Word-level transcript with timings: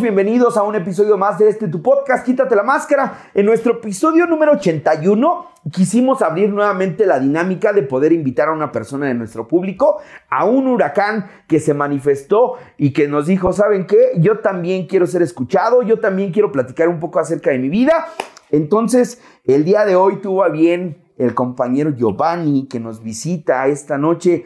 bienvenidos 0.00 0.56
a 0.56 0.62
un 0.62 0.76
episodio 0.76 1.16
más 1.16 1.38
de 1.38 1.48
este 1.48 1.66
tu 1.66 1.82
podcast, 1.82 2.24
Quítate 2.24 2.54
la 2.54 2.62
Máscara. 2.62 3.30
En 3.34 3.46
nuestro 3.46 3.74
episodio 3.74 4.26
número 4.26 4.52
81 4.52 5.46
quisimos 5.72 6.22
abrir 6.22 6.50
nuevamente 6.50 7.06
la 7.06 7.18
dinámica 7.18 7.72
de 7.72 7.82
poder 7.82 8.12
invitar 8.12 8.48
a 8.48 8.52
una 8.52 8.70
persona 8.70 9.06
de 9.06 9.14
nuestro 9.14 9.48
público 9.48 9.98
a 10.28 10.44
un 10.44 10.68
huracán 10.68 11.26
que 11.48 11.58
se 11.58 11.74
manifestó 11.74 12.54
y 12.76 12.92
que 12.92 13.08
nos 13.08 13.26
dijo, 13.26 13.52
¿saben 13.52 13.86
qué? 13.86 14.12
Yo 14.18 14.38
también 14.38 14.86
quiero 14.86 15.06
ser 15.06 15.22
escuchado, 15.22 15.82
yo 15.82 15.98
también 15.98 16.32
quiero 16.32 16.52
platicar 16.52 16.88
un 16.88 17.00
poco 17.00 17.18
acerca 17.18 17.50
de 17.50 17.58
mi 17.58 17.68
vida. 17.68 18.08
Entonces, 18.50 19.20
el 19.44 19.64
día 19.64 19.84
de 19.84 19.96
hoy 19.96 20.20
tuvo 20.20 20.44
a 20.44 20.48
bien 20.48 21.02
el 21.16 21.34
compañero 21.34 21.90
Giovanni 21.90 22.68
que 22.68 22.78
nos 22.78 23.02
visita 23.02 23.66
esta 23.66 23.98
noche 23.98 24.44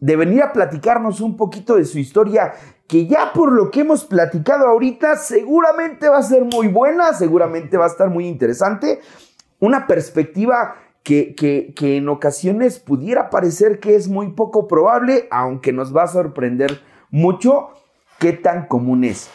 de 0.00 0.16
venir 0.16 0.42
a 0.42 0.52
platicarnos 0.52 1.20
un 1.20 1.36
poquito 1.36 1.76
de 1.76 1.84
su 1.84 1.98
historia 1.98 2.52
que 2.86 3.06
ya 3.06 3.32
por 3.32 3.52
lo 3.52 3.70
que 3.70 3.80
hemos 3.80 4.04
platicado 4.04 4.66
ahorita, 4.66 5.16
seguramente 5.16 6.08
va 6.08 6.18
a 6.18 6.22
ser 6.22 6.44
muy 6.44 6.68
buena, 6.68 7.12
seguramente 7.14 7.76
va 7.76 7.84
a 7.84 7.88
estar 7.88 8.10
muy 8.10 8.26
interesante. 8.26 9.00
Una 9.58 9.86
perspectiva 9.86 10.76
que, 11.02 11.34
que, 11.34 11.96
en 11.96 12.08
ocasiones 12.08 12.78
pudiera 12.78 13.30
parecer 13.30 13.78
que 13.78 13.94
es 13.94 14.08
muy 14.08 14.30
poco 14.30 14.66
probable, 14.66 15.28
aunque 15.30 15.72
nos 15.72 15.94
va 15.94 16.04
a 16.04 16.08
sorprender 16.08 16.80
mucho 17.10 17.68
qué 18.18 18.32
tan 18.32 18.66
común 18.66 19.04
es. 19.04 19.30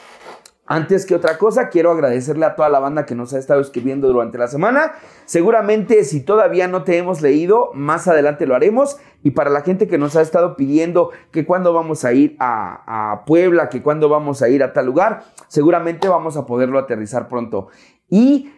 Antes 0.72 1.08
que 1.08 1.16
otra 1.16 1.40
cosa, 1.40 1.70
quiero 1.70 1.90
agradecerle 1.90 2.46
a 2.46 2.54
toda 2.54 2.70
la 2.70 2.78
banda 2.78 3.08
que 3.08 3.16
nos 3.16 3.34
ha 3.34 3.40
estado 3.40 3.59
escribiendo 3.59 4.08
durante 4.08 4.38
la 4.38 4.48
semana. 4.48 4.92
Seguramente 5.26 6.04
si 6.04 6.22
todavía 6.22 6.68
no 6.68 6.84
te 6.84 6.95
hemos 7.00 7.23
leído, 7.23 7.72
más 7.73 8.08
adelante 8.08 8.45
lo 8.45 8.54
haremos. 8.54 8.98
Y 9.23 9.32
para 9.32 9.50
la 9.50 9.62
gente 9.62 9.88
que 9.88 9.98
nos 9.98 10.16
ha 10.16 10.22
estado 10.22 10.56
pidiendo 10.56 11.09
que 11.31 11.44
cuando 11.44 11.73
vamos 11.73 12.06
a 12.06 12.14
ir 12.14 12.36
a, 12.39 13.23
Puebla, 13.26 13.67
que 13.70 13.81
cuando 13.81 14.09
vamos 14.09 14.44
a 14.44 14.50
ir 14.50 14.61
a 14.61 14.72
tal 14.72 14.86
lugar, 14.86 15.23
seguramente 15.48 16.08
vamos 16.08 16.38
a 16.38 16.45
poderlo 16.45 16.78
aterrizar 16.78 17.28
pronto. 17.28 17.70
Y 18.08 18.54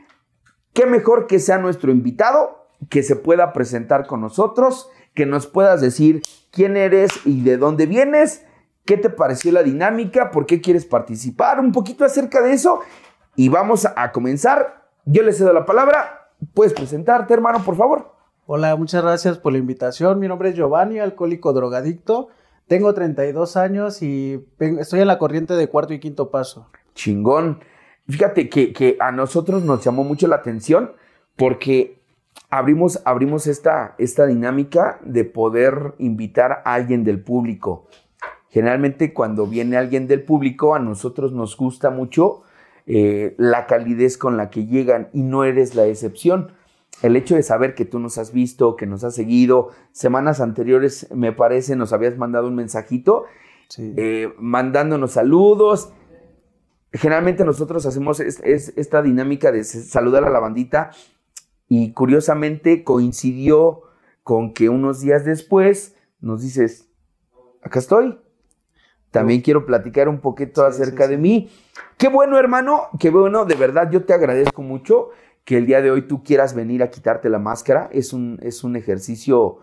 qué 0.74 0.88
mejor 0.88 1.28
que 1.28 1.40
sea 1.40 1.60
nuestro 1.60 1.94
invitado, 1.94 2.68
que 2.90 3.04
se 3.04 3.16
pueda 3.16 3.54
presentar 3.54 4.06
con 4.06 4.20
nosotros, 4.20 4.90
que 5.14 5.26
nos 5.26 5.48
puedas 5.48 5.80
decir 5.80 6.24
quién 6.52 6.76
eres 6.76 7.26
y 7.26 7.42
de 7.44 7.56
dónde 7.56 7.86
vienes 7.86 8.44
¿Qué 8.86 8.98
te 8.98 9.10
pareció 9.10 9.52
la 9.52 9.64
dinámica? 9.64 10.32
¿Por 10.32 10.46
qué 10.46 10.62
quieres 10.62 10.86
participar? 10.86 11.60
Un 11.60 11.72
poquito 11.72 12.04
acerca 12.04 12.42
de 12.42 12.54
eso. 12.54 12.80
Y 13.36 13.50
vamos 13.50 13.88
a 13.96 14.12
comenzar. 14.12 14.88
Yo 15.06 15.24
le 15.24 15.34
cedo 15.34 15.54
la 15.54 15.66
palabra. 15.66 16.30
Puedes 16.54 16.74
presentarte, 16.74 17.34
hermano, 17.34 17.64
por 17.64 17.76
favor. 17.76 18.14
Hola, 18.48 18.76
muchas 18.76 19.04
gracias 19.04 19.38
por 19.38 19.54
la 19.54 19.60
invitación. 19.60 20.20
Mi 20.20 20.28
nombre 20.28 20.50
es 20.50 20.56
Giovanni, 20.56 21.00
alcohólico 21.00 21.54
drogadicto. 21.54 22.30
Tengo 22.68 22.94
32 22.94 23.58
años 23.58 24.02
y 24.02 24.46
estoy 24.60 25.02
en 25.02 25.08
la 25.08 25.20
corriente 25.20 25.54
de 25.54 25.68
cuarto 25.68 25.94
y 25.94 26.00
quinto 26.00 26.32
paso. 26.32 26.70
Chingón. 26.96 27.60
Fíjate 28.10 28.50
que, 28.50 28.98
a 29.00 29.12
nosotros 29.12 29.64
nos 29.64 29.84
llamó 29.84 30.04
mucho 30.04 30.28
la 30.28 30.38
atención 30.38 30.94
porque 31.36 32.02
abrimos, 32.50 33.02
abrimos 33.06 33.48
esta, 33.48 33.96
esta 33.98 34.26
dinámica 34.26 35.00
de 35.04 35.24
poder 35.24 35.94
invitar 35.98 36.62
a 36.66 36.74
alguien 36.74 37.04
del 37.04 37.22
público 37.22 37.88
Generalmente 38.52 39.14
cuando 39.14 39.48
viene 39.48 39.78
alguien 39.78 40.08
del 40.08 40.24
público, 40.24 40.76
a 40.76 40.80
nosotros 40.80 41.32
nos 41.32 41.58
gusta 41.58 41.90
mucho 41.90 42.44
eh, 42.86 43.34
la 43.38 43.66
calidez 43.66 44.18
con 44.18 44.38
la 44.38 44.50
que 44.50 44.68
llegan 44.68 45.10
y 45.14 45.24
no 45.24 45.46
eres 45.46 45.74
la 45.74 45.88
excepción. 45.88 46.52
El 47.02 47.16
hecho 47.16 47.36
de 47.36 47.44
saber 47.44 47.74
que 47.74 47.86
tú 47.86 47.98
nos 47.98 48.18
has 48.18 48.34
visto, 48.34 48.76
que 48.76 48.86
nos 48.86 49.04
has 49.04 49.16
seguido, 49.16 49.70
semanas 49.94 50.42
anteriores 50.42 51.08
me 51.12 51.32
parece 51.32 51.76
nos 51.76 51.94
habías 51.94 52.18
mandado 52.18 52.48
un 52.48 52.56
mensajito 52.56 53.26
eh, 53.78 54.34
mandándonos 54.38 55.12
saludos. 55.14 55.94
Generalmente 56.92 57.46
nosotros 57.46 57.86
hacemos 57.86 58.20
esta 58.20 59.02
dinámica 59.02 59.52
de 59.52 59.64
saludar 59.64 60.26
a 60.26 60.30
la 60.30 60.40
bandita 60.40 60.92
y 61.70 61.94
curiosamente 61.94 62.84
coincidió 62.84 63.84
con 64.24 64.54
que 64.54 64.68
unos 64.68 65.00
días 65.00 65.24
después 65.24 65.96
nos 66.20 66.42
dices, 66.42 66.90
acá 67.64 67.80
estoy, 67.80 68.20
también 69.12 69.42
quiero 69.42 69.66
platicar 69.66 70.10
un 70.10 70.20
poquito 70.20 70.66
acerca 70.66 71.08
de 71.08 71.18
mí. 71.18 71.50
Qué 71.98 72.08
bueno, 72.08 72.38
hermano, 72.38 72.88
qué 73.00 73.10
bueno, 73.10 73.46
de 73.46 73.56
verdad 73.56 73.92
yo 73.92 74.06
te 74.06 74.14
agradezco 74.14 74.62
mucho 74.62 75.10
que 75.44 75.58
el 75.58 75.66
día 75.66 75.82
de 75.82 75.92
hoy 75.92 76.04
tú 76.04 76.24
quieras 76.24 76.56
venir 76.56 76.82
a 76.82 76.90
quitarte 76.90 77.30
la 77.30 77.40
máscara. 77.40 77.90
Es 77.92 78.14
un, 78.14 78.40
es 78.42 78.64
un 78.64 78.76
ejercicio 78.76 79.60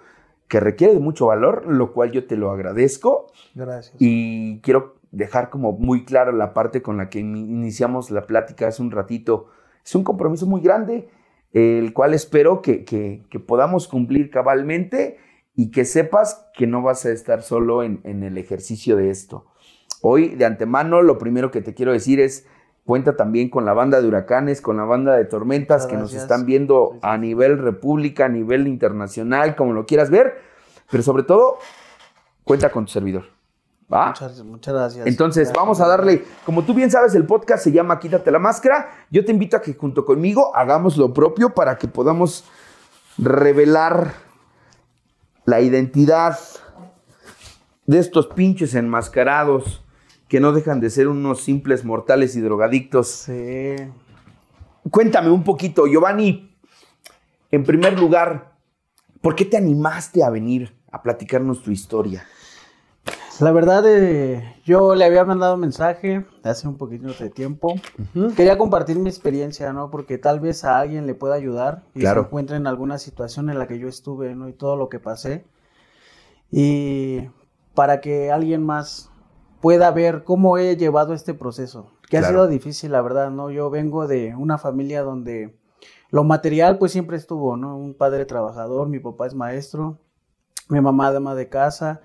que 0.48 0.60
requiere 0.60 0.94
de 0.94 1.00
mucho 1.00 1.26
valor, 1.26 1.66
lo 1.66 1.92
cual 1.92 2.12
yo 2.12 2.26
te 2.26 2.36
lo 2.36 2.50
agradezco. 2.50 3.26
Gracias. 3.54 3.97
Y 3.98 4.60
quiero 4.60 4.97
dejar 5.12 5.48
como 5.48 5.72
muy 5.72 6.04
claro 6.04 6.32
la 6.32 6.53
parte 6.53 6.82
con 6.82 6.98
la 6.98 7.09
que 7.09 7.19
iniciamos 7.19 8.10
la 8.10 8.26
plática 8.26 8.69
hace 8.69 8.82
un 8.82 8.91
ratito. 8.91 9.48
Es 9.84 9.94
un 9.94 10.04
compromiso 10.04 10.47
muy 10.47 10.60
grande, 10.60 11.09
el 11.53 11.92
cual 11.94 12.12
espero 12.12 12.60
que, 12.60 12.84
que, 12.84 13.22
que 13.30 13.41
podamos 13.41 13.88
cumplir 13.88 14.30
cabalmente 14.30 15.19
y 15.59 15.73
que 15.73 15.85
sepas 15.85 16.47
que 16.55 16.69
no 16.69 16.83
vas 16.83 17.05
a 17.05 17.11
estar 17.11 17.43
solo 17.43 17.83
en, 17.83 18.01
el 18.05 18.39
ejercicio 18.39 18.95
de 18.95 19.11
esto. 19.11 19.45
Hoy, 20.03 20.37
de 20.37 20.45
antemano, 20.45 21.03
lo 21.03 21.19
primero 21.19 21.51
que 21.51 21.63
te 21.63 21.75
quiero 21.75 21.91
decir 21.91 22.21
es, 22.21 22.47
cuenta 22.85 23.17
también 23.17 23.51
con 23.51 23.65
la 23.65 23.73
banda 23.73 24.01
de 24.01 24.07
huracanes, 24.07 24.61
con 24.61 24.77
la 24.77 24.85
banda 24.85 25.17
de 25.17 25.25
tormentas 25.25 25.89
que 25.89 25.97
nos 25.97 26.15
están 26.15 26.47
viendo 26.47 27.01
a 27.03 27.19
nivel 27.19 27.59
república, 27.59 28.27
a 28.27 28.29
nivel 28.29 28.69
internacional, 28.69 29.57
como 29.57 29.73
lo 29.73 29.85
quieras 29.85 30.11
ver, 30.11 30.39
pero 30.93 31.03
sobre 31.03 31.25
todo, 31.25 31.59
cuenta 32.45 32.71
con 32.71 32.85
tu 32.85 32.93
servidor. 32.93 33.25
¿Va? 33.93 34.11
Muchas, 34.11 34.45
muchas 34.45 34.75
gracias. 34.75 35.07
Entonces, 35.09 35.53
vamos 35.53 35.81
a 35.81 35.89
darle, 35.89 36.23
como 36.47 36.63
tú 36.63 36.73
bien 36.73 36.93
sabes, 36.93 37.17
el 37.17 37.27
podcast 37.27 37.65
se 37.65 37.73
llama 37.73 37.99
Quítate 37.99 38.31
la 38.31 38.39
máscara. 38.39 38.91
Yo 39.11 39.25
te 39.25 39.33
invito 39.33 39.57
a 39.57 39.61
que 39.61 39.75
junto 39.75 40.05
conmigo 40.05 40.55
hagamos 40.55 40.97
lo 40.97 41.13
propio 41.13 41.53
para 41.53 41.79
que 41.79 41.89
podamos 41.89 42.45
revelar 43.19 44.28
la 45.48 45.62
identidad 45.62 46.38
de 47.86 47.98
estos 47.98 48.26
pinches 48.26 48.75
enmascarados 48.75 49.82
que 50.28 50.41
no 50.41 50.53
dejan 50.53 50.78
de 50.78 50.91
ser 50.91 51.09
unos 51.09 51.41
simples 51.41 51.86
mortales 51.86 52.36
y 52.36 52.42
drogadictos. 52.42 53.09
Sí. 53.09 53.76
Cuéntame 54.91 55.31
un 55.31 55.44
poquito, 55.44 55.86
Giovanni. 55.86 56.54
En 57.50 57.64
primer 57.64 57.98
lugar, 57.98 58.59
¿por 59.22 59.34
qué 59.34 59.47
te 59.47 59.56
animaste 59.56 60.22
a 60.22 60.28
venir 60.28 60.76
a 60.92 61.03
platicarnos 61.03 61.62
tu 61.62 61.70
historia? 61.70 62.26
La 63.41 63.53
verdad, 63.53 63.84
eh, 63.87 64.56
yo 64.65 64.97
le 64.97 65.04
había 65.04 65.25
mandado 65.25 65.54
un 65.54 65.60
mensaje 65.60 66.26
hace 66.43 66.66
un 66.66 66.76
poquito 66.76 67.12
de 67.12 67.31
tiempo. 67.31 67.75
Quería 68.37 68.59
compartir 68.59 68.99
mi 68.99 69.09
experiencia, 69.09 69.72
¿no? 69.72 69.91
Porque 69.91 70.19
tal 70.19 70.41
vez 70.41 70.65
a 70.65 70.81
alguien 70.81 71.06
le 71.06 71.15
pueda 71.15 71.34
ayudar 71.34 71.84
y 71.94 72.00
se 72.00 72.09
encuentre 72.10 72.56
en 72.56 72.66
alguna 72.66 72.98
situación 72.98 73.48
en 73.48 73.59
la 73.59 73.69
que 73.69 73.78
yo 73.78 73.87
estuve, 73.87 74.34
¿no? 74.34 74.48
Y 74.48 74.54
todo 74.54 74.75
lo 74.75 74.88
que 74.88 74.98
pasé. 74.98 75.44
Y 76.50 77.28
para 77.75 78.00
que 78.00 78.32
alguien 78.32 78.65
más 78.65 79.10
pueda 79.60 79.91
ver 79.93 80.25
cómo 80.25 80.59
he 80.59 80.77
llevado 80.77 81.15
este 81.15 81.32
proceso, 81.32 81.93
que 82.09 82.19
ha 82.19 82.25
sido 82.25 82.48
difícil, 82.48 82.91
la 82.91 83.03
verdad, 83.03 83.31
¿no? 83.31 83.50
Yo 83.50 83.71
vengo 83.71 84.09
de 84.09 84.34
una 84.34 84.59
familia 84.59 85.03
donde 85.03 85.56
lo 86.10 86.25
material 86.25 86.78
pues 86.78 86.91
siempre 86.91 87.16
estuvo, 87.16 87.56
¿no? 87.56 87.77
Un 87.77 87.94
padre 87.94 88.25
trabajador, 88.25 88.88
mi 88.88 88.98
papá 88.98 89.27
es 89.27 89.34
maestro, 89.34 89.98
mi 90.69 90.81
mamá 90.81 91.12
dama 91.12 91.34
de 91.34 91.48
casa, 91.48 92.00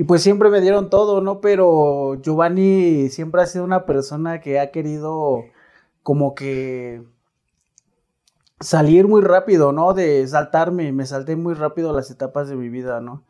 y 0.00 0.04
pues 0.04 0.22
siempre 0.22 0.48
me 0.48 0.62
dieron 0.62 0.88
todo, 0.88 1.20
¿no? 1.20 1.42
Pero 1.42 2.14
Giovanni 2.22 3.10
siempre 3.10 3.42
ha 3.42 3.46
sido 3.46 3.64
una 3.64 3.84
persona 3.84 4.40
que 4.40 4.58
ha 4.58 4.70
querido 4.70 5.44
como 6.02 6.34
que 6.34 7.02
salir 8.60 9.06
muy 9.06 9.20
rápido, 9.20 9.72
¿no? 9.72 9.92
De 9.92 10.26
saltarme, 10.26 10.90
me 10.92 11.04
salté 11.04 11.36
muy 11.36 11.52
rápido 11.52 11.92
las 11.92 12.10
etapas 12.10 12.48
de 12.48 12.56
mi 12.56 12.70
vida, 12.70 13.02
¿no? 13.02 13.26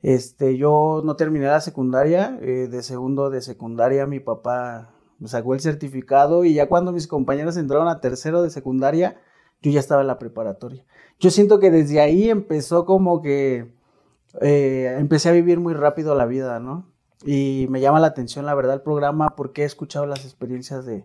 Este, 0.00 0.56
yo 0.56 1.02
no 1.04 1.14
terminé 1.16 1.44
la 1.44 1.60
secundaria, 1.60 2.38
eh, 2.40 2.68
de 2.70 2.82
segundo 2.82 3.28
de 3.28 3.42
secundaria 3.42 4.06
mi 4.06 4.18
papá 4.18 4.94
me 5.18 5.28
sacó 5.28 5.52
el 5.52 5.60
certificado 5.60 6.46
y 6.46 6.54
ya 6.54 6.70
cuando 6.70 6.90
mis 6.90 7.06
compañeros 7.06 7.58
entraron 7.58 7.86
a 7.86 8.00
tercero 8.00 8.40
de 8.40 8.48
secundaria, 8.48 9.20
yo 9.60 9.70
ya 9.70 9.80
estaba 9.80 10.00
en 10.00 10.06
la 10.06 10.18
preparatoria. 10.18 10.86
Yo 11.20 11.28
siento 11.28 11.60
que 11.60 11.70
desde 11.70 12.00
ahí 12.00 12.30
empezó 12.30 12.86
como 12.86 13.20
que 13.20 13.76
eh, 14.40 14.96
empecé 14.98 15.28
a 15.28 15.32
vivir 15.32 15.60
muy 15.60 15.74
rápido 15.74 16.14
la 16.14 16.26
vida, 16.26 16.60
¿no? 16.60 16.86
Y 17.24 17.66
me 17.70 17.80
llama 17.80 18.00
la 18.00 18.08
atención, 18.08 18.46
la 18.46 18.54
verdad, 18.54 18.74
el 18.74 18.82
programa 18.82 19.34
porque 19.36 19.62
he 19.62 19.64
escuchado 19.64 20.06
las 20.06 20.24
experiencias 20.24 20.86
de, 20.86 21.04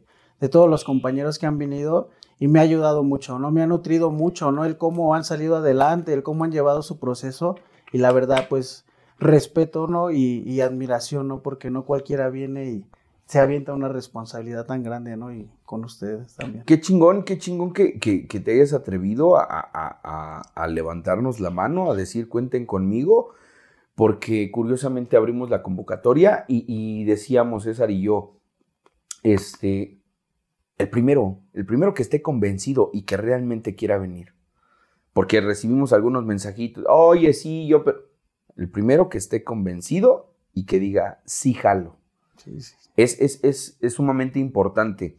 todos 0.51 0.69
los 0.69 0.83
compañeros 0.83 1.39
que 1.39 1.45
han 1.45 1.57
venido 1.57 2.09
y 2.37 2.49
me 2.49 2.59
ha 2.59 2.63
ayudado 2.63 3.01
mucho, 3.03 3.39
¿no? 3.39 3.49
Me 3.49 3.61
ha 3.61 3.67
nutrido 3.67 4.11
mucho, 4.11 4.51
¿no? 4.51 4.65
El 4.65 4.77
cómo 4.77 5.15
han 5.15 5.23
salido 5.23 5.55
adelante, 5.55 6.13
el 6.13 6.21
cómo 6.21 6.43
han 6.43 6.51
llevado 6.51 6.81
su 6.81 6.99
proceso 6.99 7.55
y 7.93 7.99
la 7.99 8.11
verdad, 8.11 8.47
pues, 8.49 8.85
respeto, 9.19 9.87
¿no? 9.87 10.11
Y, 10.11 10.43
y 10.45 10.59
admiración, 10.59 11.29
¿no? 11.29 11.41
Porque 11.41 11.71
no 11.71 11.85
cualquiera 11.85 12.29
viene 12.29 12.65
y, 12.65 12.85
se 13.25 13.39
avienta 13.39 13.73
una 13.73 13.87
responsabilidad 13.87 14.65
tan 14.65 14.83
grande, 14.83 15.15
¿no? 15.15 15.33
Y 15.33 15.49
con 15.63 15.83
ustedes 15.85 16.35
también. 16.35 16.65
Qué 16.65 16.79
chingón, 16.79 17.23
qué 17.23 17.37
chingón 17.37 17.73
que, 17.73 17.93
te 17.97 18.51
hayas 18.51 18.73
atrevido 18.73 19.37
a, 19.37 20.67
levantarnos 20.67 21.39
la 21.39 21.49
mano, 21.49 21.91
a 21.91 21.95
decir 21.95 22.27
cuenten 22.27 22.65
conmigo, 22.65 23.33
porque 23.95 24.51
curiosamente 24.51 25.17
abrimos 25.17 25.49
la 25.49 25.63
convocatoria 25.63 26.45
y, 26.47 27.03
decíamos 27.05 27.63
César 27.63 27.91
y 27.91 28.01
yo, 28.01 28.39
este, 29.23 30.01
el 30.77 30.89
primero, 30.89 31.39
el 31.53 31.65
primero 31.65 31.93
que 31.93 32.03
esté 32.03 32.21
convencido 32.21 32.89
y 32.93 33.03
que 33.03 33.17
realmente 33.17 33.75
quiera 33.75 33.97
venir. 33.97 34.33
Porque 35.13 35.41
recibimos 35.41 35.93
algunos 35.93 36.25
mensajitos, 36.25 36.83
oye, 36.89 37.33
sí, 37.33 37.67
yo, 37.67 37.83
pero 37.83 37.99
el 38.57 38.69
primero 38.69 39.09
que 39.09 39.17
esté 39.17 39.43
convencido 39.43 40.33
y 40.53 40.65
que 40.65 40.79
diga, 40.79 41.21
sí, 41.25 41.53
jalo. 41.53 41.97
Es, 42.95 43.39
es, 43.43 43.93
sumamente 43.93 44.39
importante. 44.39 45.17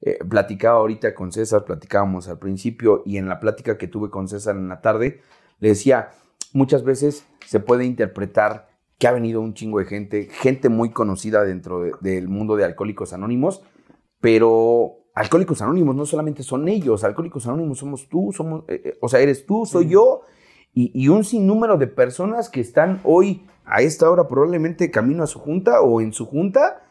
Eh, 0.00 0.18
platicaba 0.28 0.78
ahorita 0.78 1.14
con 1.14 1.32
César, 1.32 1.64
platicábamos 1.64 2.28
al 2.28 2.38
principio 2.38 3.02
y 3.04 3.16
en 3.16 3.28
la 3.28 3.40
plática 3.40 3.78
que 3.78 3.88
tuve 3.88 4.10
con 4.10 4.28
César 4.28 4.56
en 4.56 4.68
la 4.68 4.80
tarde, 4.80 5.20
le 5.58 5.70
decía, 5.70 6.10
muchas 6.52 6.84
veces 6.84 7.26
se 7.46 7.58
puede 7.58 7.84
interpretar 7.84 8.68
que 8.98 9.08
ha 9.08 9.12
venido 9.12 9.40
un 9.40 9.54
chingo 9.54 9.78
de 9.78 9.86
gente, 9.86 10.28
gente 10.30 10.68
muy 10.68 10.90
conocida 10.90 11.44
dentro 11.44 11.82
del 12.00 12.28
mundo 12.28 12.56
de 12.56 12.64
Alcohólicos 12.64 13.12
Anónimos, 13.12 13.62
pero 14.20 14.98
Alcohólicos 15.14 15.62
Anónimos 15.62 15.96
no 15.96 16.06
solamente 16.06 16.42
son 16.42 16.68
ellos, 16.68 17.04
Alcohólicos 17.04 17.46
Anónimos 17.46 17.78
somos 17.78 18.08
tú, 18.08 18.32
somos, 18.32 18.64
eh, 18.68 18.82
eh, 18.84 18.98
o 19.00 19.08
sea, 19.08 19.20
eres 19.20 19.46
tú, 19.46 19.66
soy 19.66 19.88
yo, 19.88 20.22
y, 20.74 21.08
un 21.08 21.24
sinnúmero 21.24 21.76
de 21.76 21.88
personas 21.88 22.48
que 22.48 22.60
están 22.60 23.00
hoy 23.02 23.44
a 23.68 23.82
esta 23.82 24.10
hora 24.10 24.26
probablemente 24.26 24.90
camino 24.90 25.22
a 25.22 25.26
su 25.26 25.38
junta 25.38 25.80
o 25.82 26.00
en 26.00 26.12
su 26.12 26.26
junta 26.26 26.82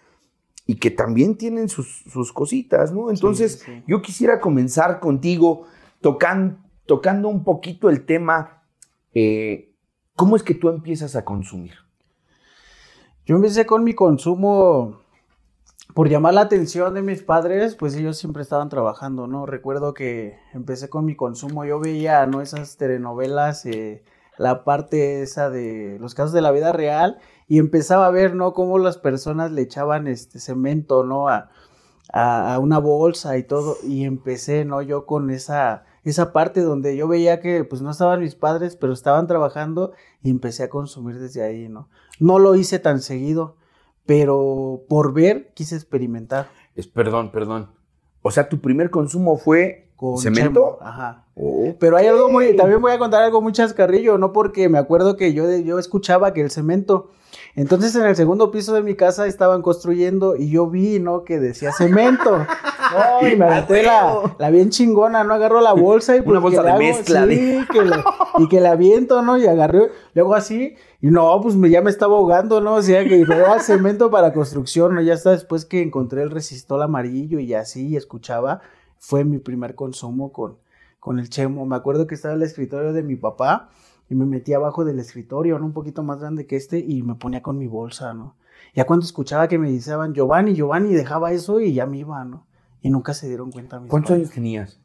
y 0.65 0.75
que 0.75 0.91
también 0.91 1.37
tienen 1.37 1.69
sus, 1.69 2.33
cositas, 2.33 2.91
¿no? 2.91 3.09
Entonces, 3.09 3.65
yo 3.87 4.01
quisiera 4.01 4.39
comenzar 4.41 4.99
contigo 4.99 5.65
tocando 6.01 7.29
un 7.29 7.43
poquito 7.43 7.89
el 7.89 8.05
tema, 8.05 8.63
eh, 9.13 9.73
¿cómo 10.15 10.35
es 10.35 10.43
que 10.43 10.53
tú 10.53 10.69
empiezas 10.69 11.15
a 11.15 11.23
consumir? 11.23 11.73
Yo 13.25 13.35
empecé 13.35 13.65
con 13.65 13.83
mi 13.83 13.93
consumo 13.93 15.01
por 15.93 16.09
llamar 16.09 16.33
la 16.33 16.41
atención 16.41 16.93
de 16.93 17.01
mis 17.01 17.23
padres, 17.23 17.75
pues 17.75 17.95
ellos 17.95 18.17
siempre 18.17 18.43
estaban 18.43 18.69
trabajando, 18.69 19.25
¿no? 19.25 19.45
Recuerdo 19.45 19.93
que 19.93 20.37
empecé 20.53 20.89
con 20.89 21.05
mi 21.05 21.15
consumo, 21.15 21.65
yo 21.65 21.79
veía, 21.79 22.25
¿no? 22.27 22.41
Esas 22.41 22.77
telenovelas, 22.77 23.65
eh, 23.65 24.03
la 24.37 24.63
parte 24.63 25.21
esa 25.21 25.49
de 25.49 25.97
los 25.99 26.15
casos 26.15 26.33
de 26.33 26.41
la 26.41 26.51
vida 26.51 26.71
real, 26.71 27.17
y 27.47 27.59
empezaba 27.59 28.07
a 28.07 28.11
ver, 28.11 28.35
¿no? 28.35 28.53
Cómo 28.53 28.77
las 28.77 28.97
personas 28.97 29.51
le 29.51 29.61
echaban 29.61 30.07
este 30.07 30.39
cemento, 30.39 31.03
¿no? 31.03 31.29
A, 31.29 31.49
a, 32.13 32.59
una 32.59 32.79
bolsa 32.79 33.37
y 33.37 33.43
todo, 33.43 33.77
y 33.83 34.05
empecé, 34.05 34.65
¿no? 34.65 34.81
Yo 34.81 35.05
con 35.05 35.29
esa, 35.29 35.85
esa 36.03 36.33
parte 36.33 36.61
donde 36.61 36.95
yo 36.95 37.07
veía 37.07 37.39
que 37.39 37.63
pues 37.63 37.81
no 37.81 37.91
estaban 37.91 38.21
mis 38.21 38.35
padres, 38.35 38.75
pero 38.75 38.93
estaban 38.93 39.27
trabajando, 39.27 39.93
y 40.21 40.29
empecé 40.29 40.63
a 40.63 40.69
consumir 40.69 41.19
desde 41.19 41.43
ahí, 41.43 41.69
¿no? 41.69 41.89
No 42.19 42.39
lo 42.39 42.55
hice 42.55 42.79
tan 42.79 43.01
seguido, 43.01 43.57
pero 44.05 44.83
por 44.87 45.13
ver 45.13 45.51
quise 45.53 45.75
experimentar. 45.75 46.47
Es, 46.75 46.87
perdón, 46.87 47.31
perdón. 47.31 47.71
O 48.21 48.31
sea, 48.31 48.49
tu 48.49 48.59
primer 48.59 48.89
consumo 48.89 49.37
fue 49.37 49.86
con 49.97 50.17
cemento. 50.17 50.77
Ajá. 50.79 51.25
Pero 51.79 51.97
hay 51.97 52.07
algo 52.07 52.29
muy, 52.29 52.55
también 52.55 52.81
voy 52.81 52.93
a 52.93 52.97
contar 52.97 53.23
algo 53.23 53.41
muy 53.41 53.51
chascarrillo, 53.51 54.17
no 54.17 54.31
porque 54.31 54.69
me 54.69 54.77
acuerdo 54.77 55.17
que 55.17 55.33
yo, 55.33 55.43
yo 55.57 55.77
escuchaba 55.77 56.33
que 56.33 56.39
el 56.39 56.49
cemento 56.51 57.09
entonces 57.57 57.95
en 57.95 58.05
el 58.05 58.15
segundo 58.15 58.51
piso 58.51 58.75
de 58.75 58.83
mi 58.83 58.93
casa 58.93 59.25
estaban 59.25 59.63
construyendo 59.63 60.35
y 60.35 60.51
yo 60.51 60.67
vi, 60.67 60.99
¿no? 60.99 61.23
Que 61.23 61.39
decía 61.39 61.71
cemento. 61.71 62.45
No, 62.87 63.27
y 63.27 63.35
me 63.35 63.43
aventé 63.43 63.83
la, 63.83 64.33
la 64.39 64.49
bien 64.49 64.69
chingona, 64.69 65.25
¿no? 65.25 65.33
Agarro 65.33 65.59
la 65.59 65.73
bolsa 65.73 66.15
y 66.15 66.21
pues 66.21 66.31
Una 66.31 66.39
bolsa 66.39 66.63
de 66.63 66.77
mezcla. 66.77 67.27
Sí, 67.27 67.59
que 67.69 67.81
y 68.41 68.47
que 68.47 68.61
la 68.61 68.71
aviento, 68.71 69.21
¿no? 69.21 69.37
Y 69.37 69.45
agarré, 69.45 69.91
luego 70.13 70.35
así, 70.35 70.75
y 71.01 71.07
no, 71.07 71.37
pues 71.41 71.55
ya 71.69 71.81
me 71.81 71.89
estaba 71.89 72.15
ahogando, 72.15 72.61
¿no? 72.61 72.75
O 72.75 72.81
sea, 72.81 73.03
que 73.03 73.19
era 73.19 73.59
cemento 73.59 74.09
para 74.09 74.31
construcción, 74.31 74.95
¿no? 74.95 75.01
Ya 75.01 75.15
está 75.15 75.31
después 75.31 75.65
que 75.65 75.81
encontré 75.81 76.21
el 76.21 76.31
resistol 76.31 76.81
amarillo 76.81 77.39
y 77.39 77.53
así, 77.53 77.87
y 77.87 77.97
escuchaba, 77.97 78.61
fue 78.99 79.23
mi 79.23 79.37
primer 79.37 79.75
consumo 79.75 80.31
con, 80.31 80.57
con 80.99 81.19
el 81.19 81.29
chemo. 81.29 81.65
Me 81.65 81.75
acuerdo 81.75 82.07
que 82.07 82.15
estaba 82.15 82.33
en 82.33 82.41
el 82.41 82.47
escritorio 82.47 82.93
de 82.93 83.03
mi 83.03 83.15
papá 83.15 83.69
y 84.09 84.15
me 84.15 84.25
metía 84.25 84.57
abajo 84.57 84.85
del 84.85 84.99
escritorio, 84.99 85.59
¿no? 85.59 85.65
Un 85.65 85.73
poquito 85.73 86.03
más 86.03 86.19
grande 86.19 86.45
que 86.45 86.55
este 86.55 86.79
y 86.79 87.03
me 87.03 87.15
ponía 87.15 87.41
con 87.41 87.57
mi 87.57 87.67
bolsa, 87.67 88.13
¿no? 88.13 88.35
Ya 88.73 88.85
cuando 88.85 89.05
escuchaba 89.05 89.47
que 89.47 89.57
me 89.57 89.71
decían 89.71 90.13
Giovanni, 90.13 90.53
Giovanni, 90.53 90.93
dejaba 90.93 91.31
eso 91.31 91.59
y 91.59 91.73
ya 91.73 91.85
me 91.85 91.97
iba, 91.97 92.23
¿no? 92.23 92.45
Y 92.81 92.89
nunca 92.89 93.13
se 93.13 93.27
dieron 93.27 93.51
cuenta. 93.51 93.79
Mis 93.79 93.89
¿Cuántos 93.89 94.11
años 94.11 94.31
tenías? 94.31 94.79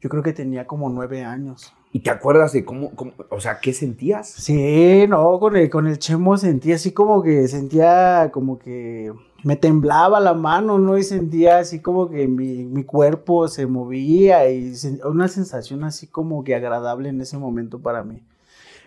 Yo 0.00 0.08
creo 0.08 0.22
que 0.22 0.32
tenía 0.32 0.66
como 0.66 0.88
nueve 0.90 1.24
años. 1.24 1.72
¿Y 1.92 2.00
te 2.00 2.10
acuerdas 2.10 2.52
de 2.52 2.64
cómo, 2.64 2.92
o 3.30 3.40
sea, 3.40 3.60
qué 3.60 3.72
sentías? 3.72 4.28
Sí, 4.28 5.06
no, 5.08 5.38
con 5.38 5.56
el, 5.56 5.70
con 5.70 5.86
el 5.86 5.98
chemo 5.98 6.36
sentía 6.36 6.74
así 6.74 6.92
como 6.92 7.22
que, 7.22 7.46
sentía 7.48 8.30
como 8.32 8.58
que 8.58 9.12
me 9.44 9.56
temblaba 9.56 10.20
la 10.20 10.34
mano, 10.34 10.78
¿no? 10.78 10.98
Y 10.98 11.04
sentía 11.04 11.58
así 11.58 11.80
como 11.80 12.08
que 12.08 12.26
mi, 12.26 12.64
mi 12.64 12.84
cuerpo 12.84 13.46
se 13.48 13.66
movía 13.66 14.50
y 14.50 14.72
una 15.04 15.28
sensación 15.28 15.84
así 15.84 16.06
como 16.06 16.42
que 16.44 16.54
agradable 16.54 17.10
en 17.10 17.20
ese 17.20 17.38
momento 17.38 17.80
para 17.80 18.02
mí. 18.02 18.22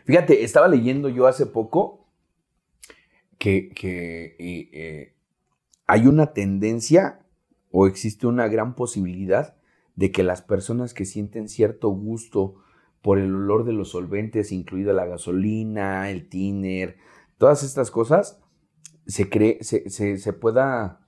Fíjate, 0.06 0.44
estaba 0.44 0.68
leyendo 0.68 1.10
yo 1.10 1.28
hace 1.28 1.46
poco 1.46 2.08
que, 3.38 4.36
eh, 4.40 5.14
hay 5.86 6.08
una 6.08 6.34
tendencia 6.34 7.20
o 7.72 7.88
existe 7.88 8.28
una 8.28 8.48
gran 8.48 8.76
posibilidad 8.76 9.56
de 9.96 10.12
que 10.12 10.24
las 10.24 10.42
personas 10.42 10.94
que 10.94 11.06
sienten 11.06 11.50
cierto 11.50 11.90
gusto 11.90 12.56
por 13.02 13.20
el 13.20 13.34
olor 13.34 13.64
de 13.66 13.74
los 13.74 13.92
solventes, 13.92 14.52
incluida 14.52 14.94
la 14.94 15.06
gasolina, 15.06 16.10
el 16.10 16.30
tiner, 16.30 16.98
todas 17.38 17.64
estas 17.64 17.92
cosas, 17.92 18.40
se, 19.08 19.30
cree, 19.30 19.64
se, 19.64 20.34
pueda 20.34 21.00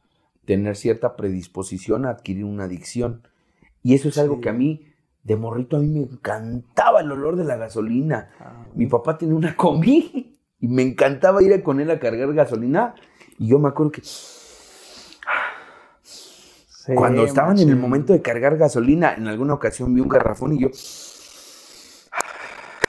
tener 0.45 0.75
cierta 0.75 1.15
predisposición 1.15 2.05
a 2.05 2.11
adquirir 2.11 2.45
una 2.45 2.63
adicción. 2.63 3.27
Y 3.83 3.93
eso 3.93 4.09
es 4.09 4.17
algo 4.17 4.41
que 4.41 4.49
a 4.49 4.53
mí 4.53 4.85
de 5.23 5.35
morrito 5.35 5.77
a 5.77 5.79
mí 5.79 5.87
me 5.87 5.99
encantaba 5.99 7.01
el 7.01 7.11
olor 7.11 7.35
de 7.35 7.43
la 7.43 7.57
gasolina. 7.57 8.31
Ah, 8.39 8.65
Mi 8.73 8.87
papá 8.87 9.17
tenía 9.17 9.35
una 9.35 9.55
combi 9.55 10.37
y 10.59 10.67
me 10.67 10.81
encantaba 10.81 11.43
ir 11.43 11.61
con 11.61 11.79
él 11.79 11.91
a 11.91 11.99
cargar 11.99 12.33
gasolina. 12.33 12.95
Y 13.37 13.47
yo 13.47 13.59
me 13.59 13.69
acuerdo 13.69 13.91
que 13.91 14.01
cuando 16.95 17.23
estaban 17.23 17.59
en 17.59 17.69
el 17.69 17.75
momento 17.75 18.13
de 18.13 18.21
cargar 18.21 18.57
gasolina, 18.57 19.13
en 19.13 19.27
alguna 19.27 19.53
ocasión 19.53 19.93
vi 19.93 20.01
un 20.01 20.09
garrafón 20.09 20.53
y 20.53 20.61
yo, 20.61 20.69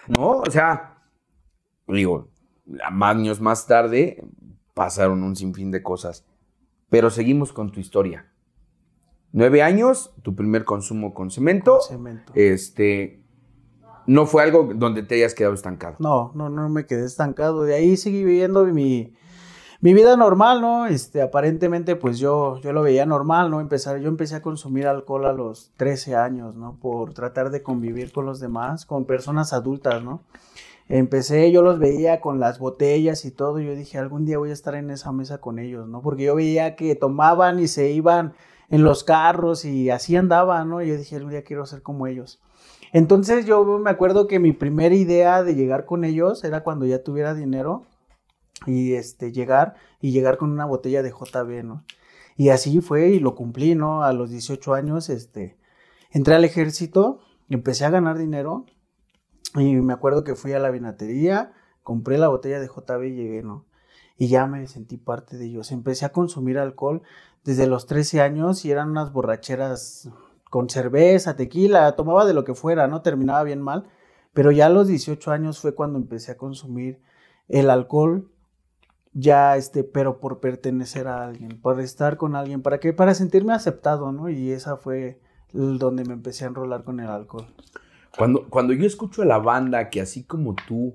no, 0.08 0.38
o 0.38 0.50
sea, 0.50 0.96
digo, 1.86 2.28
años 2.80 3.40
más 3.40 3.66
tarde 3.66 4.24
pasaron 4.74 5.22
un 5.22 5.36
sinfín 5.36 5.70
de 5.70 5.82
cosas. 5.82 6.24
Pero 6.88 7.10
seguimos 7.10 7.52
con 7.52 7.70
tu 7.70 7.80
historia. 7.80 8.26
Nueve 9.32 9.62
años, 9.62 10.12
tu 10.22 10.34
primer 10.34 10.64
consumo 10.64 11.14
con 11.14 11.30
cemento. 11.30 11.80
cemento. 11.80 12.32
Este, 12.34 13.22
no 14.06 14.26
fue 14.26 14.42
algo 14.42 14.70
donde 14.74 15.02
te 15.04 15.14
hayas 15.16 15.34
quedado 15.34 15.54
estancado. 15.54 15.96
No, 16.00 16.32
no, 16.34 16.48
no 16.48 16.68
me 16.68 16.86
quedé 16.86 17.06
estancado. 17.06 17.62
De 17.62 17.74
ahí 17.74 17.96
seguí 17.96 18.24
viviendo 18.24 18.64
mi, 18.64 19.14
mi 19.80 19.94
vida 19.94 20.16
normal, 20.16 20.60
¿no? 20.60 20.86
Este, 20.86 21.22
aparentemente, 21.22 21.94
pues 21.94 22.18
yo, 22.18 22.60
yo 22.60 22.72
lo 22.72 22.82
veía 22.82 23.06
normal, 23.06 23.50
¿no? 23.50 23.60
Empezar, 23.60 23.98
yo 23.98 24.08
empecé 24.08 24.34
a 24.34 24.42
consumir 24.42 24.86
alcohol 24.86 25.26
a 25.26 25.32
los 25.32 25.72
13 25.76 26.16
años, 26.16 26.56
¿no? 26.56 26.76
Por 26.80 27.14
tratar 27.14 27.50
de 27.50 27.62
convivir 27.62 28.12
con 28.12 28.26
los 28.26 28.40
demás, 28.40 28.84
con 28.84 29.04
personas 29.04 29.52
adultas, 29.52 30.02
¿no? 30.02 30.22
Empecé, 30.92 31.52
yo 31.52 31.62
los 31.62 31.78
veía 31.78 32.20
con 32.20 32.40
las 32.40 32.58
botellas 32.58 33.24
y 33.24 33.30
todo, 33.30 33.60
y 33.60 33.66
yo 33.66 33.76
dije, 33.76 33.96
algún 33.96 34.24
día 34.24 34.38
voy 34.38 34.50
a 34.50 34.52
estar 34.52 34.74
en 34.74 34.90
esa 34.90 35.12
mesa 35.12 35.38
con 35.38 35.60
ellos, 35.60 35.88
¿no? 35.88 36.02
Porque 36.02 36.24
yo 36.24 36.34
veía 36.34 36.74
que 36.74 36.96
tomaban 36.96 37.60
y 37.60 37.68
se 37.68 37.92
iban 37.92 38.34
en 38.70 38.82
los 38.82 39.04
carros 39.04 39.64
y 39.64 39.88
así 39.90 40.16
andaba, 40.16 40.64
¿no? 40.64 40.82
Y 40.82 40.88
yo 40.88 40.96
dije, 40.96 41.14
algún 41.14 41.30
día 41.30 41.44
quiero 41.44 41.64
ser 41.64 41.82
como 41.82 42.08
ellos. 42.08 42.40
Entonces 42.92 43.46
yo 43.46 43.64
me 43.78 43.88
acuerdo 43.88 44.26
que 44.26 44.40
mi 44.40 44.52
primera 44.52 44.92
idea 44.92 45.44
de 45.44 45.54
llegar 45.54 45.84
con 45.84 46.02
ellos 46.02 46.42
era 46.42 46.64
cuando 46.64 46.86
ya 46.86 47.04
tuviera 47.04 47.34
dinero 47.34 47.86
y 48.66 48.94
este 48.94 49.30
llegar 49.30 49.76
y 50.00 50.10
llegar 50.10 50.38
con 50.38 50.50
una 50.50 50.64
botella 50.64 51.04
de 51.04 51.12
JB, 51.12 51.62
¿no? 51.62 51.84
Y 52.36 52.48
así 52.48 52.80
fue 52.80 53.10
y 53.10 53.20
lo 53.20 53.36
cumplí, 53.36 53.76
¿no? 53.76 54.02
A 54.02 54.12
los 54.12 54.30
18 54.30 54.74
años 54.74 55.08
este 55.08 55.56
entré 56.10 56.34
al 56.34 56.44
ejército, 56.44 57.20
empecé 57.48 57.84
a 57.84 57.90
ganar 57.90 58.18
dinero 58.18 58.66
y 59.54 59.74
me 59.76 59.92
acuerdo 59.92 60.24
que 60.24 60.34
fui 60.34 60.52
a 60.52 60.58
la 60.58 60.70
vinatería, 60.70 61.52
compré 61.82 62.18
la 62.18 62.28
botella 62.28 62.60
de 62.60 62.68
JB 62.68 63.04
y 63.04 63.14
llegué, 63.14 63.42
¿no? 63.42 63.66
Y 64.16 64.28
ya 64.28 64.46
me 64.46 64.66
sentí 64.66 64.96
parte 64.96 65.38
de 65.38 65.46
ellos. 65.46 65.72
Empecé 65.72 66.04
a 66.04 66.12
consumir 66.12 66.58
alcohol 66.58 67.02
desde 67.44 67.66
los 67.66 67.86
13 67.86 68.20
años 68.20 68.64
y 68.64 68.70
eran 68.70 68.90
unas 68.90 69.12
borracheras 69.12 70.10
con 70.50 70.68
cerveza, 70.68 71.36
tequila, 71.36 71.96
tomaba 71.96 72.26
de 72.26 72.34
lo 72.34 72.44
que 72.44 72.54
fuera, 72.54 72.86
¿no? 72.86 73.02
Terminaba 73.02 73.42
bien 73.44 73.62
mal. 73.62 73.88
Pero 74.32 74.50
ya 74.52 74.66
a 74.66 74.70
los 74.70 74.86
18 74.86 75.32
años 75.32 75.60
fue 75.60 75.74
cuando 75.74 75.98
empecé 75.98 76.32
a 76.32 76.36
consumir 76.36 77.00
el 77.48 77.70
alcohol, 77.70 78.30
ya 79.12 79.56
este, 79.56 79.82
pero 79.82 80.20
por 80.20 80.38
pertenecer 80.38 81.08
a 81.08 81.24
alguien, 81.24 81.60
por 81.60 81.80
estar 81.80 82.16
con 82.16 82.36
alguien, 82.36 82.62
¿para 82.62 82.78
qué? 82.78 82.92
Para 82.92 83.14
sentirme 83.14 83.54
aceptado, 83.54 84.12
¿no? 84.12 84.28
Y 84.28 84.52
esa 84.52 84.76
fue 84.76 85.20
donde 85.52 86.04
me 86.04 86.12
empecé 86.12 86.44
a 86.44 86.48
enrolar 86.48 86.84
con 86.84 87.00
el 87.00 87.08
alcohol. 87.08 87.46
Cuando, 88.16 88.48
cuando 88.48 88.72
yo 88.72 88.86
escucho 88.86 89.22
a 89.22 89.26
la 89.26 89.38
banda 89.38 89.88
que 89.88 90.00
así 90.00 90.24
como 90.24 90.54
tú 90.54 90.94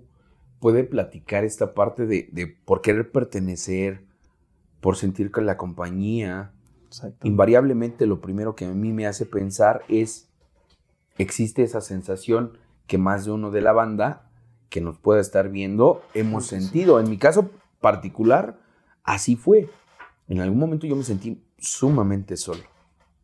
puede 0.60 0.84
platicar 0.84 1.44
esta 1.44 1.74
parte 1.74 2.06
de, 2.06 2.30
de 2.32 2.48
por 2.48 2.82
querer 2.82 3.12
pertenecer, 3.12 4.06
por 4.86 4.98
sentir 4.98 5.32
con 5.32 5.48
la 5.48 5.58
compañía. 5.58 6.52
invariablemente 7.24 8.06
lo 8.06 8.22
primero 8.22 8.56
que 8.56 8.66
a 8.66 8.70
mí 8.70 8.94
me 8.94 9.08
hace 9.08 9.26
pensar 9.26 9.84
es, 9.88 10.30
existe 11.18 11.64
esa 11.64 11.82
sensación 11.82 12.60
que 12.86 13.00
más 13.00 13.26
de 13.26 13.32
uno 13.32 13.50
de 13.50 13.62
la 13.62 13.72
banda 13.72 14.30
que 14.70 14.82
nos 14.82 15.00
pueda 15.00 15.22
estar 15.22 15.50
viendo 15.50 16.04
hemos 16.14 16.46
sentido. 16.46 17.00
En 17.00 17.10
mi 17.10 17.18
caso 17.18 17.50
particular, 17.82 18.60
así 19.04 19.36
fue. 19.36 19.72
En 20.28 20.40
algún 20.40 20.60
momento 20.60 20.86
yo 20.86 20.96
me 20.96 21.04
sentí 21.04 21.44
sumamente 21.58 22.38
solo, 22.38 22.62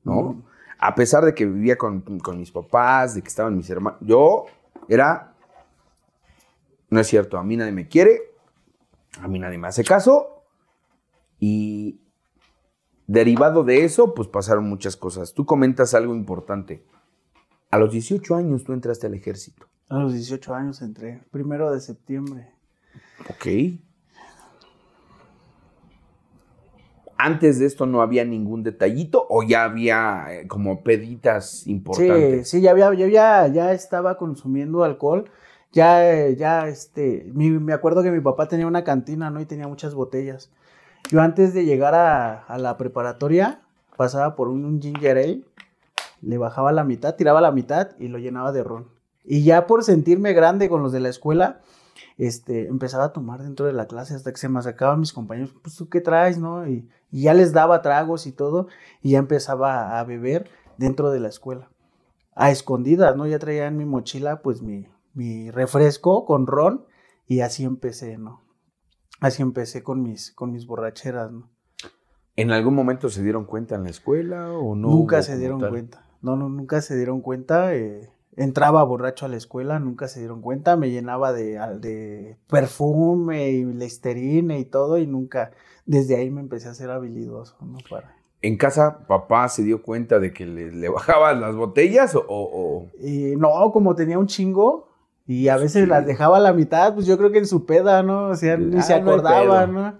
¿no? 0.03 0.43
A 0.81 0.95
pesar 0.95 1.23
de 1.23 1.33
que 1.33 1.45
vivía 1.45 1.77
con, 1.77 2.01
con 2.01 2.39
mis 2.39 2.51
papás, 2.51 3.15
de 3.15 3.21
que 3.21 3.27
estaban 3.27 3.55
mis 3.55 3.69
hermanos, 3.69 3.99
yo 4.01 4.45
era, 4.89 5.35
no 6.89 6.99
es 6.99 7.07
cierto, 7.07 7.37
a 7.37 7.43
mí 7.43 7.55
nadie 7.55 7.71
me 7.71 7.87
quiere, 7.87 8.19
a 9.21 9.27
mí 9.27 9.39
nadie 9.39 9.57
me 9.57 9.67
hace 9.67 9.83
caso 9.83 10.43
y 11.39 12.01
derivado 13.07 13.63
de 13.63 13.83
eso, 13.83 14.13
pues 14.13 14.27
pasaron 14.27 14.67
muchas 14.69 14.95
cosas. 14.95 15.33
Tú 15.33 15.45
comentas 15.45 15.93
algo 15.93 16.15
importante. 16.15 16.85
A 17.69 17.77
los 17.77 17.91
18 17.91 18.35
años 18.35 18.63
tú 18.63 18.73
entraste 18.73 19.07
al 19.07 19.13
ejército. 19.13 19.67
A 19.89 19.99
los 19.99 20.13
18 20.13 20.53
años 20.53 20.81
entré, 20.81 21.21
primero 21.31 21.71
de 21.71 21.79
septiembre. 21.79 22.53
Ok. 23.29 23.47
Antes 27.23 27.59
de 27.59 27.67
esto 27.67 27.85
no 27.85 28.01
había 28.01 28.25
ningún 28.25 28.63
detallito 28.63 29.27
o 29.29 29.43
ya 29.43 29.63
había 29.63 30.25
eh, 30.29 30.47
como 30.47 30.81
peditas 30.81 31.67
importantes. 31.67 32.49
Sí, 32.49 32.57
sí, 32.57 32.63
ya 32.63 32.71
había, 32.71 32.91
ya, 32.95 33.47
ya 33.47 33.73
estaba 33.73 34.17
consumiendo 34.17 34.83
alcohol. 34.83 35.29
Ya, 35.71 36.29
ya, 36.29 36.67
este, 36.67 37.29
me 37.35 37.73
acuerdo 37.73 38.01
que 38.01 38.09
mi 38.09 38.21
papá 38.21 38.47
tenía 38.47 38.65
una 38.65 38.83
cantina, 38.83 39.29
¿no? 39.29 39.39
Y 39.39 39.45
tenía 39.45 39.67
muchas 39.67 39.93
botellas. 39.93 40.49
Yo 41.11 41.21
antes 41.21 41.53
de 41.53 41.63
llegar 41.63 41.93
a, 41.93 42.57
la 42.57 42.75
preparatoria, 42.77 43.61
pasaba 43.97 44.35
por 44.35 44.47
un, 44.47 44.65
un, 44.65 44.81
ginger 44.81 45.17
ale, 45.19 45.41
le 46.23 46.37
bajaba 46.39 46.71
la 46.71 46.83
mitad, 46.83 47.15
tiraba 47.15 47.39
la 47.39 47.51
mitad 47.51 47.89
y 47.99 48.07
lo 48.07 48.17
llenaba 48.17 48.51
de 48.51 48.63
ron. 48.63 48.87
Y 49.23 49.43
ya 49.43 49.67
por 49.67 49.83
sentirme 49.83 50.33
grande 50.33 50.69
con 50.69 50.81
los 50.81 50.91
de 50.91 51.01
la 51.01 51.09
escuela, 51.09 51.61
este, 52.17 52.67
empezaba 52.67 53.05
a 53.05 53.13
tomar 53.13 53.41
dentro 53.41 53.65
de 53.65 53.73
la 53.73 53.87
clase 53.87 54.15
hasta 54.15 54.31
que 54.31 54.37
se 54.37 54.49
me 54.49 54.59
acercaban 54.59 54.99
mis 54.99 55.13
compañeros, 55.13 55.55
pues 55.61 55.75
tú 55.75 55.89
qué 55.89 56.01
traes, 56.01 56.37
¿no? 56.37 56.67
Y, 56.67 56.89
y 57.11 57.23
ya 57.23 57.33
les 57.33 57.53
daba 57.53 57.81
tragos 57.81 58.27
y 58.27 58.31
todo, 58.31 58.67
y 59.01 59.11
ya 59.11 59.19
empezaba 59.19 59.99
a 59.99 60.03
beber 60.03 60.49
dentro 60.77 61.11
de 61.11 61.19
la 61.19 61.29
escuela. 61.29 61.69
A 62.35 62.51
escondidas, 62.51 63.15
¿no? 63.15 63.27
Ya 63.27 63.39
traía 63.39 63.67
en 63.67 63.77
mi 63.77 63.85
mochila, 63.85 64.41
pues 64.41 64.61
mi, 64.61 64.87
mi 65.13 65.51
refresco 65.51 66.25
con 66.25 66.47
ron 66.47 66.85
y 67.27 67.41
así 67.41 67.63
empecé, 67.63 68.17
¿no? 68.17 68.41
Así 69.19 69.41
empecé 69.41 69.83
con 69.83 70.01
mis, 70.01 70.31
con 70.31 70.51
mis 70.51 70.65
borracheras, 70.65 71.31
¿no? 71.31 71.49
¿En 72.35 72.51
algún 72.51 72.73
momento 72.73 73.09
se 73.09 73.21
dieron 73.21 73.45
cuenta 73.45 73.75
en 73.75 73.83
la 73.83 73.89
escuela 73.89 74.51
o 74.53 74.75
no? 74.75 74.89
Nunca 74.89 75.21
se 75.21 75.37
dieron 75.37 75.59
cuenta. 75.59 76.05
No, 76.21 76.35
no, 76.35 76.49
nunca 76.49 76.81
se 76.81 76.95
dieron 76.95 77.21
cuenta. 77.21 77.75
Eh, 77.75 78.09
entraba 78.35 78.83
borracho 78.83 79.25
a 79.25 79.29
la 79.29 79.37
escuela, 79.37 79.79
nunca 79.79 80.07
se 80.07 80.19
dieron 80.19 80.41
cuenta. 80.41 80.75
Me 80.77 80.89
llenaba 80.89 81.33
de, 81.33 81.59
de 81.79 82.37
perfume 82.47 83.49
y 83.51 83.65
listerine 83.65 84.59
y 84.59 84.65
todo 84.65 84.97
y 84.97 85.07
nunca, 85.07 85.51
desde 85.85 86.15
ahí 86.15 86.29
me 86.29 86.41
empecé 86.41 86.69
a 86.69 86.73
ser 86.73 86.89
habilidoso, 86.89 87.57
¿no? 87.61 87.77
Para... 87.89 88.15
¿En 88.41 88.57
casa 88.57 89.05
papá 89.07 89.47
se 89.49 89.63
dio 89.63 89.83
cuenta 89.83 90.19
de 90.19 90.33
que 90.33 90.45
le, 90.45 90.71
le 90.71 90.89
bajaban 90.89 91.41
las 91.41 91.55
botellas 91.55 92.15
o...? 92.15 92.23
o... 92.27 92.87
Y 92.99 93.35
no, 93.35 93.71
como 93.71 93.95
tenía 93.95 94.17
un 94.17 94.27
chingo, 94.27 94.91
y 95.27 95.47
a 95.47 95.57
veces 95.57 95.87
las 95.87 96.05
dejaba 96.05 96.37
a 96.37 96.39
la 96.41 96.51
mitad, 96.51 96.93
pues 96.93 97.05
yo 97.05 97.17
creo 97.17 97.31
que 97.31 97.37
en 97.37 97.45
su 97.45 97.65
peda, 97.65 98.03
¿no? 98.03 98.29
O 98.29 98.35
sea, 98.35 98.57
ni 98.57 98.81
se 98.81 98.93
acordaba, 98.93 99.67
¿no? 99.67 99.99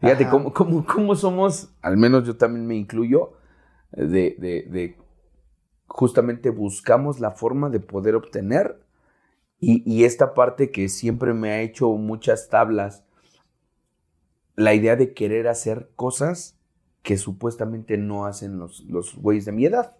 Fíjate 0.00 0.28
cómo, 0.28 0.52
cómo, 0.52 0.84
cómo, 0.84 1.14
somos, 1.14 1.70
al 1.82 1.96
menos 1.96 2.24
yo 2.24 2.36
también 2.36 2.66
me 2.66 2.74
incluyo, 2.74 3.34
de, 3.92 4.34
de, 4.38 4.66
de, 4.70 4.96
justamente 5.92 6.48
buscamos 6.48 7.20
la 7.20 7.32
forma 7.32 7.68
de 7.68 7.78
poder 7.78 8.14
obtener 8.14 8.80
y, 9.60 9.82
y, 9.84 10.04
esta 10.04 10.32
parte 10.32 10.70
que 10.70 10.88
siempre 10.88 11.34
me 11.34 11.50
ha 11.50 11.60
hecho 11.60 11.90
muchas 11.90 12.48
tablas, 12.48 13.04
la 14.56 14.74
idea 14.74 14.96
de 14.96 15.12
querer 15.12 15.46
hacer 15.48 15.90
cosas 15.94 16.58
que 17.02 17.18
supuestamente 17.18 17.98
no 17.98 18.24
hacen 18.24 18.58
los, 18.58 18.80
los 18.86 19.14
güeyes 19.14 19.44
de 19.44 19.52
mi 19.52 19.66
edad, 19.66 19.94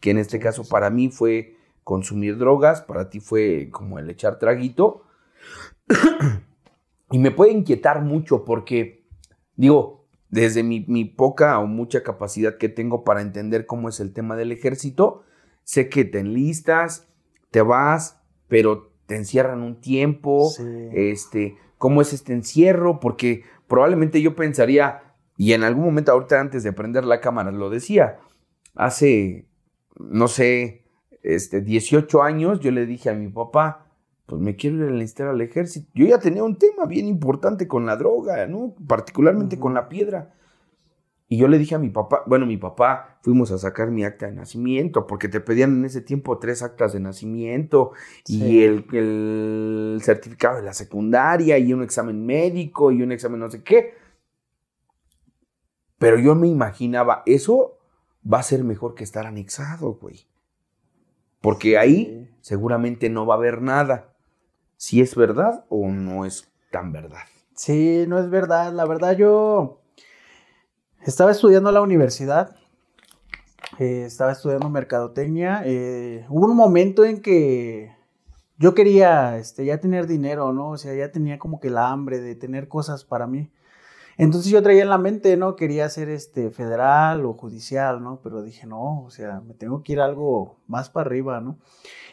que 0.00 0.10
en 0.10 0.18
este 0.18 0.40
caso 0.40 0.68
para 0.68 0.90
mí 0.90 1.10
fue 1.10 1.56
consumir 1.84 2.36
drogas, 2.36 2.82
para 2.82 3.08
ti 3.08 3.20
fue 3.20 3.68
como 3.70 4.00
el 4.00 4.10
echar 4.10 4.38
traguito. 4.38 5.04
y 7.12 7.18
me 7.20 7.30
puede 7.30 7.52
inquietar 7.52 8.02
mucho 8.02 8.44
porque, 8.44 9.06
digo, 9.54 9.99
desde 10.30 10.62
mi, 10.62 11.04
poca 11.04 11.58
o 11.58 11.66
mucha 11.66 12.02
capacidad 12.02 12.56
que 12.56 12.68
tengo 12.68 13.04
para 13.04 13.20
entender 13.20 13.66
cómo 13.66 13.88
es 13.88 14.00
el 14.00 14.12
tema 14.12 14.36
del 14.36 14.52
ejército, 14.52 15.24
sé 15.64 15.88
que 15.88 16.04
te 16.04 16.20
enlistas, 16.20 17.08
te 17.50 17.62
vas, 17.62 18.20
pero 18.48 18.92
te 19.06 19.16
encierran 19.16 19.62
un 19.62 19.80
tiempo, 19.80 20.50
este, 20.92 21.56
cómo 21.78 22.00
es 22.00 22.12
este 22.12 22.32
encierro, 22.32 23.00
porque 23.00 23.42
probablemente 23.66 24.22
yo 24.22 24.36
pensaría, 24.36 25.14
y 25.36 25.52
en 25.52 25.64
algún 25.64 25.84
momento 25.84 26.12
ahorita 26.12 26.40
antes 26.40 26.62
de 26.62 26.72
prender 26.72 27.04
la 27.04 27.20
cámara 27.20 27.50
lo 27.50 27.70
decía, 27.70 28.18
hace, 28.76 29.48
no 29.98 30.28
sé, 30.28 30.84
este, 31.22 31.60
18 31.60 32.22
años, 32.22 32.60
yo 32.60 32.70
le 32.70 32.86
dije 32.86 33.10
a 33.10 33.14
mi 33.14 33.28
papá, 33.28 33.89
pues 34.30 34.40
me 34.40 34.54
quiero 34.54 34.76
ir 34.76 34.82
a 34.84 34.88
enlistar 34.90 35.26
al 35.26 35.40
ejército. 35.40 35.90
Yo 35.92 36.06
ya 36.06 36.20
tenía 36.20 36.44
un 36.44 36.56
tema 36.56 36.86
bien 36.86 37.08
importante 37.08 37.66
con 37.66 37.84
la 37.84 37.96
droga, 37.96 38.46
¿no? 38.46 38.76
Particularmente 38.86 39.58
con 39.58 39.74
la 39.74 39.88
piedra. 39.88 40.32
Y 41.26 41.36
yo 41.36 41.48
le 41.48 41.58
dije 41.58 41.74
a 41.74 41.80
mi 41.80 41.88
papá, 41.90 42.22
bueno, 42.28 42.46
mi 42.46 42.56
papá, 42.56 43.18
fuimos 43.22 43.50
a 43.50 43.58
sacar 43.58 43.90
mi 43.90 44.04
acta 44.04 44.26
de 44.26 44.32
nacimiento, 44.32 45.08
porque 45.08 45.28
te 45.28 45.40
pedían 45.40 45.78
en 45.78 45.84
ese 45.84 46.00
tiempo 46.00 46.38
tres 46.38 46.62
actas 46.62 46.92
de 46.92 47.00
nacimiento 47.00 47.90
y 48.28 48.62
el, 48.62 48.86
el, 48.92 50.00
certificado 50.00 50.58
de 50.58 50.62
la 50.62 50.74
secundaria 50.74 51.58
y 51.58 51.72
un 51.72 51.82
examen 51.82 52.24
médico 52.24 52.92
y 52.92 53.02
un 53.02 53.10
examen 53.10 53.40
no 53.40 53.50
sé 53.50 53.64
qué. 53.64 53.94
Pero 55.98 56.20
yo 56.20 56.36
me 56.36 56.46
imaginaba, 56.46 57.24
eso 57.26 57.78
va 58.24 58.38
a 58.38 58.44
ser 58.44 58.62
mejor 58.62 58.94
que 58.94 59.02
estar 59.02 59.26
anexado, 59.26 59.94
güey. 59.94 60.28
Porque 61.40 61.78
ahí 61.78 62.30
seguramente 62.42 63.10
no 63.10 63.26
va 63.26 63.34
a 63.34 63.38
haber 63.38 63.60
nada. 63.60 64.09
Si 64.80 65.02
es 65.02 65.14
verdad 65.14 65.66
o 65.68 65.88
no 65.88 66.24
es 66.24 66.48
tan 66.70 66.90
verdad. 66.90 67.24
Sí, 67.54 68.06
no 68.08 68.18
es 68.18 68.30
verdad. 68.30 68.72
La 68.72 68.86
verdad 68.86 69.14
yo 69.14 69.82
estaba 71.02 71.32
estudiando 71.32 71.68
en 71.68 71.74
la 71.74 71.82
universidad. 71.82 72.56
Eh, 73.78 74.04
estaba 74.06 74.32
estudiando 74.32 74.70
mercadotecnia. 74.70 75.60
Eh, 75.66 76.24
hubo 76.30 76.46
un 76.46 76.56
momento 76.56 77.04
en 77.04 77.20
que 77.20 77.94
yo 78.56 78.74
quería 78.74 79.36
este, 79.36 79.66
ya 79.66 79.78
tener 79.80 80.06
dinero, 80.06 80.54
¿no? 80.54 80.70
O 80.70 80.78
sea, 80.78 80.94
ya 80.94 81.12
tenía 81.12 81.38
como 81.38 81.60
que 81.60 81.68
la 81.68 81.90
hambre 81.90 82.18
de 82.18 82.34
tener 82.34 82.66
cosas 82.66 83.04
para 83.04 83.26
mí. 83.26 83.50
Entonces 84.22 84.52
yo 84.52 84.62
traía 84.62 84.82
en 84.82 84.90
la 84.90 84.98
mente, 84.98 85.34
¿no? 85.38 85.56
Quería 85.56 85.88
ser 85.88 86.10
este 86.10 86.50
federal 86.50 87.24
o 87.24 87.32
judicial, 87.32 88.02
¿no? 88.02 88.20
Pero 88.22 88.42
dije, 88.42 88.66
no, 88.66 89.02
o 89.02 89.08
sea, 89.08 89.40
me 89.40 89.54
tengo 89.54 89.82
que 89.82 89.94
ir 89.94 90.00
algo 90.00 90.58
más 90.66 90.90
para 90.90 91.06
arriba, 91.06 91.40
¿no? 91.40 91.56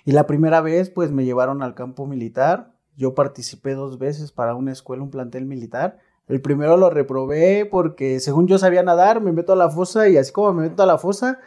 Y 0.05 0.13
la 0.13 0.25
primera 0.25 0.61
vez, 0.61 0.89
pues 0.89 1.11
me 1.11 1.25
llevaron 1.25 1.61
al 1.61 1.75
campo 1.75 2.07
militar. 2.07 2.71
Yo 2.95 3.13
participé 3.13 3.73
dos 3.73 3.99
veces 3.99 4.31
para 4.31 4.55
una 4.55 4.71
escuela, 4.71 5.03
un 5.03 5.09
plantel 5.09 5.45
militar. 5.45 5.97
El 6.29 6.39
primero 6.39 6.77
lo 6.77 6.89
reprobé 6.89 7.67
porque 7.69 8.21
según 8.21 8.47
yo 8.47 8.57
sabía 8.57 8.83
nadar, 8.83 9.19
me 9.19 9.33
meto 9.33 9.51
a 9.51 9.57
la 9.57 9.69
fosa 9.69 10.07
y 10.07 10.15
así 10.15 10.31
como 10.31 10.53
me 10.53 10.69
meto 10.69 10.83
a 10.83 10.85
la 10.85 10.97
fosa, 10.97 11.39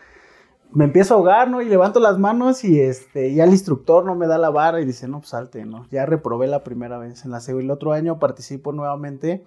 me 0.72 0.84
empiezo 0.84 1.14
a 1.14 1.16
ahogar, 1.16 1.50
¿no? 1.50 1.62
Y 1.62 1.70
levanto 1.70 2.00
las 2.00 2.18
manos 2.18 2.64
y 2.64 2.78
este, 2.82 3.32
ya 3.32 3.44
el 3.44 3.50
instructor 3.52 4.04
no 4.04 4.14
me 4.14 4.26
da 4.26 4.36
la 4.36 4.50
vara 4.50 4.82
y 4.82 4.84
dice, 4.84 5.08
no, 5.08 5.20
pues 5.20 5.30
salte, 5.30 5.64
¿no? 5.64 5.86
Ya 5.90 6.04
reprobé 6.04 6.48
la 6.48 6.62
primera 6.64 6.98
vez. 6.98 7.24
En 7.24 7.30
la 7.30 7.40
segunda, 7.40 7.64
el 7.64 7.70
otro 7.70 7.92
año 7.92 8.18
participo 8.18 8.72
nuevamente 8.72 9.46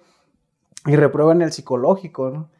y 0.86 0.96
reprueban 0.96 1.42
el 1.42 1.52
psicológico, 1.52 2.30
¿no? 2.30 2.50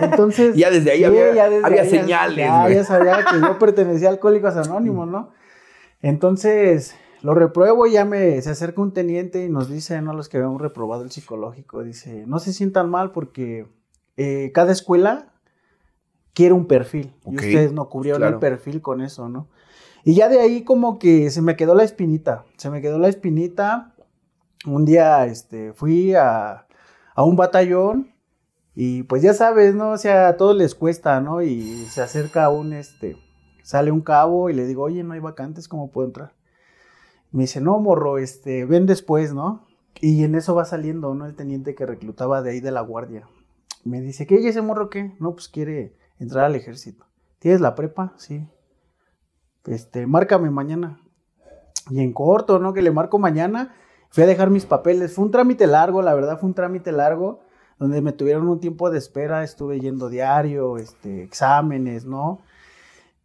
Entonces. 0.00 0.54
ya 0.56 0.70
desde 0.70 0.92
ahí 0.92 1.04
había, 1.04 1.84
señales. 1.84 2.36
Ya, 2.36 2.68
ya, 2.68 2.84
sabía 2.84 3.24
que 3.24 3.40
yo 3.40 3.58
pertenecía 3.58 4.08
a 4.08 4.12
Alcohólicos 4.12 4.56
Anónimos, 4.56 5.08
¿no? 5.08 5.30
Entonces 6.02 6.96
lo 7.22 7.34
repruebo 7.34 7.86
y 7.86 7.92
ya 7.92 8.04
me 8.04 8.42
se 8.42 8.50
acerca 8.50 8.82
un 8.82 8.92
teniente 8.92 9.44
y 9.44 9.48
nos 9.48 9.70
dice, 9.70 10.00
no 10.02 10.12
los 10.12 10.28
que 10.28 10.36
habíamos 10.36 10.60
reprobado 10.60 11.02
el 11.02 11.10
psicológico, 11.10 11.82
dice, 11.82 12.24
no 12.26 12.38
se 12.38 12.52
sientan 12.52 12.90
mal 12.90 13.12
porque 13.12 13.66
eh, 14.18 14.52
cada 14.52 14.72
escuela 14.72 15.32
quiere 16.34 16.52
un 16.52 16.66
perfil 16.66 17.14
y 17.24 17.36
ustedes 17.36 17.72
no 17.72 17.88
cubrieron 17.88 18.22
el 18.24 18.38
perfil 18.38 18.82
con 18.82 19.00
eso, 19.00 19.30
¿no? 19.30 19.48
Y 20.04 20.14
ya 20.14 20.28
de 20.28 20.40
ahí 20.40 20.64
como 20.64 20.98
que 20.98 21.30
se 21.30 21.40
me 21.40 21.56
quedó 21.56 21.74
la 21.74 21.84
espinita, 21.84 22.44
se 22.58 22.68
me 22.68 22.82
quedó 22.82 22.98
la 22.98 23.08
espinita. 23.08 23.94
Un 24.66 24.84
día 24.84 25.24
este, 25.24 25.72
fui 25.72 26.14
a, 26.14 26.63
a 27.14 27.24
un 27.24 27.36
batallón 27.36 28.12
y 28.74 29.04
pues 29.04 29.22
ya 29.22 29.34
sabes, 29.34 29.74
¿no? 29.74 29.90
O 29.90 29.98
sea, 29.98 30.28
a 30.28 30.36
todos 30.36 30.56
les 30.56 30.74
cuesta, 30.74 31.20
¿no? 31.20 31.42
Y 31.42 31.86
se 31.86 32.02
acerca 32.02 32.48
un, 32.48 32.72
este, 32.72 33.16
sale 33.62 33.92
un 33.92 34.00
cabo 34.00 34.50
y 34.50 34.54
le 34.54 34.66
digo, 34.66 34.82
oye, 34.82 35.04
no 35.04 35.14
hay 35.14 35.20
vacantes, 35.20 35.68
¿cómo 35.68 35.90
puedo 35.90 36.08
entrar? 36.08 36.34
Me 37.30 37.44
dice, 37.44 37.60
no, 37.60 37.78
morro, 37.78 38.18
este, 38.18 38.64
ven 38.64 38.86
después, 38.86 39.32
¿no? 39.32 39.66
Y 40.00 40.24
en 40.24 40.34
eso 40.34 40.54
va 40.54 40.64
saliendo, 40.64 41.14
¿no? 41.14 41.26
El 41.26 41.36
teniente 41.36 41.74
que 41.74 41.86
reclutaba 41.86 42.42
de 42.42 42.50
ahí 42.50 42.60
de 42.60 42.72
la 42.72 42.80
guardia. 42.80 43.28
Me 43.84 44.00
dice, 44.00 44.26
¿qué? 44.26 44.40
¿Y 44.40 44.46
ese 44.48 44.62
morro 44.62 44.90
qué? 44.90 45.14
No, 45.20 45.32
pues 45.34 45.48
quiere 45.48 45.96
entrar 46.18 46.44
al 46.44 46.56
ejército. 46.56 47.06
¿Tienes 47.38 47.60
la 47.60 47.74
prepa? 47.74 48.14
Sí. 48.16 48.48
Este, 49.66 50.06
márcame 50.06 50.50
mañana. 50.50 51.00
Y 51.90 52.00
en 52.00 52.12
corto, 52.12 52.58
¿no? 52.58 52.72
Que 52.72 52.82
le 52.82 52.90
marco 52.90 53.18
mañana. 53.18 53.74
Fui 54.14 54.22
a 54.22 54.28
dejar 54.28 54.48
mis 54.48 54.64
papeles. 54.64 55.12
Fue 55.12 55.24
un 55.24 55.32
trámite 55.32 55.66
largo, 55.66 56.00
la 56.00 56.14
verdad 56.14 56.38
fue 56.38 56.46
un 56.48 56.54
trámite 56.54 56.92
largo, 56.92 57.40
donde 57.80 58.00
me 58.00 58.12
tuvieron 58.12 58.48
un 58.48 58.60
tiempo 58.60 58.88
de 58.88 58.98
espera. 58.98 59.42
Estuve 59.42 59.80
yendo 59.80 60.08
diario, 60.08 60.78
este, 60.78 61.24
exámenes, 61.24 62.04
¿no? 62.04 62.38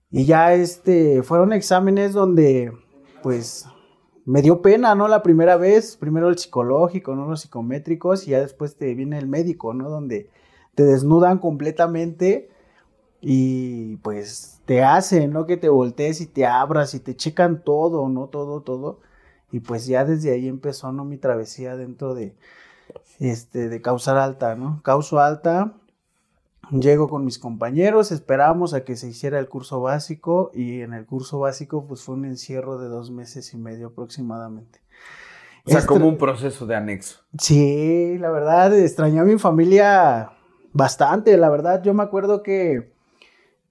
Y 0.09 0.25
ya, 0.25 0.55
este, 0.55 1.21
fueron 1.21 1.53
exámenes 1.53 2.13
donde, 2.13 2.73
pues, 3.21 3.67
me 4.25 4.41
dio 4.41 4.63
pena, 4.63 4.95
¿no? 4.95 5.07
La 5.07 5.21
primera 5.21 5.57
vez, 5.57 5.95
primero 5.95 6.27
el 6.27 6.39
psicológico, 6.39 7.15
¿no? 7.15 7.27
Los 7.27 7.41
psicométricos 7.41 8.27
y 8.27 8.31
ya 8.31 8.39
después 8.39 8.75
te 8.75 8.95
viene 8.95 9.19
el 9.19 9.27
médico, 9.27 9.75
¿no? 9.75 9.91
Donde 9.91 10.31
te 10.73 10.85
desnudan 10.85 11.37
completamente 11.37 12.49
y 13.21 13.97
pues 13.97 14.59
te 14.65 14.81
hacen, 14.81 15.33
¿no? 15.33 15.45
Que 15.45 15.55
te 15.55 15.69
voltees 15.69 16.19
y 16.19 16.25
te 16.25 16.47
abras 16.47 16.95
y 16.95 16.99
te 16.99 17.15
checan 17.15 17.63
todo, 17.63 18.09
¿no? 18.09 18.25
Todo, 18.25 18.61
todo. 18.61 19.01
Y 19.51 19.61
pues 19.61 19.85
ya 19.87 20.05
desde 20.05 20.31
ahí 20.31 20.47
empezó, 20.47 20.91
¿no? 20.91 21.05
Mi 21.05 21.17
travesía 21.17 21.75
dentro 21.75 22.13
de, 22.13 22.35
este, 23.19 23.69
de 23.69 23.81
causar 23.81 24.17
alta, 24.17 24.55
¿no? 24.55 24.81
Causo 24.83 25.19
alta, 25.19 25.73
Llego 26.71 27.09
con 27.09 27.25
mis 27.25 27.39
compañeros, 27.39 28.11
esperamos 28.11 28.75
a 28.75 28.83
que 28.83 28.95
se 28.95 29.07
hiciera 29.07 29.39
el 29.39 29.49
curso 29.49 29.81
básico 29.81 30.51
y 30.53 30.81
en 30.81 30.93
el 30.93 31.07
curso 31.07 31.39
básico 31.39 31.85
pues 31.87 32.03
fue 32.03 32.13
un 32.13 32.25
encierro 32.25 32.77
de 32.77 32.87
dos 32.89 33.09
meses 33.09 33.53
y 33.55 33.57
medio 33.57 33.87
aproximadamente. 33.87 34.79
O 35.65 35.71
sea, 35.71 35.85
como 35.85 36.07
un 36.07 36.17
proceso 36.17 36.67
de 36.67 36.75
anexo. 36.75 37.21
Sí, 37.39 38.17
la 38.19 38.29
verdad, 38.29 38.77
extrañé 38.77 39.19
a 39.19 39.23
mi 39.23 39.39
familia 39.39 40.31
bastante, 40.71 41.35
la 41.37 41.49
verdad. 41.49 41.81
Yo 41.81 41.95
me 41.95 42.03
acuerdo 42.03 42.43
que 42.43 42.93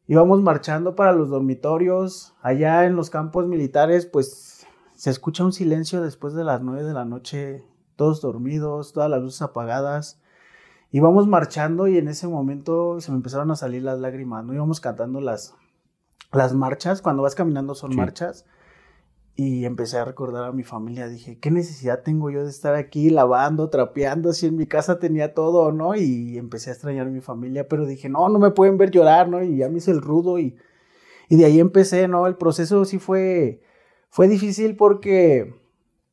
íbamos 0.08 0.42
marchando 0.42 0.96
para 0.96 1.12
los 1.12 1.30
dormitorios, 1.30 2.34
allá 2.42 2.84
en 2.84 2.96
los 2.96 3.10
campos 3.10 3.46
militares, 3.46 4.06
pues 4.06 4.57
se 4.98 5.08
escucha 5.08 5.44
un 5.44 5.54
silencio 5.54 6.02
después 6.02 6.34
de 6.34 6.44
las 6.44 6.60
nueve 6.60 6.82
de 6.82 6.92
la 6.92 7.06
noche, 7.06 7.64
todos 7.96 8.20
dormidos, 8.20 8.92
todas 8.92 9.08
las 9.08 9.22
luces 9.22 9.40
apagadas 9.40 10.20
íbamos 10.90 11.26
marchando 11.26 11.86
y 11.88 11.98
en 11.98 12.08
ese 12.08 12.26
momento 12.26 13.00
se 13.00 13.10
me 13.10 13.16
empezaron 13.16 13.50
a 13.50 13.56
salir 13.56 13.82
las 13.82 13.98
lágrimas, 13.98 14.44
¿no? 14.44 14.54
Íbamos 14.54 14.80
cantando 14.80 15.20
las, 15.20 15.54
las 16.32 16.54
marchas, 16.54 17.02
cuando 17.02 17.22
vas 17.22 17.34
caminando 17.34 17.74
son 17.74 17.94
marchas. 17.96 18.46
Y 19.40 19.66
empecé 19.66 19.98
a 19.98 20.04
recordar 20.04 20.46
a 20.46 20.52
mi 20.52 20.64
familia, 20.64 21.06
dije, 21.06 21.38
¿qué 21.38 21.52
necesidad 21.52 22.02
tengo 22.02 22.28
yo 22.28 22.42
de 22.42 22.50
estar 22.50 22.74
aquí 22.74 23.08
lavando, 23.08 23.70
trapeando, 23.70 24.32
si 24.32 24.46
en 24.46 24.56
mi 24.56 24.66
casa 24.66 24.98
tenía 24.98 25.32
todo, 25.32 25.70
¿no? 25.70 25.94
Y 25.94 26.36
empecé 26.36 26.70
a 26.70 26.72
extrañar 26.72 27.06
a 27.06 27.10
mi 27.10 27.20
familia, 27.20 27.68
pero 27.68 27.86
dije, 27.86 28.08
no, 28.08 28.28
no 28.28 28.40
me 28.40 28.50
pueden 28.50 28.78
ver 28.78 28.90
llorar, 28.90 29.28
¿no? 29.28 29.40
Y 29.44 29.58
ya 29.58 29.68
me 29.68 29.78
hice 29.78 29.92
el 29.92 30.02
rudo 30.02 30.40
y, 30.40 30.56
y 31.28 31.36
de 31.36 31.44
ahí 31.44 31.60
empecé, 31.60 32.08
¿no? 32.08 32.26
El 32.26 32.34
proceso 32.34 32.84
sí 32.84 32.98
fue, 32.98 33.62
fue 34.10 34.28
difícil 34.28 34.76
porque 34.76 35.54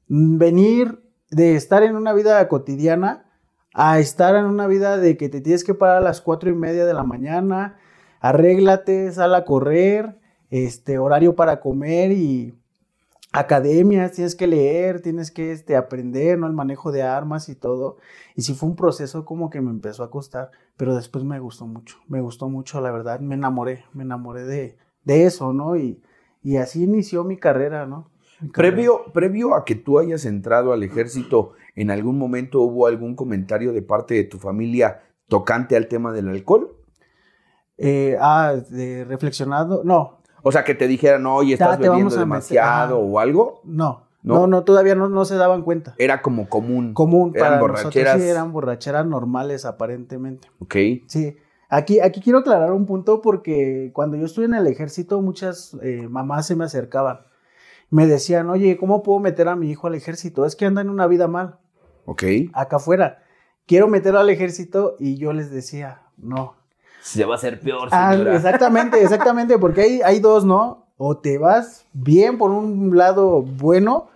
venir 0.07 1.01
de 1.31 1.55
estar 1.55 1.83
en 1.83 1.95
una 1.95 2.13
vida 2.13 2.47
cotidiana 2.47 3.25
a 3.73 3.99
estar 3.99 4.35
en 4.35 4.45
una 4.45 4.67
vida 4.67 4.97
de 4.97 5.17
que 5.17 5.27
te 5.27 5.41
tienes 5.41 5.65
que 5.65 5.73
parar 5.73 5.97
a 5.97 6.01
las 6.01 6.21
cuatro 6.21 6.49
y 6.49 6.53
media 6.53 6.85
de 6.85 6.93
la 6.93 7.03
mañana, 7.03 7.77
arréglate, 8.21 9.11
sal 9.11 9.35
a 9.35 9.43
correr, 9.43 10.17
este, 10.49 10.97
horario 10.97 11.35
para 11.35 11.59
comer 11.59 12.13
y 12.13 12.57
academias, 13.33 14.13
tienes 14.13 14.33
que 14.33 14.47
leer, 14.47 15.01
tienes 15.01 15.29
que 15.29 15.51
este, 15.51 15.75
aprender, 15.75 16.39
¿no? 16.39 16.47
El 16.47 16.53
manejo 16.53 16.93
de 16.93 17.03
armas 17.03 17.49
y 17.49 17.55
todo. 17.55 17.97
Y 18.35 18.43
sí 18.43 18.53
fue 18.53 18.69
un 18.69 18.77
proceso 18.77 19.25
como 19.25 19.49
que 19.49 19.59
me 19.59 19.71
empezó 19.71 20.03
a 20.03 20.09
costar, 20.09 20.51
pero 20.77 20.95
después 20.95 21.25
me 21.25 21.39
gustó 21.39 21.67
mucho, 21.67 21.97
me 22.07 22.21
gustó 22.21 22.47
mucho, 22.47 22.79
la 22.79 22.91
verdad, 22.91 23.19
me 23.19 23.35
enamoré, 23.35 23.83
me 23.91 24.03
enamoré 24.03 24.45
de, 24.45 24.77
de 25.03 25.25
eso, 25.25 25.51
¿no? 25.51 25.75
Y, 25.75 26.01
y 26.45 26.57
así 26.57 26.83
inició 26.83 27.23
mi 27.23 27.37
carrera, 27.37 27.87
¿no? 27.87 28.11
Previo, 28.53 29.05
previo 29.13 29.55
a 29.55 29.65
que 29.65 29.73
tú 29.73 29.97
hayas 29.97 30.25
entrado 30.25 30.73
al 30.73 30.83
ejército, 30.83 31.53
¿en 31.75 31.89
algún 31.89 32.19
momento 32.19 32.61
hubo 32.61 32.85
algún 32.85 33.15
comentario 33.15 33.73
de 33.73 33.81
parte 33.81 34.13
de 34.13 34.25
tu 34.25 34.37
familia 34.37 35.01
tocante 35.27 35.75
al 35.75 35.87
tema 35.87 36.11
del 36.11 36.27
alcohol? 36.27 36.77
Eh, 37.79 38.15
ah, 38.21 38.53
de 38.69 39.05
reflexionado, 39.05 39.81
no. 39.83 40.19
O 40.43 40.51
sea, 40.51 40.63
que 40.63 40.75
te 40.75 40.87
dijeran, 40.87 41.25
oye, 41.25 41.53
estás 41.53 41.79
bebiendo 41.79 42.15
demasiado 42.15 42.99
o 42.99 43.17
algo. 43.17 43.61
No, 43.63 44.03
no, 44.21 44.45
no, 44.45 44.63
todavía 44.63 44.93
no, 44.93 45.09
no, 45.09 45.25
se 45.25 45.37
daban 45.37 45.63
cuenta. 45.63 45.95
Era 45.97 46.21
como 46.21 46.47
común. 46.47 46.93
Común, 46.93 47.31
eran 47.33 47.53
para 47.53 47.59
borracheras. 47.59 48.21
sí, 48.21 48.27
eran 48.27 48.53
borracheras 48.53 49.07
normales 49.07 49.65
aparentemente. 49.65 50.47
Ok. 50.59 50.75
Sí. 51.07 51.37
Aquí, 51.69 51.99
aquí 51.99 52.21
quiero 52.21 52.39
aclarar 52.39 52.71
un 52.71 52.85
punto 52.85 53.21
porque 53.21 53.91
cuando 53.93 54.17
yo 54.17 54.25
estuve 54.25 54.45
en 54.45 54.53
el 54.53 54.67
ejército, 54.67 55.21
muchas 55.21 55.75
eh, 55.81 56.07
mamás 56.09 56.47
se 56.47 56.55
me 56.55 56.65
acercaban 56.65 57.19
me 57.89 58.07
decían, 58.07 58.49
oye, 58.49 58.77
¿cómo 58.77 59.03
puedo 59.03 59.19
meter 59.19 59.47
a 59.47 59.55
mi 59.55 59.69
hijo 59.69 59.87
al 59.87 59.95
ejército? 59.95 60.45
Es 60.45 60.55
que 60.55 60.65
anda 60.65 60.81
en 60.81 60.89
una 60.89 61.07
vida 61.07 61.27
mal. 61.27 61.59
Ok. 62.05 62.23
Acá 62.53 62.77
afuera. 62.77 63.23
Quiero 63.65 63.87
meterlo 63.87 64.19
al 64.19 64.29
ejército 64.29 64.95
y 64.99 65.17
yo 65.17 65.33
les 65.33 65.51
decía, 65.51 66.01
no. 66.17 66.55
Se 67.01 67.25
va 67.25 67.35
a 67.35 67.37
hacer 67.37 67.59
peor. 67.59 67.89
Ah, 67.91 68.15
exactamente, 68.15 69.01
exactamente, 69.03 69.57
porque 69.57 69.81
hay, 69.81 70.01
hay 70.01 70.19
dos, 70.19 70.45
¿no? 70.45 70.87
O 70.97 71.17
te 71.17 71.37
vas 71.37 71.85
bien 71.93 72.37
por 72.37 72.51
un 72.51 72.95
lado 72.97 73.41
bueno, 73.41 74.09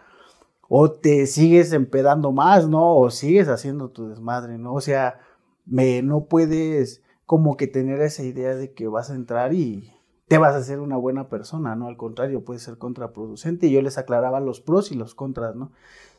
o 0.67 0.91
te 0.91 1.25
sigues 1.25 1.73
empedando 1.73 2.31
más, 2.31 2.67
¿no? 2.67 2.95
O 2.95 3.09
sigues 3.11 3.47
haciendo 3.47 3.89
tu 3.89 4.09
desmadre, 4.09 4.57
¿no? 4.57 4.73
O 4.73 4.81
sea, 4.81 5.19
me, 5.65 6.01
no 6.01 6.25
puedes 6.25 7.03
como 7.29 7.57
que 7.57 7.67
tener 7.67 8.01
esa 8.01 8.23
idea 8.23 8.55
de 8.55 8.73
que 8.73 8.87
vas 8.87 9.11
a 9.11 9.13
entrar 9.13 9.53
y 9.53 9.93
te 10.27 10.39
vas 10.39 10.55
a 10.55 10.63
ser 10.63 10.79
una 10.79 10.97
buena 10.97 11.29
persona, 11.29 11.75
¿no? 11.75 11.85
Al 11.85 11.95
contrario, 11.95 12.43
puede 12.43 12.59
ser 12.59 12.79
contraproducente. 12.79 13.67
Y 13.67 13.71
yo 13.71 13.83
les 13.83 13.99
aclaraba 13.99 14.39
los 14.39 14.61
pros 14.61 14.91
y 14.91 14.95
los 14.95 15.13
contras, 15.13 15.55
¿no? 15.55 15.71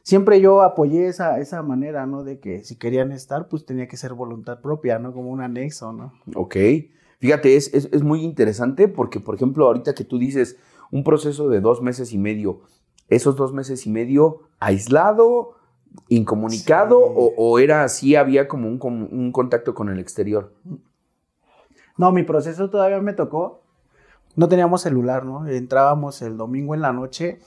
Siempre 0.05 0.41
yo 0.41 0.63
apoyé 0.63 1.09
esa, 1.09 1.41
esa 1.41 1.65
manera, 1.65 2.07
¿no? 2.07 2.23
De 2.23 2.39
que 2.39 2.63
si 2.63 2.77
querían 2.77 3.11
estar, 3.11 3.49
pues 3.49 3.67
tenía 3.67 3.89
que 3.89 3.97
ser 3.97 4.15
voluntad 4.15 4.61
propia, 4.61 5.01
¿no? 5.01 5.13
Como 5.13 5.31
un 5.31 5.41
anexo, 5.41 5.93
¿no? 5.93 6.13
Ok. 6.37 6.55
Fíjate, 7.19 7.57
es, 7.57 7.75
es, 7.75 8.03
muy 8.05 8.23
interesante 8.23 8.87
porque, 8.87 9.19
por 9.19 9.35
ejemplo, 9.35 9.67
ahorita 9.67 9.97
que 9.97 10.05
tú 10.05 10.17
dices 10.17 10.59
un 10.93 11.03
proceso 11.03 11.49
de 11.49 11.61
dos 11.61 11.83
meses 11.83 12.13
y 12.13 12.19
medio, 12.19 12.61
esos 13.09 13.35
dos 13.35 13.53
meses 13.53 13.85
y 13.85 13.91
medio 13.91 14.43
aislado, 14.61 15.57
incomunicado, 16.09 17.01
o, 17.01 17.59
era 17.59 17.83
así, 17.83 18.15
había 18.15 18.47
como 18.47 18.69
un, 18.69 19.09
un 19.11 19.33
contacto 19.33 19.75
con 19.75 19.89
el 19.89 19.99
exterior? 19.99 20.53
No, 22.01 22.13
mi 22.13 22.23
proceso 22.23 22.71
todavía 22.71 22.99
me 23.03 23.13
tocó 23.13 23.61
no 24.35 24.49
teníamos 24.49 24.81
celular, 24.81 25.27
¿no? 25.27 25.47
Entrábamos 25.47 26.23
el 26.23 26.39
domingo 26.39 26.75
en 26.75 26.81
la 26.81 26.95
noche 26.95 27.41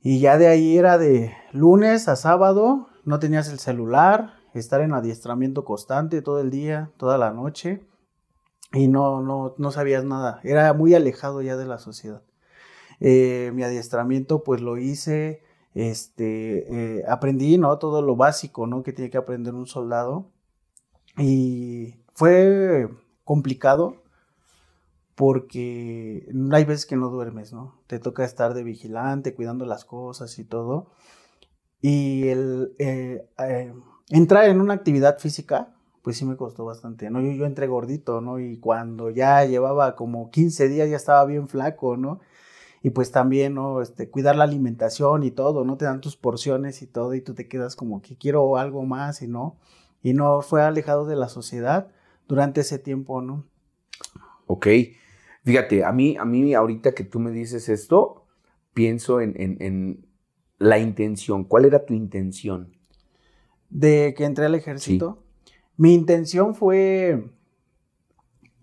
y 0.00 0.20
ya 0.20 0.38
de 0.38 0.46
ahí 0.46 0.78
era 0.78 0.96
de 0.96 1.34
lunes 1.50 2.06
a 2.06 2.14
sábado, 2.14 2.86
no 3.04 3.18
tenías 3.18 3.48
el 3.48 3.58
celular, 3.58 4.34
estar 4.54 4.80
en 4.80 4.92
adiestramiento 4.92 5.64
constante 5.64 6.22
todo 6.22 6.38
el 6.38 6.50
día, 6.50 6.92
toda 6.96 7.18
la 7.18 7.32
noche 7.32 7.84
y 8.72 8.86
no, 8.86 9.22
no, 9.22 9.56
no 9.58 9.70
sabías 9.72 10.04
nada, 10.04 10.38
era 10.44 10.72
muy 10.72 10.94
alejado 10.94 11.42
ya 11.42 11.56
de 11.56 11.66
la 11.66 11.80
sociedad. 11.80 12.22
Eh, 13.00 13.50
mi 13.54 13.64
adiestramiento 13.64 14.44
pues 14.44 14.60
lo 14.60 14.78
hice, 14.78 15.42
este, 15.74 16.98
eh, 17.00 17.04
aprendí, 17.08 17.58
¿no? 17.58 17.76
Todo 17.78 18.02
lo 18.02 18.14
básico, 18.14 18.68
¿no? 18.68 18.84
Que 18.84 18.92
tiene 18.92 19.10
que 19.10 19.18
aprender 19.18 19.54
un 19.54 19.66
soldado 19.66 20.30
y 21.18 21.96
fue 22.14 22.88
complicado 23.24 24.02
porque 25.14 26.26
hay 26.52 26.64
veces 26.64 26.86
que 26.86 26.96
no 26.96 27.08
duermes, 27.08 27.52
¿no? 27.52 27.80
Te 27.86 27.98
toca 27.98 28.24
estar 28.24 28.54
de 28.54 28.64
vigilante, 28.64 29.34
cuidando 29.34 29.66
las 29.66 29.84
cosas 29.84 30.38
y 30.38 30.44
todo. 30.44 30.90
Y 31.80 32.28
el 32.28 32.74
eh, 32.78 33.28
eh, 33.38 33.72
entrar 34.08 34.48
en 34.48 34.60
una 34.60 34.74
actividad 34.74 35.18
física, 35.18 35.74
pues 36.02 36.16
sí 36.16 36.24
me 36.24 36.36
costó 36.36 36.64
bastante, 36.64 37.10
¿no? 37.10 37.20
Yo, 37.20 37.32
yo 37.32 37.44
entré 37.44 37.66
gordito, 37.66 38.20
¿no? 38.20 38.38
Y 38.38 38.58
cuando 38.58 39.10
ya 39.10 39.44
llevaba 39.44 39.96
como 39.96 40.30
15 40.30 40.68
días 40.68 40.88
ya 40.88 40.96
estaba 40.96 41.24
bien 41.26 41.48
flaco, 41.48 41.96
¿no? 41.96 42.20
Y 42.82 42.90
pues 42.90 43.12
también, 43.12 43.54
¿no? 43.54 43.80
Este, 43.80 44.10
cuidar 44.10 44.36
la 44.36 44.44
alimentación 44.44 45.22
y 45.22 45.30
todo, 45.30 45.64
¿no? 45.64 45.76
Te 45.76 45.84
dan 45.84 46.00
tus 46.00 46.16
porciones 46.16 46.82
y 46.82 46.86
todo 46.86 47.14
y 47.14 47.20
tú 47.20 47.34
te 47.34 47.48
quedas 47.48 47.76
como 47.76 48.02
que 48.02 48.16
quiero 48.16 48.56
algo 48.56 48.84
más 48.84 49.22
y 49.22 49.28
no. 49.28 49.56
Y 50.02 50.14
no 50.14 50.42
fue 50.42 50.62
alejado 50.62 51.06
de 51.06 51.16
la 51.16 51.28
sociedad 51.28 51.88
durante 52.28 52.60
ese 52.62 52.78
tiempo, 52.78 53.22
¿no? 53.22 53.44
Ok. 54.46 54.66
Fíjate, 55.44 55.84
a 55.84 55.92
mí, 55.92 56.16
a 56.16 56.24
mí 56.24 56.54
ahorita 56.54 56.92
que 56.92 57.04
tú 57.04 57.18
me 57.18 57.30
dices 57.30 57.68
esto, 57.68 58.26
pienso 58.74 59.20
en, 59.20 60.06
la 60.58 60.78
intención. 60.78 61.44
¿Cuál 61.44 61.64
era 61.64 61.84
tu 61.84 61.94
intención? 61.94 62.76
De 63.68 64.14
que 64.16 64.24
entré 64.24 64.46
al 64.46 64.54
ejército. 64.54 65.24
Mi 65.76 65.94
intención 65.94 66.54
fue 66.54 67.24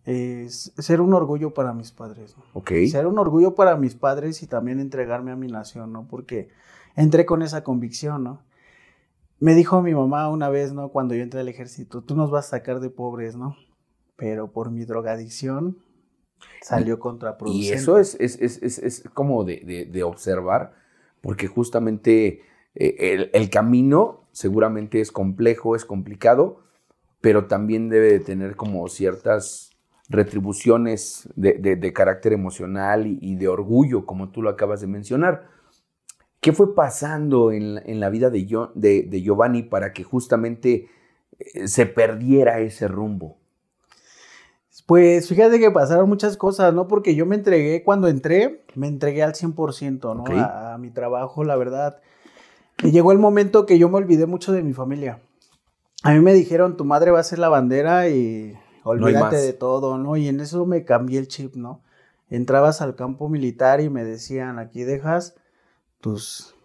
ser 0.06 1.02
un 1.02 1.14
orgullo 1.14 1.54
para 1.54 1.74
mis 1.74 1.92
padres. 1.92 2.36
Ok. 2.54 2.72
Ser 2.90 3.06
un 3.06 3.20
orgullo 3.20 3.56
para 3.56 3.76
mis 3.78 3.96
padres 3.96 4.42
y 4.42 4.48
también 4.48 4.80
entregarme 4.80 5.32
a 5.32 5.36
mi 5.36 5.48
nación, 5.48 5.92
¿no? 5.94 6.08
Porque 6.08 6.50
entré 6.96 7.26
con 7.26 7.42
esa 7.42 7.64
convicción, 7.64 8.24
¿no? 8.24 8.42
Me 9.40 9.56
dijo 9.56 9.82
mi 9.82 9.94
mamá 9.94 10.30
una 10.30 10.50
vez, 10.50 10.74
¿no? 10.74 10.90
Cuando 10.90 11.16
yo 11.16 11.24
entré 11.24 11.40
al 11.40 11.48
ejército, 11.48 12.02
tú 12.02 12.16
nos 12.16 12.30
vas 12.30 12.48
a 12.48 12.50
sacar 12.50 12.80
de 12.80 12.90
pobres, 12.90 13.36
¿no? 13.36 13.56
pero 14.20 14.52
por 14.52 14.70
mi 14.70 14.84
drogadicción 14.84 15.78
salió 16.62 17.00
contraproducente. 17.00 17.68
Y 17.68 17.72
eso 17.72 17.98
es, 17.98 18.16
es, 18.20 19.04
como 19.14 19.46
de, 19.46 20.04
observar, 20.04 20.74
porque 21.22 21.48
justamente 21.48 22.42
eh, 22.76 23.30
el, 23.34 23.50
camino 23.50 24.28
seguramente 24.32 25.00
es 25.00 25.12
complejo, 25.12 25.76
es 25.76 25.86
complicado, 25.86 26.62
pero 27.22 27.48
también 27.48 27.90
debe 27.90 28.12
de 28.12 28.20
tener 28.20 28.56
como 28.56 28.88
ciertas 28.90 29.72
retribuciones 30.10 31.30
de, 31.36 31.94
carácter 31.94 32.34
emocional 32.34 33.08
y, 33.08 33.36
de 33.36 33.48
orgullo, 33.48 34.06
como 34.06 34.30
tú 34.30 34.42
lo 34.42 34.50
acabas 34.50 34.82
de 34.82 34.88
mencionar. 34.88 35.48
¿Qué 36.40 36.54
fue 36.54 36.74
pasando 36.74 37.52
en, 37.52 38.00
la 38.00 38.10
vida 38.10 38.30
de, 38.30 38.44
de 38.76 39.22
Giovanni 39.22 39.64
para 39.64 39.92
que 39.92 40.04
justamente 40.04 40.88
eh, 41.40 41.68
se 41.68 41.86
perdiera 41.86 42.60
ese 42.60 42.88
rumbo? 42.88 43.40
Pues 44.90 45.28
fíjate 45.28 45.60
que 45.60 45.70
pasaron 45.70 46.10
muchas 46.10 46.36
cosas, 46.36 46.74
¿no? 46.74 46.88
Porque 46.88 47.14
yo 47.14 47.28
me 47.28 47.36
entregué, 47.36 47.84
cuando 47.84 48.08
entré, 48.08 48.64
me 48.74 48.88
entregué 48.88 49.22
al 49.22 49.34
100%, 49.34 50.16
¿no? 50.16 50.24
A, 50.42 50.80
mi 50.80 50.90
trabajo, 50.90 51.44
la 51.44 51.56
verdad. 51.56 52.00
Y 52.82 52.90
llegó 52.90 53.12
el 53.12 53.20
momento 53.20 53.68
que 53.68 53.78
yo 53.78 53.88
me 53.90 53.98
olvidé 53.98 54.26
mucho 54.26 54.52
de 54.52 54.64
mi 54.64 54.74
familia. 54.74 55.20
A 56.02 56.14
mí 56.14 56.22
me 56.22 56.34
dijeron, 56.34 56.76
tu 56.76 56.86
madre 56.86 57.12
va 57.12 57.20
a 57.20 57.24
ser 57.24 57.38
la 57.38 57.50
bandera 57.50 58.10
y 58.10 58.58
olvídate 58.84 59.36
de 59.36 59.54
todo, 59.54 60.00
¿no? 60.00 60.18
Y 60.18 60.28
en 60.28 60.40
eso 60.40 60.66
me 60.66 60.84
cambié 60.86 61.20
el 61.20 61.28
chip, 61.28 61.56
¿no? 61.56 61.84
Entrabas 62.28 62.82
al 62.82 62.96
campo 62.96 63.30
militar 63.30 63.82
y 63.82 63.90
me 63.90 64.04
decían, 64.04 64.58
aquí 64.58 64.84
dejas 64.84 65.36
tus, 66.02 66.56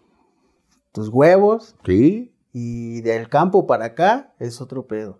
tus 0.91 1.09
huevos. 1.09 1.75
Sí. 1.85 2.33
Y 2.53 3.01
del 3.01 3.29
campo 3.29 3.67
para 3.67 3.85
acá 3.85 4.33
es 4.39 4.61
otro 4.61 4.87
pedo 4.87 5.19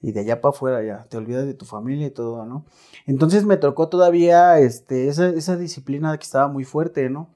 y 0.00 0.12
de 0.12 0.20
allá 0.20 0.40
para 0.40 0.50
afuera 0.50 0.82
ya, 0.82 1.04
te 1.08 1.16
olvidas 1.16 1.46
de 1.46 1.54
tu 1.54 1.64
familia 1.64 2.06
y 2.06 2.10
todo, 2.10 2.44
¿no? 2.46 2.64
Entonces 3.06 3.44
me 3.44 3.56
tocó 3.56 3.88
todavía 3.88 4.58
este, 4.60 5.08
esa, 5.08 5.28
esa 5.28 5.56
disciplina 5.56 6.16
que 6.16 6.24
estaba 6.24 6.48
muy 6.48 6.64
fuerte, 6.64 7.10
¿no? 7.10 7.30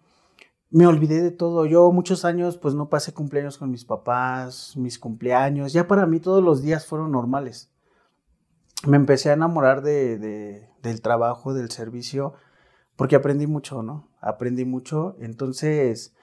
Me 0.70 0.86
olvidé 0.86 1.22
de 1.22 1.32
todo. 1.32 1.66
Yo 1.66 1.90
muchos 1.92 2.24
años 2.24 2.56
pues 2.56 2.74
no 2.74 2.88
pasé 2.88 3.12
cumpleaños 3.12 3.58
con 3.58 3.70
mis 3.70 3.84
papás, 3.84 4.74
mis 4.76 4.98
cumpleaños, 4.98 5.72
ya 5.72 5.88
para 5.88 6.06
mí 6.06 6.20
todos 6.20 6.42
los 6.42 6.62
días 6.62 6.86
fueron 6.86 7.10
normales. 7.10 7.70
Me 8.86 8.96
empecé 8.96 9.30
a 9.30 9.34
enamorar 9.34 9.82
de, 9.82 10.18
de, 10.18 10.68
del 10.82 11.02
trabajo, 11.02 11.54
del 11.54 11.70
servicio, 11.70 12.34
porque 12.96 13.16
aprendí 13.16 13.46
mucho, 13.46 13.82
¿no? 13.82 14.08
Aprendí 14.22 14.64
mucho. 14.64 15.16
Entonces, 15.20 16.14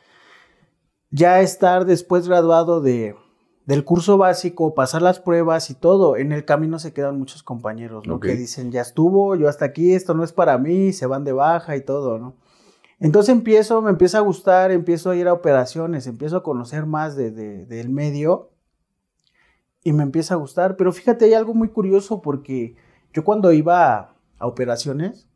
ya 1.12 1.42
estar 1.42 1.86
después 1.86 2.28
graduado 2.28 2.82
de, 2.82 3.16
del 3.66 3.84
curso 3.86 4.18
básico, 4.18 4.74
pasar 4.74 5.04
las 5.04 5.20
pruebas 5.20 5.70
y 5.70 5.76
todo, 5.76 6.18
en 6.18 6.32
el 6.32 6.44
camino 6.44 6.80
se 6.80 6.92
quedan 6.92 7.20
muchos 7.20 7.44
compañeros, 7.44 8.08
¿no? 8.08 8.20
Que 8.20 8.36
dicen, 8.36 8.72
ya 8.72 8.82
estuvo, 8.82 9.36
yo 9.36 9.48
hasta 9.48 9.66
aquí, 9.66 9.94
esto 9.94 10.16
no 10.16 10.24
es 10.24 10.34
para 10.34 10.58
mí, 10.58 10.92
se 10.92 11.06
van 11.06 11.24
de 11.24 11.34
baja 11.34 11.76
y 11.76 11.82
todo, 11.82 12.18
¿no? 12.18 12.36
Entonces 13.00 13.34
empiezo, 13.34 13.82
me 13.82 13.92
empieza 13.92 14.18
a 14.18 14.22
gustar, 14.22 14.72
empiezo 14.72 15.12
a 15.12 15.16
ir 15.16 15.28
a 15.28 15.34
operaciones, 15.34 16.08
empiezo 16.08 16.38
a 16.38 16.44
conocer 16.44 16.88
más 16.88 17.16
de, 17.16 17.32
del 17.32 17.90
medio 17.90 18.50
y 19.84 19.94
me 19.94 20.04
empieza 20.04 20.34
a 20.34 20.38
gustar. 20.38 20.76
Pero 20.76 20.92
fíjate, 20.92 21.26
hay 21.26 21.34
algo 21.34 21.54
muy 21.54 21.70
curioso 21.70 22.22
porque 22.22 22.76
yo 23.14 23.24
cuando 23.24 23.54
iba 23.54 23.94
a, 23.94 24.16
a 24.38 24.48
operaciones, 24.48 25.29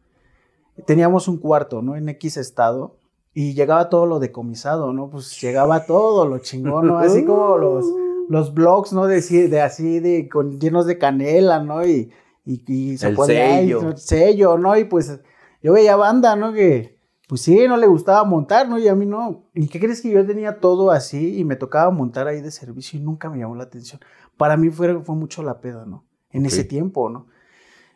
teníamos 0.85 1.27
un 1.27 1.37
cuarto, 1.37 1.81
¿no? 1.81 1.95
En 1.95 2.09
X 2.09 2.37
estado 2.37 2.97
y 3.33 3.53
llegaba 3.53 3.89
todo 3.89 4.05
lo 4.05 4.19
decomisado, 4.19 4.93
¿no? 4.93 5.09
Pues 5.09 5.39
llegaba 5.41 5.85
todo 5.85 6.27
lo 6.27 6.39
chingón, 6.39 6.87
¿no? 6.87 6.97
Así 6.99 7.25
como 7.25 7.57
los 7.57 7.85
los 8.29 8.53
blogs, 8.53 8.93
¿no? 8.93 9.07
De, 9.07 9.21
de 9.21 9.61
así, 9.61 9.99
de, 9.99 10.29
con, 10.29 10.59
llenos 10.59 10.85
de 10.85 10.97
canela, 10.97 11.63
¿no? 11.63 11.85
Y, 11.85 12.11
y, 12.45 12.97
se 12.97 13.09
El 13.09 13.17
sello. 13.17 13.97
sello, 13.97 14.57
¿no? 14.57 14.77
Y 14.77 14.85
pues 14.85 15.19
yo 15.61 15.73
veía 15.73 15.95
banda, 15.95 16.35
¿no? 16.35 16.53
Que, 16.53 16.99
pues 17.27 17.41
sí, 17.41 17.67
no 17.67 17.77
le 17.77 17.87
gustaba 17.87 18.23
montar, 18.23 18.67
¿no? 18.67 18.77
Y 18.77 18.87
a 18.87 18.95
mí 18.95 19.05
no. 19.05 19.45
¿Y 19.53 19.67
qué 19.67 19.79
crees 19.79 20.01
que 20.01 20.09
yo 20.09 20.25
tenía 20.25 20.59
todo 20.59 20.91
así 20.91 21.39
y 21.39 21.43
me 21.45 21.55
tocaba 21.55 21.91
montar 21.91 22.27
ahí 22.27 22.41
de 22.41 22.51
servicio 22.51 22.99
y 22.99 23.03
nunca 23.03 23.29
me 23.29 23.39
llamó 23.39 23.55
la 23.55 23.63
atención? 23.63 24.01
Para 24.37 24.57
mí 24.57 24.69
fue, 24.69 25.01
fue 25.01 25.15
mucho 25.15 25.43
la 25.43 25.61
peda, 25.61 25.85
¿no? 25.85 26.05
En 26.31 26.45
ese 26.45 26.63
tiempo, 26.63 27.09
¿no? 27.09 27.27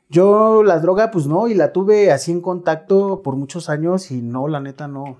Yo 0.09 0.63
la 0.63 0.79
droga, 0.79 1.11
pues 1.11 1.27
no, 1.27 1.47
y 1.49 1.53
la 1.53 1.73
tuve 1.73 2.11
así 2.11 2.31
en 2.31 2.41
contacto 2.41 3.21
por 3.21 3.35
muchos 3.35 3.69
años 3.69 4.09
y 4.11 4.21
no, 4.21 4.47
la 4.47 4.61
neta 4.61 4.87
no. 4.87 5.19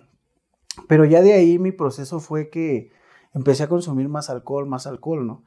Pero 0.88 1.04
ya 1.04 1.22
de 1.22 1.34
ahí 1.34 1.60
mi 1.60 1.72
proceso 1.72 2.20
fue 2.20 2.50
que 2.50 2.92
empecé 3.34 3.64
a 3.64 3.70
consumir 3.70 4.08
más 4.08 4.30
alcohol, 4.30 4.66
más 4.66 4.88
alcohol, 4.88 5.28
¿no? 5.28 5.44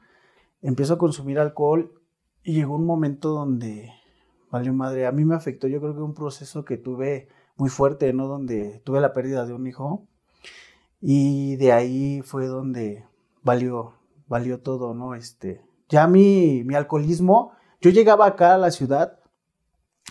Empiezo 0.61 0.93
a 0.93 0.97
consumir 0.99 1.39
alcohol 1.39 1.99
y 2.43 2.53
llegó 2.53 2.75
un 2.75 2.85
momento 2.85 3.29
donde, 3.29 3.91
vale 4.51 4.71
madre, 4.71 5.07
a 5.07 5.11
mí 5.11 5.25
me 5.25 5.35
afectó, 5.35 5.67
yo 5.67 5.79
creo 5.79 5.95
que 5.95 6.01
un 6.01 6.13
proceso 6.13 6.63
que 6.63 6.77
tuve 6.77 7.27
muy 7.55 7.69
fuerte, 7.69 8.13
¿no? 8.13 8.27
Donde 8.27 8.81
tuve 8.83 9.01
la 9.01 9.13
pérdida 9.13 9.45
de 9.47 9.53
un 9.53 9.65
hijo 9.65 10.07
y 10.99 11.55
de 11.55 11.71
ahí 11.71 12.21
fue 12.21 12.45
donde 12.45 13.05
valió, 13.41 13.93
valió 14.27 14.59
todo, 14.59 14.93
¿no? 14.93 15.15
Este, 15.15 15.61
ya 15.89 16.05
mi, 16.05 16.63
mi 16.63 16.75
alcoholismo, 16.75 17.53
yo 17.81 17.89
llegaba 17.89 18.27
acá 18.27 18.53
a 18.53 18.59
la 18.59 18.69
ciudad 18.69 19.20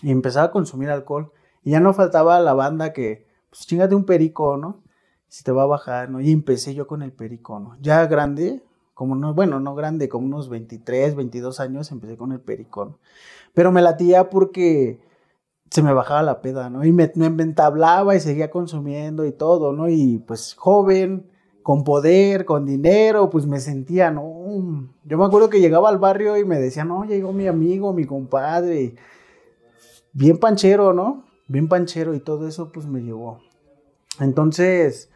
y 0.02 0.10
empezaba 0.10 0.46
a 0.46 0.50
consumir 0.50 0.90
alcohol 0.90 1.32
y 1.62 1.72
ya 1.72 1.80
no 1.80 1.92
faltaba 1.92 2.40
la 2.40 2.54
banda 2.54 2.92
que, 2.92 3.26
pues 3.50 3.66
chingate 3.66 3.94
un 3.94 4.04
perico, 4.04 4.56
¿no? 4.56 4.82
si 5.30 5.44
te 5.44 5.52
va 5.52 5.62
a 5.62 5.66
bajar, 5.66 6.10
¿no? 6.10 6.20
Y 6.20 6.32
empecé 6.32 6.74
yo 6.74 6.86
con 6.88 7.02
el 7.02 7.12
perico, 7.12 7.60
¿no? 7.60 7.76
Ya 7.80 8.04
grande, 8.06 8.62
como 8.94 9.14
no, 9.14 9.32
bueno, 9.32 9.60
no 9.60 9.76
grande, 9.76 10.08
como 10.08 10.26
unos 10.26 10.48
23, 10.48 11.14
22 11.14 11.60
años, 11.60 11.90
empecé 11.92 12.16
con 12.16 12.32
el 12.32 12.40
pericón. 12.40 12.98
Pero 13.54 13.70
me 13.70 13.80
latía 13.80 14.28
porque 14.28 15.00
se 15.70 15.82
me 15.84 15.92
bajaba 15.92 16.22
la 16.24 16.42
peda, 16.42 16.68
¿no? 16.68 16.84
Y 16.84 16.90
me, 16.90 17.12
me 17.14 17.44
entablaba 17.44 18.16
y 18.16 18.20
seguía 18.20 18.50
consumiendo 18.50 19.24
y 19.24 19.30
todo, 19.30 19.72
¿no? 19.72 19.88
Y 19.88 20.18
pues 20.18 20.54
joven, 20.54 21.30
con 21.62 21.84
poder, 21.84 22.44
con 22.44 22.66
dinero, 22.66 23.30
pues 23.30 23.46
me 23.46 23.60
sentía, 23.60 24.10
¿no? 24.10 24.24
Yo 25.04 25.16
me 25.16 25.24
acuerdo 25.24 25.48
que 25.48 25.60
llegaba 25.60 25.88
al 25.88 25.98
barrio 25.98 26.36
y 26.36 26.44
me 26.44 26.58
decían, 26.58 26.88
no, 26.88 27.04
llegó 27.04 27.32
mi 27.32 27.46
amigo, 27.46 27.92
mi 27.92 28.04
compadre, 28.04 28.96
bien 30.12 30.38
panchero, 30.38 30.92
¿no? 30.92 31.24
Bien 31.48 31.68
panchero 31.68 32.14
y 32.14 32.20
todo 32.20 32.46
eso, 32.46 32.70
pues 32.72 32.86
me 32.86 33.02
llevó. 33.02 33.40
Entonces, 34.20 35.10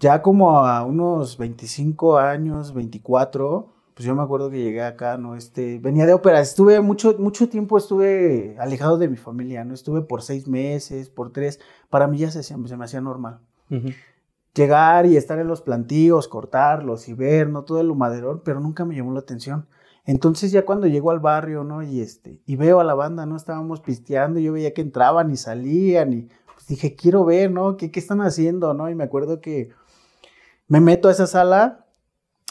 ya 0.00 0.22
como 0.22 0.58
a 0.66 0.84
unos 0.84 1.38
25 1.38 2.18
años, 2.18 2.74
24, 2.74 3.72
pues 3.94 4.06
yo 4.06 4.14
me 4.14 4.22
acuerdo 4.22 4.50
que 4.50 4.62
llegué 4.62 4.82
acá, 4.82 5.16
¿no? 5.16 5.36
Este, 5.36 5.78
venía 5.78 6.04
de 6.04 6.12
ópera, 6.12 6.40
estuve 6.40 6.80
mucho, 6.80 7.16
mucho 7.18 7.48
tiempo, 7.48 7.78
estuve 7.78 8.54
alejado 8.58 8.98
de 8.98 9.08
mi 9.08 9.16
familia, 9.16 9.64
¿no? 9.64 9.72
Estuve 9.72 10.02
por 10.02 10.22
seis 10.22 10.46
meses, 10.46 11.08
por 11.08 11.32
tres, 11.32 11.60
para 11.88 12.06
mí 12.06 12.18
ya 12.18 12.30
se, 12.30 12.42
se 12.42 12.56
me 12.56 12.84
hacía 12.84 13.00
normal. 13.00 13.38
Llegar 14.54 15.06
y 15.06 15.16
estar 15.16 15.38
en 15.38 15.48
los 15.48 15.62
plantíos, 15.62 16.28
cortarlos 16.28 17.08
y 17.08 17.14
ver, 17.14 17.48
¿no? 17.48 17.64
Todo 17.64 17.80
el 17.80 17.90
humaderón, 17.90 18.42
pero 18.44 18.60
nunca 18.60 18.84
me 18.84 18.94
llamó 18.94 19.12
la 19.12 19.20
atención. 19.20 19.66
Entonces 20.06 20.52
ya 20.52 20.64
cuando 20.64 20.86
llego 20.86 21.10
al 21.10 21.18
barrio, 21.18 21.64
¿no? 21.64 21.82
Y 21.82 22.00
este, 22.00 22.40
y 22.46 22.54
veo 22.54 22.78
a 22.78 22.84
la 22.84 22.94
banda, 22.94 23.26
¿no? 23.26 23.36
Estábamos 23.36 23.80
pisteando, 23.80 24.38
y 24.38 24.44
yo 24.44 24.52
veía 24.52 24.72
que 24.72 24.80
entraban 24.80 25.32
y 25.32 25.36
salían 25.36 26.12
y 26.12 26.28
pues 26.54 26.66
dije, 26.68 26.94
quiero 26.94 27.24
ver, 27.24 27.50
¿no? 27.50 27.76
¿Qué, 27.76 27.90
qué 27.90 27.98
están 27.98 28.20
haciendo, 28.20 28.72
no? 28.72 28.88
Y 28.88 28.94
me 28.94 29.02
acuerdo 29.02 29.40
que 29.40 29.70
me 30.68 30.80
meto 30.80 31.08
a 31.08 31.10
esa 31.10 31.26
sala, 31.26 31.86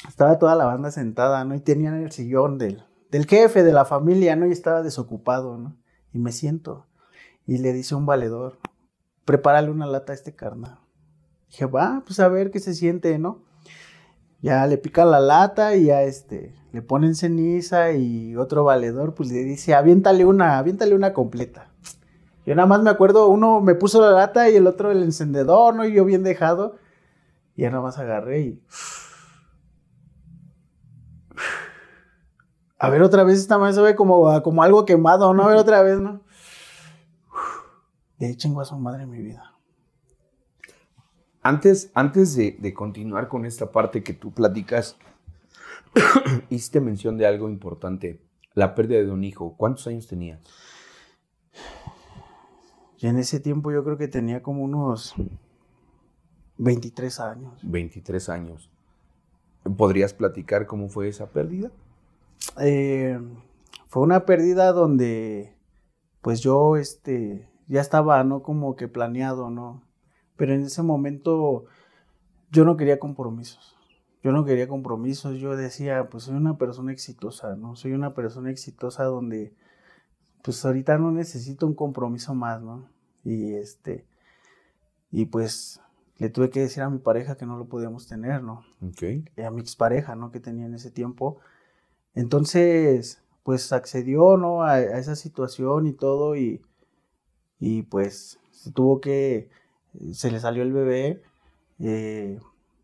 estaba 0.08 0.38
toda 0.38 0.56
la 0.56 0.66
banda 0.66 0.92
sentada, 0.92 1.46
¿no? 1.46 1.56
Y 1.56 1.62
tenían 1.62 1.96
el 2.04 2.12
sillón 2.12 2.58
del, 2.58 2.84
del 3.10 3.26
jefe, 3.26 3.64
de 3.64 3.72
la 3.72 3.86
familia, 3.86 4.36
¿no? 4.36 4.46
Y 4.48 4.52
estaba 4.52 4.84
desocupado, 4.84 5.58
¿no? 5.58 5.78
Y 6.12 6.20
me 6.20 6.34
siento. 6.34 6.86
Y 7.48 7.60
le 7.60 7.72
dice 7.72 7.96
un 7.96 8.06
valedor, 8.06 8.58
prepárale 9.24 9.72
una 9.72 9.88
lata 9.88 10.12
a 10.12 10.16
este 10.16 10.36
carnal. 10.36 10.80
Dije, 11.50 11.68
va, 11.68 12.04
pues 12.06 12.20
a 12.20 12.28
ver 12.28 12.52
qué 12.52 12.60
se 12.60 12.74
siente, 12.74 13.18
¿no? 13.18 13.45
Ya 14.42 14.66
le 14.68 14.78
pica 14.78 15.06
la 15.06 15.20
lata 15.20 15.76
y 15.76 15.86
ya 15.86 16.04
este, 16.04 16.54
le 16.72 16.82
ponen 16.82 17.16
ceniza 17.16 17.94
y 17.94 18.36
otro 18.36 18.64
valedor, 18.64 19.16
pues 19.16 19.32
le 19.32 19.44
dice, 19.44 19.74
aviéntale 19.74 20.26
una, 20.26 20.58
aviéntale 20.58 20.94
una 20.94 21.14
completa. 21.14 21.70
Yo 22.46 22.54
nada 22.54 22.68
más 22.68 22.82
me 22.82 22.92
acuerdo, 22.92 23.28
uno 23.30 23.60
me 23.60 23.74
puso 23.74 24.02
la 24.02 24.12
lata 24.12 24.50
y 24.50 24.56
el 24.56 24.68
otro 24.68 24.92
el 24.92 25.02
encendedor, 25.02 25.74
¿no? 25.74 25.86
Y 25.86 25.94
yo 25.94 26.06
bien 26.06 26.22
dejado. 26.22 26.76
Y 27.56 27.64
ya 27.64 27.72
nada 27.72 27.82
más 27.82 27.98
agarré 27.98 28.42
y. 28.42 28.64
A 32.78 32.90
ver 32.90 33.02
otra 33.02 33.24
vez 33.24 33.40
esta 33.40 33.74
se 33.74 33.82
ve 33.82 33.96
como, 33.96 34.44
como 34.44 34.62
algo 34.62 34.86
quemado, 34.86 35.34
¿no? 35.34 35.44
A 35.44 35.48
ver 35.48 35.58
otra 35.58 35.82
vez, 35.82 36.00
¿no? 36.00 36.22
De 38.20 38.36
chingo 38.38 38.62
a 38.62 38.66
su 38.66 38.78
madre 38.78 39.08
mi 39.08 39.22
vida. 39.22 39.55
Antes, 41.46 41.92
antes 41.94 42.36
de, 42.36 42.58
de 42.60 42.74
continuar 42.74 43.28
con 43.28 43.46
esta 43.46 43.72
parte 43.72 44.02
que 44.02 44.14
tú 44.14 44.32
platicas, 44.32 44.98
hiciste 46.50 46.82
mención 46.82 47.20
de 47.20 47.28
algo 47.28 47.50
importante, 47.50 48.20
la 48.56 48.74
pérdida 48.74 49.04
de 49.04 49.12
un 49.12 49.24
hijo. 49.24 49.56
¿Cuántos 49.56 49.86
años 49.86 50.08
tenía? 50.08 50.40
Y 52.98 53.06
en 53.06 53.20
ese 53.20 53.40
tiempo 53.40 53.72
yo 53.72 53.84
creo 53.84 53.96
que 53.96 54.08
tenía 54.08 54.42
como 54.42 54.64
unos 54.64 55.14
23 56.58 57.20
años. 57.20 57.60
23 57.62 58.30
años. 58.30 58.72
¿Podrías 59.78 60.16
platicar 60.16 60.66
cómo 60.66 60.90
fue 60.90 61.10
esa 61.10 61.30
pérdida? 61.30 61.70
Eh, 62.60 63.20
fue 63.86 64.02
una 64.02 64.26
pérdida 64.26 64.72
donde, 64.72 65.56
pues 66.24 66.42
yo, 66.42 66.76
este, 66.76 67.48
ya 67.68 67.82
estaba, 67.82 68.24
¿no? 68.24 68.42
Como 68.42 68.76
que 68.76 68.88
planeado, 68.88 69.52
¿no? 69.52 69.85
Pero 70.38 70.54
en 70.54 70.64
ese 70.64 70.84
momento 70.84 71.66
yo 72.52 72.66
no 72.66 72.78
quería 72.78 73.00
compromisos. 73.00 73.76
Yo 74.24 74.32
no 74.32 74.44
quería 74.46 74.68
compromisos. 74.68 75.38
Yo 75.38 75.56
decía, 75.56 76.10
pues 76.10 76.24
soy 76.24 76.36
una 76.36 76.58
persona 76.58 76.92
exitosa, 76.92 77.56
¿no? 77.56 77.76
Soy 77.76 77.94
una 77.94 78.14
persona 78.14 78.50
exitosa 78.50 79.04
donde, 79.04 79.54
pues 80.44 80.66
ahorita 80.66 80.98
no 80.98 81.12
necesito 81.12 81.68
un 81.68 81.76
compromiso 81.76 82.34
más, 82.34 82.62
¿no? 82.62 82.90
Y 83.24 83.54
este, 83.54 84.06
y 85.12 85.26
pues 85.26 85.82
le 86.18 86.30
tuve 86.30 86.50
que 86.50 86.62
decir 86.62 86.84
a 86.84 86.90
mi 86.90 87.00
pareja 87.00 87.38
que 87.38 87.46
no 87.46 87.58
lo 87.58 87.68
podíamos 87.68 88.08
tener, 88.08 88.42
¿no? 88.42 88.64
Y 89.36 89.42
a 89.42 89.52
mi 89.52 89.62
expareja, 89.62 90.16
¿no? 90.16 90.32
Que 90.32 90.40
tenía 90.40 90.66
en 90.66 90.74
ese 90.74 90.92
tiempo. 90.92 91.40
Entonces, 92.14 93.22
pues 93.44 93.72
accedió, 93.74 94.38
¿no? 94.38 94.64
A, 94.64 94.74
a 94.74 94.98
esa 94.98 95.16
situación 95.16 95.88
y 95.88 95.94
todo 95.94 96.36
y, 96.36 96.62
y 97.60 97.84
pues 97.84 98.40
se 98.52 98.72
tuvo 98.72 99.02
que, 99.02 99.50
se 100.14 100.32
le 100.32 100.40
salió 100.40 100.64
el 100.64 100.74
bebé. 100.74 101.22
Eh, 101.80 102.40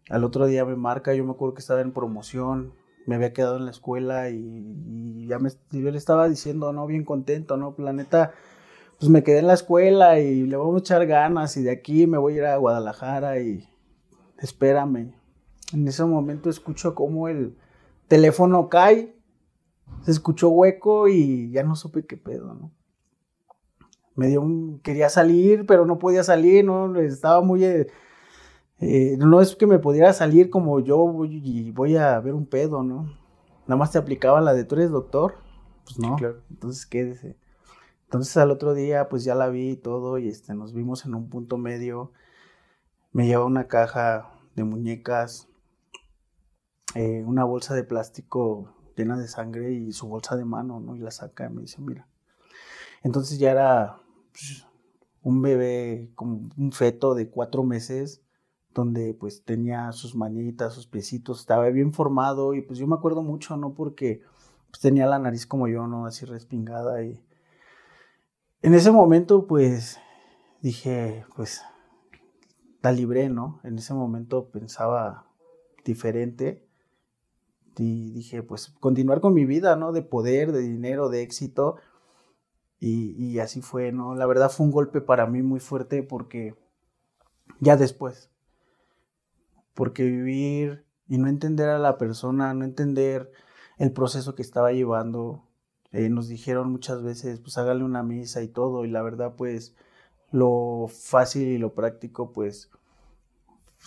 al 0.09 0.23
otro 0.23 0.45
día 0.45 0.65
me 0.65 0.75
marca, 0.75 1.13
yo 1.13 1.23
me 1.23 1.31
acuerdo 1.31 1.53
que 1.53 1.61
estaba 1.61 1.81
en 1.81 1.93
promoción, 1.93 2.73
me 3.05 3.15
había 3.15 3.33
quedado 3.33 3.57
en 3.57 3.65
la 3.65 3.71
escuela 3.71 4.29
y, 4.29 5.25
ya 5.27 5.39
me, 5.39 5.49
yo 5.71 5.91
le 5.91 5.97
estaba 5.97 6.27
diciendo, 6.27 6.73
no, 6.73 6.85
bien 6.87 7.05
contento, 7.05 7.57
¿no? 7.57 7.75
Planeta, 7.75 8.33
pues 8.99 9.09
me 9.09 9.23
quedé 9.23 9.39
en 9.39 9.47
la 9.47 9.53
escuela 9.53 10.19
y 10.19 10.43
le 10.43 10.57
vamos 10.57 10.75
a 10.75 10.79
echar 10.79 11.05
ganas 11.05 11.55
y 11.57 11.63
de 11.63 11.71
aquí 11.71 12.07
me 12.07 12.17
voy 12.17 12.33
a 12.33 12.37
ir 12.37 12.45
a 12.45 12.57
Guadalajara 12.57 13.39
y 13.39 13.67
espérame. 14.39 15.13
En 15.73 15.87
ese 15.87 16.03
momento 16.03 16.49
escucho 16.49 16.93
cómo 16.93 17.27
el 17.27 17.55
teléfono 18.07 18.67
cae, 18.67 19.15
se 20.03 20.11
escuchó 20.11 20.49
hueco 20.49 21.07
y 21.07 21.51
ya 21.51 21.63
no 21.63 21.75
supe 21.75 22.05
qué 22.05 22.17
pedo, 22.17 22.53
¿no? 22.53 22.71
Me 24.21 24.27
dio 24.27 24.39
un, 24.39 24.79
quería 24.81 25.09
salir, 25.09 25.65
pero 25.65 25.87
no 25.87 25.97
podía 25.97 26.23
salir, 26.23 26.63
¿no? 26.63 26.95
Estaba 26.99 27.41
muy, 27.41 27.65
eh, 27.65 27.87
eh, 28.79 29.15
no 29.17 29.41
es 29.41 29.55
que 29.55 29.65
me 29.65 29.79
pudiera 29.79 30.13
salir 30.13 30.51
como 30.51 30.79
yo 30.79 30.97
voy, 30.97 31.41
y 31.43 31.71
voy 31.71 31.97
a 31.97 32.19
ver 32.19 32.35
un 32.35 32.45
pedo, 32.45 32.83
¿no? 32.83 33.05
Nada 33.65 33.77
más 33.77 33.91
te 33.91 33.97
aplicaba 33.97 34.39
la 34.39 34.53
de 34.53 34.63
tú 34.63 34.75
eres 34.75 34.91
doctor, 34.91 35.37
pues 35.85 35.97
no, 35.97 36.15
claro. 36.17 36.43
entonces 36.51 36.85
quédese. 36.85 37.35
Entonces 38.03 38.37
al 38.37 38.51
otro 38.51 38.75
día 38.75 39.09
pues 39.09 39.23
ya 39.23 39.33
la 39.33 39.49
vi 39.49 39.71
y 39.71 39.75
todo 39.75 40.19
y 40.19 40.27
este, 40.27 40.53
nos 40.53 40.71
vimos 40.73 41.05
en 41.05 41.15
un 41.15 41.27
punto 41.27 41.57
medio, 41.57 42.11
me 43.11 43.25
lleva 43.25 43.45
una 43.45 43.67
caja 43.67 44.29
de 44.55 44.63
muñecas, 44.65 45.47
eh, 46.93 47.23
una 47.25 47.43
bolsa 47.43 47.73
de 47.73 47.83
plástico 47.83 48.75
llena 48.95 49.17
de 49.17 49.27
sangre 49.27 49.71
y 49.71 49.93
su 49.93 50.07
bolsa 50.07 50.35
de 50.35 50.45
mano, 50.45 50.79
¿no? 50.79 50.95
Y 50.95 50.99
la 50.99 51.09
saca 51.09 51.47
y 51.47 51.49
me 51.49 51.61
dice, 51.61 51.81
mira, 51.81 52.07
entonces 53.01 53.39
ya 53.39 53.49
era 53.49 54.00
pues, 54.31 54.65
un 55.23 55.41
bebé, 55.41 56.11
como 56.15 56.49
un 56.57 56.71
feto 56.71 57.13
de 57.13 57.29
cuatro 57.29 57.63
meses, 57.63 58.23
donde 58.73 59.13
pues 59.13 59.43
tenía 59.43 59.91
sus 59.91 60.15
manitas, 60.15 60.73
sus 60.73 60.87
piecitos, 60.87 61.41
estaba 61.41 61.69
bien 61.69 61.93
formado 61.93 62.53
y 62.53 62.61
pues 62.61 62.79
yo 62.79 62.87
me 62.87 62.95
acuerdo 62.95 63.21
mucho, 63.21 63.57
¿no? 63.57 63.73
Porque 63.73 64.21
pues, 64.69 64.81
tenía 64.81 65.07
la 65.07 65.19
nariz 65.19 65.45
como 65.45 65.67
yo, 65.67 65.87
¿no? 65.87 66.05
Así 66.05 66.25
respingada 66.25 67.03
y 67.03 67.21
en 68.61 68.73
ese 68.73 68.91
momento 68.91 69.45
pues 69.47 69.99
dije, 70.61 71.25
pues 71.35 71.61
la 72.81 72.91
libré, 72.91 73.29
¿no? 73.29 73.59
En 73.63 73.77
ese 73.77 73.93
momento 73.93 74.49
pensaba 74.49 75.27
diferente 75.83 76.65
y 77.77 78.11
dije, 78.11 78.43
pues 78.43 78.69
continuar 78.79 79.21
con 79.21 79.33
mi 79.33 79.45
vida, 79.45 79.75
¿no? 79.75 79.91
De 79.91 80.01
poder, 80.01 80.51
de 80.51 80.61
dinero, 80.61 81.09
de 81.09 81.21
éxito 81.21 81.77
y, 82.83 83.37
así 83.39 83.61
fue, 83.61 83.91
¿no? 83.91 84.15
La 84.15 84.25
verdad 84.25 84.49
fue 84.49 84.65
un 84.65 84.71
golpe 84.71 85.01
para 85.01 85.27
mí 85.27 85.43
muy 85.43 85.59
fuerte 85.59 86.01
porque 86.01 86.55
ya 87.59 87.77
después, 87.77 88.31
porque 89.75 90.03
vivir 90.03 90.83
y 91.07 91.19
no 91.19 91.27
entender 91.27 91.69
a 91.69 91.77
la 91.77 91.99
persona, 91.99 92.55
no 92.55 92.65
entender 92.65 93.31
el 93.77 93.93
proceso 93.93 94.33
que 94.33 94.41
estaba 94.41 94.71
llevando, 94.71 95.47
eh, 95.91 96.09
nos 96.09 96.27
dijeron 96.27 96.71
muchas 96.71 97.03
veces, 97.03 97.39
pues 97.39 97.55
hágale 97.59 97.83
una 97.83 98.01
misa 98.01 98.41
y 98.41 98.47
todo, 98.47 98.83
y 98.83 98.89
la 98.89 99.03
verdad 99.03 99.35
pues 99.37 99.75
lo 100.31 100.87
fácil 100.89 101.49
y 101.49 101.59
lo 101.59 101.75
práctico 101.75 102.31
pues 102.31 102.71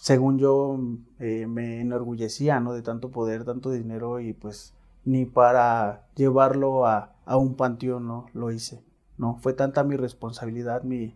según 0.01 0.39
yo 0.39 0.79
eh, 1.19 1.47
me 1.49 1.81
enorgullecía, 1.81 2.61
¿no? 2.61 2.75
De 2.75 2.83
tanto 2.83 3.11
poder, 3.11 3.45
tanto 3.45 3.71
dinero 3.71 4.21
y 4.21 4.35
pues 4.35 4.75
ni 5.05 5.27
para 5.27 6.07
llevarlo 6.15 6.87
a, 6.87 7.15
a 7.25 7.37
un 7.37 7.57
panteón, 7.57 8.07
¿no? 8.07 8.27
Lo 8.33 8.51
hice, 8.51 8.85
¿no? 9.19 9.37
Fue 9.37 9.53
tanta 9.53 9.85
mi 9.85 9.97
responsabilidad, 9.97 10.83
mi, 10.83 11.15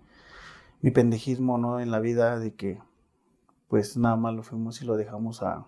mi 0.80 0.90
pendejismo, 0.90 1.58
¿no? 1.58 1.80
En 1.80 1.90
la 1.90 2.00
vida 2.00 2.38
de 2.38 2.54
que, 2.54 2.80
pues 3.68 3.96
nada 3.96 4.16
más 4.16 4.34
lo 4.34 4.42
fuimos 4.42 4.82
y 4.82 4.84
lo 4.86 4.96
dejamos 4.96 5.42
a, 5.42 5.66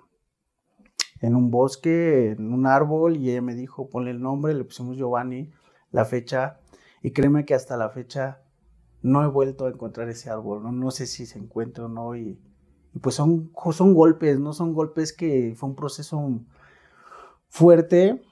en 1.20 1.34
un 1.34 1.50
bosque, 1.50 2.30
en 2.32 2.52
un 2.52 2.66
árbol, 2.66 3.16
y 3.16 3.30
ella 3.30 3.42
me 3.42 3.54
dijo, 3.54 3.88
ponle 3.88 4.10
el 4.10 4.20
nombre, 4.20 4.54
le 4.54 4.64
pusimos 4.64 4.96
Giovanni, 4.96 5.50
la 5.90 6.04
fecha, 6.04 6.60
y 7.02 7.12
créeme 7.12 7.44
que 7.44 7.54
hasta 7.54 7.76
la 7.76 7.90
fecha 7.90 8.42
no 9.02 9.22
he 9.24 9.26
vuelto 9.26 9.66
a 9.66 9.70
encontrar 9.70 10.08
ese 10.08 10.30
árbol, 10.30 10.62
no, 10.62 10.72
no 10.72 10.90
sé 10.90 11.06
si 11.06 11.26
se 11.26 11.38
encuentra 11.38 11.86
o 11.86 11.88
no, 11.88 12.16
y, 12.16 12.38
y 12.94 12.98
pues 13.00 13.14
son, 13.14 13.50
son 13.72 13.94
golpes, 13.94 14.38
no 14.38 14.52
son 14.52 14.74
golpes 14.74 15.12
que 15.12 15.54
fue 15.56 15.70
un 15.70 15.74
proceso 15.74 16.20
fuerte, 17.50 18.22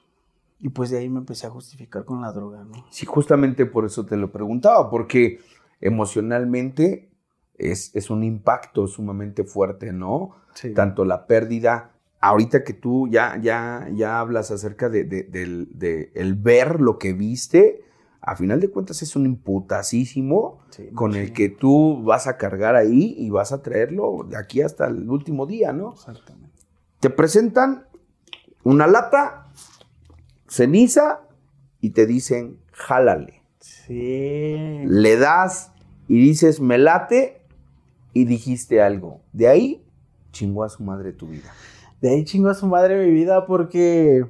y 0.59 0.69
pues 0.69 0.89
de 0.89 0.97
ahí 0.97 1.09
me 1.09 1.19
empecé 1.19 1.45
a 1.45 1.51
justificar 1.51 2.05
con 2.05 2.21
la 2.21 2.31
droga, 2.31 2.63
¿no? 2.63 2.85
Sí, 2.89 3.05
justamente 3.05 3.65
por 3.65 3.85
eso 3.85 4.05
te 4.05 4.17
lo 4.17 4.31
preguntaba, 4.31 4.89
porque 4.89 5.39
emocionalmente 5.79 7.09
es, 7.57 7.95
es 7.95 8.09
un 8.09 8.23
impacto 8.23 8.87
sumamente 8.87 9.43
fuerte, 9.43 9.93
¿no? 9.93 10.31
Sí. 10.55 10.73
Tanto 10.73 11.05
la 11.05 11.27
pérdida, 11.27 11.91
ahorita 12.19 12.63
que 12.63 12.73
tú 12.73 13.07
ya, 13.07 13.37
ya, 13.41 13.87
ya 13.93 14.19
hablas 14.19 14.51
acerca 14.51 14.89
de, 14.89 15.03
de, 15.03 16.11
el 16.15 16.35
ver 16.35 16.81
lo 16.81 16.97
que 16.97 17.13
viste, 17.13 17.83
a 18.21 18.35
final 18.35 18.59
de 18.59 18.69
cuentas 18.69 19.01
es 19.01 19.15
un 19.15 19.25
imputasísimo 19.25 20.59
con 20.93 21.15
el 21.15 21.31
que 21.31 21.49
tú 21.49 22.03
vas 22.03 22.27
a 22.27 22.37
cargar 22.37 22.75
ahí 22.75 23.15
y 23.17 23.29
vas 23.29 23.53
a 23.53 23.61
traerlo 23.61 24.25
de 24.27 24.37
aquí 24.37 24.61
hasta 24.61 24.87
el 24.87 25.09
último 25.09 25.45
día, 25.45 25.71
¿no? 25.71 25.93
Exactamente. 25.93 26.49
Te 26.99 27.09
presentan 27.09 27.85
una 28.63 28.87
lata 28.87 29.47
ceniza 30.47 31.21
y 31.81 31.91
te 31.91 32.05
dicen, 32.05 32.59
jálale. 32.71 33.43
Sí. 33.59 34.81
Le 34.85 35.17
das 35.17 35.71
y 36.07 36.19
dices, 36.19 36.59
me 36.59 36.77
late 36.77 37.45
y 38.13 38.25
dijiste 38.25 38.81
algo. 38.81 39.21
De 39.33 39.47
ahí 39.47 39.85
chingó 40.31 40.63
a 40.63 40.69
su 40.69 40.83
madre 40.83 41.13
tu 41.13 41.27
vida. 41.27 41.49
De 42.01 42.09
ahí 42.09 42.23
chingó 42.23 42.49
a 42.49 42.53
su 42.53 42.67
madre 42.67 43.05
mi 43.05 43.11
vida 43.11 43.45
porque 43.45 44.25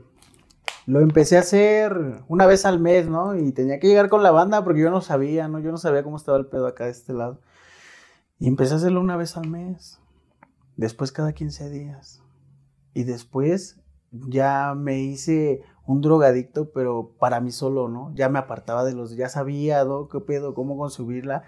lo 0.85 1.01
empecé 1.01 1.37
a 1.37 1.41
hacer 1.41 2.23
una 2.27 2.47
vez 2.47 2.65
al 2.65 2.79
mes, 2.79 3.07
¿no? 3.07 3.35
Y 3.35 3.51
tenía 3.51 3.79
que 3.79 3.87
llegar 3.87 4.09
con 4.09 4.23
la 4.23 4.31
banda 4.31 4.63
porque 4.63 4.81
yo 4.81 4.89
no 4.89 5.01
sabía, 5.01 5.47
¿no? 5.47 5.59
Yo 5.59 5.71
no 5.71 5.77
sabía 5.77 6.03
cómo 6.03 6.17
estaba 6.17 6.37
el 6.37 6.47
pedo 6.47 6.67
acá 6.67 6.85
de 6.85 6.91
este 6.91 7.13
lado. 7.13 7.39
Y 8.39 8.47
empecé 8.47 8.73
a 8.73 8.77
hacerlo 8.77 9.01
una 9.01 9.17
vez 9.17 9.37
al 9.37 9.47
mes. 9.47 9.99
Después 10.77 11.11
cada 11.11 11.33
15 11.33 11.69
días. 11.69 12.23
Y 12.93 13.03
después 13.03 13.79
ya 14.11 14.73
me 14.75 14.99
hice 14.99 15.61
un 15.85 16.01
drogadicto, 16.01 16.69
pero 16.71 17.11
para 17.19 17.39
mí 17.39 17.51
solo, 17.51 17.87
¿no? 17.89 18.11
Ya 18.13 18.29
me 18.29 18.39
apartaba 18.39 18.83
de 18.83 18.93
los, 18.93 19.15
ya 19.15 19.27
sabía, 19.27 19.83
¿no? 19.85 20.07
¿Qué 20.07 20.19
pedo? 20.19 20.53
¿Cómo 20.53 20.77
consumirla? 20.77 21.43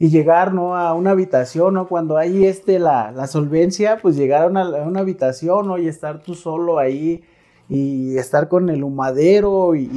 Y 0.00 0.10
llegar, 0.10 0.52
¿no? 0.52 0.76
A 0.76 0.94
una 0.94 1.12
habitación, 1.12 1.74
¿no? 1.74 1.88
Cuando 1.88 2.16
hay 2.16 2.44
este, 2.44 2.78
la, 2.80 3.12
la 3.12 3.26
solvencia, 3.26 3.98
pues 4.02 4.16
llegar 4.16 4.42
a 4.42 4.46
una, 4.46 5.00
habitación, 5.00 5.68
¿no? 5.68 5.78
Y 5.78 5.88
estar 5.88 6.22
tú 6.22 6.34
solo 6.34 6.78
ahí 6.78 7.22
y 7.68 8.16
estar 8.16 8.48
con 8.48 8.68
el 8.70 8.82
humadero 8.82 9.74
y, 9.76 9.88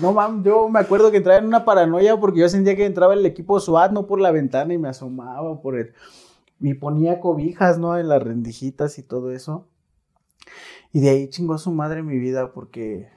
no 0.00 0.12
mames, 0.12 0.44
yo 0.44 0.68
me 0.68 0.80
acuerdo 0.80 1.10
que 1.10 1.18
entraba 1.18 1.38
en 1.38 1.46
una 1.46 1.64
paranoia 1.64 2.18
porque 2.18 2.40
yo 2.40 2.48
sentía 2.48 2.74
que 2.74 2.86
entraba 2.86 3.14
el 3.14 3.26
equipo 3.26 3.60
SWAT, 3.60 3.92
¿no? 3.92 4.06
Por 4.06 4.20
la 4.20 4.32
ventana 4.32 4.74
y 4.74 4.78
me 4.78 4.88
asomaba 4.88 5.60
por 5.60 5.78
el... 5.78 5.92
Y 6.60 6.74
ponía 6.74 7.20
cobijas, 7.20 7.78
¿no? 7.78 7.96
En 7.96 8.08
las 8.08 8.20
rendijitas 8.20 8.98
y 8.98 9.04
todo 9.04 9.30
eso. 9.30 9.68
Y 10.92 11.00
de 11.00 11.10
ahí 11.10 11.28
chingó 11.28 11.54
a 11.54 11.58
su 11.58 11.70
madre 11.70 12.02
mi 12.02 12.18
vida 12.18 12.52
porque 12.52 13.08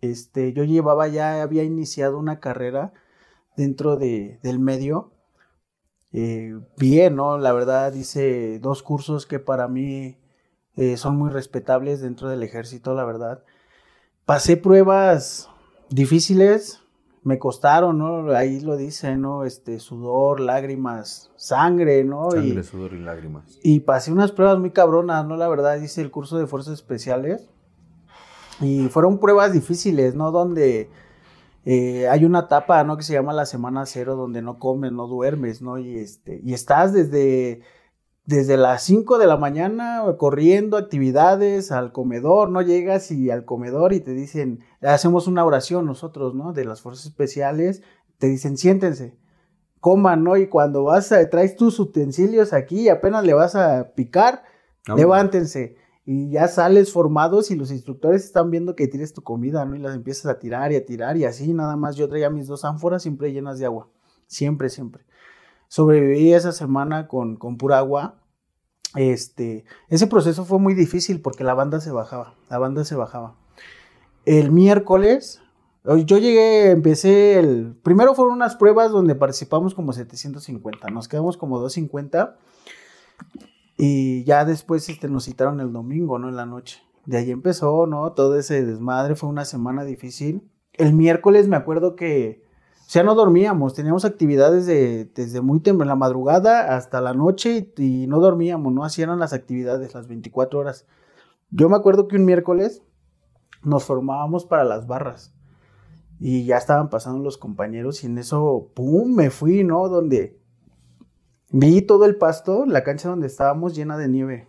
este, 0.00 0.52
yo 0.52 0.64
llevaba 0.64 1.08
ya, 1.08 1.42
había 1.42 1.62
iniciado 1.62 2.18
una 2.18 2.40
carrera 2.40 2.92
dentro 3.56 3.96
de, 3.96 4.38
del 4.42 4.58
medio. 4.58 5.12
Eh, 6.12 6.58
bien, 6.76 7.16
¿no? 7.16 7.38
La 7.38 7.52
verdad 7.52 7.94
hice 7.94 8.58
dos 8.58 8.82
cursos 8.82 9.26
que 9.26 9.38
para 9.38 9.68
mí 9.68 10.18
eh, 10.76 10.96
son 10.96 11.16
muy 11.16 11.30
respetables 11.30 12.00
dentro 12.00 12.28
del 12.28 12.42
ejército, 12.42 12.94
la 12.94 13.04
verdad. 13.04 13.44
Pasé 14.24 14.56
pruebas 14.56 15.48
difíciles, 15.88 16.81
me 17.24 17.38
costaron, 17.38 17.98
¿no? 17.98 18.32
Ahí 18.34 18.60
lo 18.60 18.76
dice, 18.76 19.16
¿no? 19.16 19.44
Este, 19.44 19.78
sudor, 19.78 20.40
lágrimas, 20.40 21.30
sangre, 21.36 22.02
¿no? 22.04 22.30
Sangre, 22.32 22.62
sudor 22.64 22.94
y 22.94 22.98
lágrimas. 22.98 23.60
Y 23.62 23.80
pasé 23.80 24.12
unas 24.12 24.32
pruebas 24.32 24.58
muy 24.58 24.70
cabronas, 24.70 25.24
¿no? 25.26 25.36
La 25.36 25.48
verdad 25.48 25.76
hice 25.76 26.00
el 26.00 26.10
curso 26.10 26.38
de 26.38 26.46
fuerzas 26.46 26.74
especiales 26.74 27.48
Y 28.60 28.88
fueron 28.88 29.18
pruebas 29.18 29.52
difíciles, 29.52 30.16
¿no? 30.16 30.32
Donde 30.32 30.90
eh, 31.64 32.08
hay 32.08 32.24
una 32.24 32.40
etapa, 32.40 32.82
¿no? 32.82 32.96
Que 32.96 33.04
se 33.04 33.12
llama 33.12 33.32
la 33.32 33.46
semana 33.46 33.86
cero, 33.86 34.16
donde 34.16 34.42
no 34.42 34.58
comes, 34.58 34.90
no 34.90 35.06
duermes, 35.06 35.62
¿no? 35.62 35.78
Y, 35.78 35.98
este, 35.98 36.40
y 36.42 36.54
estás 36.54 36.92
desde, 36.92 37.60
desde 38.24 38.56
las 38.56 38.84
5 38.84 39.18
de 39.18 39.26
la 39.26 39.36
mañana 39.36 40.04
corriendo 40.16 40.76
actividades 40.76 41.72
al 41.72 41.92
comedor, 41.92 42.50
¿no? 42.50 42.62
Llegas 42.62 43.10
y 43.10 43.30
al 43.30 43.44
comedor 43.44 43.92
y 43.92 44.00
te 44.00 44.12
dicen, 44.12 44.60
hacemos 44.80 45.26
una 45.26 45.44
oración 45.44 45.86
nosotros, 45.86 46.34
¿no? 46.34 46.52
De 46.52 46.64
las 46.64 46.82
fuerzas 46.82 47.06
especiales, 47.06 47.82
te 48.18 48.28
dicen, 48.28 48.56
siéntense, 48.56 49.18
coman, 49.80 50.22
¿no? 50.22 50.36
Y 50.36 50.48
cuando 50.48 50.84
vas 50.84 51.10
a, 51.10 51.28
traes 51.28 51.56
tus 51.56 51.80
utensilios 51.80 52.52
aquí 52.52 52.82
y 52.82 52.88
apenas 52.88 53.24
le 53.24 53.34
vas 53.34 53.56
a 53.56 53.92
picar, 53.94 54.44
levántense 54.96 55.76
y 56.04 56.30
ya 56.30 56.48
sales 56.48 56.92
formados 56.92 57.50
y 57.50 57.56
los 57.56 57.70
instructores 57.70 58.24
están 58.24 58.50
viendo 58.50 58.74
que 58.74 58.88
tires 58.88 59.12
tu 59.12 59.22
comida, 59.22 59.64
¿no? 59.64 59.76
Y 59.76 59.78
las 59.78 59.94
empiezas 59.94 60.26
a 60.26 60.38
tirar 60.38 60.72
y 60.72 60.76
a 60.76 60.84
tirar 60.84 61.16
y 61.16 61.24
así, 61.24 61.52
nada 61.52 61.76
más. 61.76 61.96
Yo 61.96 62.08
traía 62.08 62.30
mis 62.30 62.46
dos 62.46 62.64
ánforas 62.64 63.02
siempre 63.02 63.32
llenas 63.32 63.58
de 63.58 63.66
agua, 63.66 63.88
siempre, 64.26 64.68
siempre. 64.68 65.04
Sobreviví 65.72 66.34
esa 66.34 66.52
semana 66.52 67.08
con, 67.08 67.36
con 67.36 67.56
pura 67.56 67.78
agua. 67.78 68.16
Este, 68.94 69.64
ese 69.88 70.06
proceso 70.06 70.44
fue 70.44 70.58
muy 70.58 70.74
difícil 70.74 71.22
porque 71.22 71.44
la 71.44 71.54
banda 71.54 71.80
se 71.80 71.90
bajaba, 71.90 72.34
la 72.50 72.58
banda 72.58 72.84
se 72.84 72.94
bajaba. 72.94 73.36
El 74.26 74.52
miércoles, 74.52 75.40
yo 75.82 76.18
llegué, 76.18 76.72
empecé 76.72 77.38
el, 77.38 77.74
primero 77.82 78.14
fueron 78.14 78.34
unas 78.34 78.54
pruebas 78.56 78.90
donde 78.90 79.14
participamos 79.14 79.74
como 79.74 79.94
750, 79.94 80.90
nos 80.90 81.08
quedamos 81.08 81.38
como 81.38 81.58
250 81.58 82.36
y 83.78 84.24
ya 84.24 84.44
después 84.44 84.86
este, 84.90 85.08
nos 85.08 85.24
citaron 85.24 85.58
el 85.60 85.72
domingo, 85.72 86.18
¿no? 86.18 86.28
En 86.28 86.36
la 86.36 86.44
noche. 86.44 86.82
De 87.06 87.16
ahí 87.16 87.30
empezó, 87.30 87.86
¿no? 87.86 88.12
Todo 88.12 88.38
ese 88.38 88.62
desmadre, 88.62 89.14
fue 89.14 89.30
una 89.30 89.46
semana 89.46 89.84
difícil. 89.84 90.42
El 90.74 90.92
miércoles 90.92 91.48
me 91.48 91.56
acuerdo 91.56 91.96
que, 91.96 92.44
sea, 92.92 93.02
no 93.02 93.14
dormíamos, 93.14 93.74
teníamos 93.74 94.04
actividades 94.04 94.66
de, 94.66 95.06
desde 95.14 95.40
muy 95.40 95.60
temprano, 95.60 95.90
la 95.90 95.96
madrugada 95.96 96.76
hasta 96.76 97.00
la 97.00 97.14
noche 97.14 97.72
y, 97.78 98.06
no 98.06 98.20
dormíamos, 98.20 98.72
¿no? 98.72 98.84
Hacían 98.84 99.18
las 99.18 99.32
actividades 99.32 99.94
las 99.94 100.08
24 100.08 100.58
horas. 100.58 100.86
Yo 101.50 101.68
me 101.68 101.76
acuerdo 101.76 102.06
que 102.06 102.16
un 102.16 102.24
miércoles 102.24 102.82
nos 103.62 103.84
formábamos 103.84 104.44
para 104.44 104.64
las 104.64 104.86
barras 104.86 105.34
y 106.18 106.44
ya 106.44 106.56
estaban 106.56 106.90
pasando 106.90 107.22
los 107.22 107.38
compañeros 107.38 108.04
y 108.04 108.06
en 108.06 108.18
eso, 108.18 108.70
¡pum!, 108.74 109.14
me 109.14 109.30
fui, 109.30 109.64
¿no? 109.64 109.88
Donde 109.88 110.42
Vi 111.54 111.82
todo 111.82 112.06
el 112.06 112.16
pasto, 112.16 112.64
la 112.64 112.82
cancha 112.82 113.10
donde 113.10 113.26
estábamos 113.26 113.74
llena 113.74 113.98
de 113.98 114.08
nieve. 114.08 114.48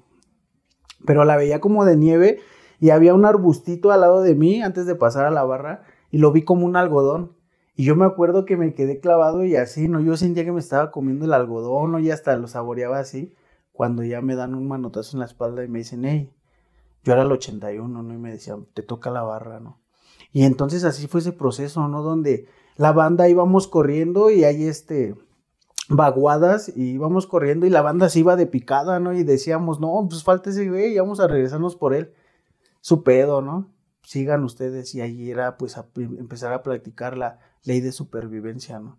Pero 1.06 1.26
la 1.26 1.36
veía 1.36 1.60
como 1.60 1.84
de 1.84 1.98
nieve 1.98 2.40
y 2.80 2.92
había 2.92 3.14
un 3.14 3.26
arbustito 3.26 3.92
al 3.92 4.02
lado 4.02 4.22
de 4.22 4.36
mí 4.36 4.62
antes 4.62 4.86
de 4.86 4.96
pasar 4.96 5.26
a 5.26 5.32
la 5.32 5.44
barra 5.44 5.84
y 6.12 6.20
lo 6.20 6.32
vi 6.32 6.44
como 6.44 6.66
un 6.66 6.78
algodón. 6.78 7.34
Y 7.76 7.86
yo 7.86 7.96
me 7.96 8.06
acuerdo 8.06 8.46
que 8.46 8.56
me 8.56 8.74
quedé 8.74 9.00
clavado 9.00 9.44
y 9.44 9.56
así, 9.56 9.88
¿no? 9.88 10.00
Yo 10.00 10.16
sentía 10.16 10.46
que 10.46 10.52
me 10.52 10.60
estaba 10.60 10.92
comiendo 10.92 11.26
el 11.26 11.34
algodón, 11.34 11.92
¿no? 11.92 12.00
Y 12.00 12.12
hasta 12.12 12.36
lo 12.38 12.48
saboreaba 12.48 13.00
así. 13.00 13.34
Cuando 13.72 14.04
ya 14.04 14.22
me 14.22 14.36
dan 14.36 14.54
un 14.54 14.68
manotazo 14.68 15.18
en 15.18 15.22
la 15.22 15.26
espalda 15.26 15.64
y 15.64 15.68
me 15.68 15.80
dicen, 15.80 16.06
hey, 16.06 16.32
yo 17.04 17.14
era 17.14 17.24
el 17.24 17.32
81, 17.32 18.04
¿no? 18.04 18.14
Y 18.14 18.18
me 18.18 18.32
decían, 18.32 18.68
te 18.74 18.84
toca 18.84 19.10
la 19.10 19.24
barra, 19.24 19.60
¿no? 19.60 19.82
Y 20.32 20.44
entonces 20.44 20.84
así 20.84 21.08
fue 21.08 21.22
ese 21.22 21.32
proceso, 21.32 21.88
¿no? 21.88 22.04
Donde 22.04 22.48
la 22.76 22.92
banda 22.92 23.28
íbamos 23.28 23.68
corriendo 23.68 24.30
y 24.30 24.44
hay 24.44 24.66
este, 24.66 25.16
vaguadas 25.90 26.72
y 26.76 26.92
íbamos 26.92 27.28
corriendo 27.28 27.66
y 27.66 27.70
la 27.70 27.82
banda 27.82 28.10
se 28.10 28.20
iba 28.20 28.36
de 28.36 28.48
picada, 28.48 29.00
¿no? 29.00 29.14
Y 29.14 29.24
decíamos, 29.24 29.80
no, 29.80 30.06
pues 30.10 30.24
falta 30.24 30.52
ese 30.52 30.70
güey 30.70 30.94
y 30.94 31.00
vamos 31.00 31.20
a 31.20 31.28
regresarnos 31.28 31.76
por 31.76 31.94
él. 31.94 32.14
Su 32.82 33.04
pedo, 33.04 33.42
¿no? 33.42 33.72
Sigan 34.04 34.44
ustedes 34.44 34.94
y 34.96 35.02
allí 35.02 35.32
era 35.32 35.58
pues 35.58 35.78
empezar 35.96 36.54
a 36.54 36.62
practicar 36.64 37.18
la 37.18 37.40
ley 37.64 37.82
de 37.82 37.92
supervivencia, 37.92 38.80
¿no? 38.80 38.98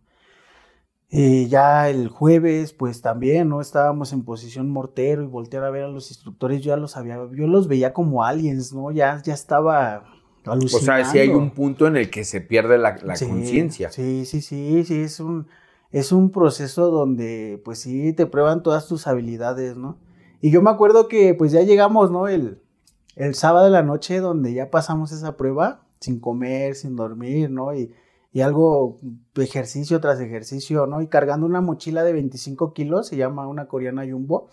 Y 1.08 1.46
ya 1.46 1.88
el 1.90 2.08
jueves, 2.08 2.72
pues 2.72 3.00
también, 3.00 3.48
¿no? 3.48 3.60
Estábamos 3.60 4.12
en 4.12 4.24
posición 4.24 4.68
mortero 4.68 5.22
y 5.22 5.26
voltear 5.26 5.62
a 5.64 5.70
ver 5.70 5.84
a 5.84 5.88
los 5.88 6.10
instructores, 6.10 6.60
yo 6.60 6.70
ya 6.70 6.76
los 6.76 6.96
había, 6.96 7.16
yo 7.32 7.46
los 7.46 7.68
veía 7.68 7.92
como 7.92 8.24
aliens, 8.24 8.72
¿no? 8.72 8.90
Ya, 8.90 9.22
ya 9.22 9.34
estaba 9.34 10.06
alucinando. 10.44 10.76
O 10.76 10.80
sea, 10.80 11.04
si 11.04 11.18
hay 11.18 11.28
un 11.28 11.50
punto 11.50 11.86
en 11.86 11.96
el 11.96 12.10
que 12.10 12.24
se 12.24 12.40
pierde 12.40 12.78
la, 12.78 12.96
conciencia. 12.96 13.90
Sí, 13.90 14.24
sí, 14.24 14.40
sí, 14.40 14.84
sí, 14.84 15.02
es 15.02 15.20
un 15.20 15.46
es 15.92 16.10
un 16.10 16.32
proceso 16.32 16.90
donde 16.90 17.62
pues 17.64 17.78
sí 17.78 18.12
te 18.12 18.26
prueban 18.26 18.64
todas 18.64 18.88
tus 18.88 19.06
habilidades, 19.06 19.76
¿no? 19.76 19.98
Y 20.40 20.50
yo 20.50 20.60
me 20.60 20.70
acuerdo 20.70 21.06
que 21.06 21.34
pues 21.34 21.52
ya 21.52 21.62
llegamos, 21.62 22.10
¿no? 22.10 22.26
El, 22.26 22.60
el 23.14 23.36
sábado 23.36 23.66
de 23.66 23.70
la 23.70 23.84
noche 23.84 24.18
donde 24.18 24.52
ya 24.52 24.70
pasamos 24.70 25.12
esa 25.12 25.36
prueba 25.36 25.86
sin 26.00 26.18
comer, 26.18 26.74
sin 26.74 26.96
dormir, 26.96 27.48
¿no? 27.50 27.72
Y, 27.72 27.94
y 28.34 28.40
algo, 28.40 28.98
ejercicio 29.36 30.00
tras 30.00 30.18
ejercicio, 30.18 30.88
¿no? 30.88 31.00
Y 31.00 31.06
cargando 31.06 31.46
una 31.46 31.60
mochila 31.60 32.02
de 32.02 32.12
25 32.12 32.72
kilos, 32.72 33.06
se 33.06 33.16
llama 33.16 33.46
una 33.46 33.68
coreana 33.68 34.02
jumbo, 34.02 34.48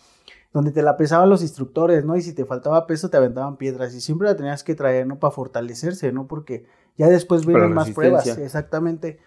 donde 0.53 0.71
te 0.71 0.83
la 0.83 0.97
pesaban 0.97 1.31
los 1.31 1.41
instructores, 1.41 2.05
¿no? 2.05 2.15
Y 2.15 2.21
si 2.21 2.33
te 2.33 2.45
faltaba 2.45 2.85
peso 2.85 3.09
te 3.09 3.17
aventaban 3.17 3.57
piedras 3.57 3.95
y 3.95 3.99
siempre 4.01 4.27
la 4.27 4.37
tenías 4.37 4.63
que 4.63 4.75
traer, 4.75 5.07
¿no? 5.07 5.17
Para 5.17 5.31
fortalecerse, 5.31 6.11
¿no? 6.11 6.27
Porque 6.27 6.67
ya 6.95 7.07
después 7.07 7.47
vienen 7.47 7.73
más 7.73 7.89
pruebas, 7.89 8.27
exactamente. 8.37 9.17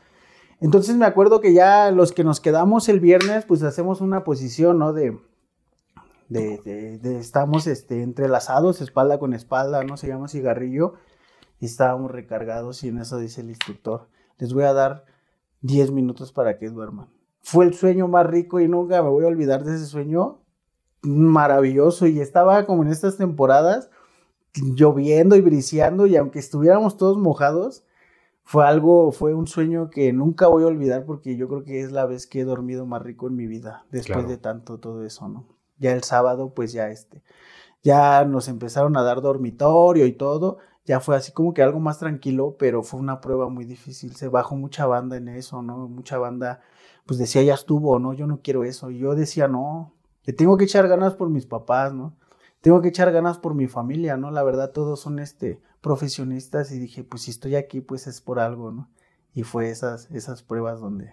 Entonces 0.61 0.95
me 0.95 1.07
acuerdo 1.07 1.41
que 1.41 1.53
ya 1.53 1.91
los 1.91 2.13
que 2.13 2.23
nos 2.23 2.39
quedamos 2.39 2.89
el 2.89 3.01
viernes, 3.01 3.45
pues 3.47 3.65
hacemos 3.65 4.01
una 4.01 4.23
posición, 4.23 4.79
¿no? 4.79 4.93
De, 4.93 5.19
de, 6.29 6.99
de, 7.03 7.19
estamos 7.19 7.67
este, 7.67 8.03
entrelazados, 8.03 8.81
espalda 8.81 9.19
con 9.19 9.35
espalda, 9.35 9.83
¿no? 9.83 9.97
Se 9.97 10.07
llama 10.07 10.29
cigarrillo. 10.29 10.95
Y 11.59 11.67
estábamos 11.67 12.13
recargados 12.13 12.85
y 12.85 12.89
en 12.89 12.99
eso 12.99 13.19
dice 13.19 13.41
el 13.41 13.49
instructor, 13.49 14.09
les 14.39 14.53
voy 14.53 14.65
a 14.65 14.73
dar 14.73 15.05
10 15.63 15.93
minutos 15.93 16.33
para 16.33 16.59
que 16.59 16.69
duerman. 16.69 17.09
Fue 17.43 17.65
el 17.65 17.75
sueño 17.75 18.09
más 18.09 18.27
rico 18.27 18.61
y 18.61 18.69
nunca 18.69 19.03
me 19.03 19.11
voy 19.11 19.25
a 19.25 19.29
olvidar 19.29 19.65
de 19.65 19.75
ese 19.75 19.87
sueño 19.87 20.41
maravilloso. 21.03 22.07
Y 22.07 22.21
estaba 22.21 22.65
como 22.67 22.83
en 22.83 22.89
estas 22.89 23.17
temporadas, 23.17 23.91
lloviendo 24.55 25.37
y 25.37 25.41
briseando 25.41 26.07
y 26.07 26.17
aunque 26.17 26.39
estuviéramos 26.39 26.97
todos 26.97 27.19
mojados, 27.19 27.85
fue 28.45 28.67
algo, 28.67 29.11
fue 29.11 29.35
un 29.35 29.47
sueño 29.47 29.91
que 29.91 30.13
nunca 30.13 30.49
voy 30.49 30.65
a 30.65 30.69
olvidar 30.69 31.07
porque 31.07 31.37
yo 31.37 31.49
creo 31.49 31.65
que 31.65 31.81
es 31.81 31.93
la 31.93 32.05
vez 32.05 32.27
que 32.27 32.41
he 32.41 32.45
dormido 32.45 32.87
más 32.87 33.03
rico 33.03 33.27
en 33.27 33.37
mi 33.37 33.47
vida, 33.47 33.87
después 33.91 34.29
de 34.29 34.37
tanto 34.37 34.79
todo 34.79 35.05
eso, 35.05 35.29
¿no? 35.29 35.47
Ya 35.79 35.93
el 35.93 36.03
sábado, 36.03 36.53
pues 36.55 36.73
ya 36.73 36.91
este, 36.91 37.23
ya 37.83 38.25
nos 38.25 38.49
empezaron 38.49 38.97
a 38.97 39.03
dar 39.03 39.23
dormitorio 39.23 40.07
y 40.07 40.13
todo, 40.13 40.59
ya 40.85 41.01
fue 41.01 41.17
así 41.17 41.33
como 41.33 41.55
que 41.55 41.63
algo 41.63 41.81
más 41.81 41.99
tranquilo, 41.99 42.57
pero 42.59 42.83
fue 42.83 43.01
una 43.01 43.21
prueba 43.21 43.49
muy 43.49 43.65
difícil, 43.65 44.15
se 44.17 44.29
bajó 44.29 44.57
mucha 44.57 44.87
banda 44.87 45.17
en 45.17 45.29
eso, 45.29 45.63
¿no? 45.63 45.89
Mucha 45.89 46.19
banda, 46.19 46.61
pues 47.07 47.19
decía, 47.19 47.43
ya 47.43 47.55
estuvo, 47.55 47.99
¿no? 47.99 48.13
Yo 48.13 48.27
no 48.27 48.41
quiero 48.43 48.65
eso, 48.65 48.91
y 48.91 48.99
yo 48.99 49.15
decía, 49.15 49.49
no, 49.49 49.95
le 50.25 50.33
tengo 50.33 50.57
que 50.57 50.65
echar 50.65 50.89
ganas 50.89 51.15
por 51.15 51.31
mis 51.31 51.47
papás, 51.47 51.95
¿no? 51.95 52.15
Tengo 52.61 52.81
que 52.81 52.89
echar 52.89 53.13
ganas 53.13 53.39
por 53.39 53.55
mi 53.55 53.67
familia, 53.67 54.17
¿no? 54.17 54.31
La 54.31 54.43
verdad, 54.43 54.73
todos 54.73 55.01
son 55.01 55.19
este, 55.19 55.61
profesionistas 55.83 56.73
y 56.73 56.79
dije, 56.79 57.05
pues 57.05 57.23
si 57.23 57.31
estoy 57.31 57.57
aquí, 57.57 57.83
pues 57.83 58.07
es 58.07 58.23
por 58.23 58.39
algo, 58.39 58.73
¿no? 58.73 58.89
Y 59.35 59.43
fue 59.43 59.69
esas, 59.69 60.11
esas 60.11 60.43
pruebas 60.43 60.81
donde... 60.81 61.13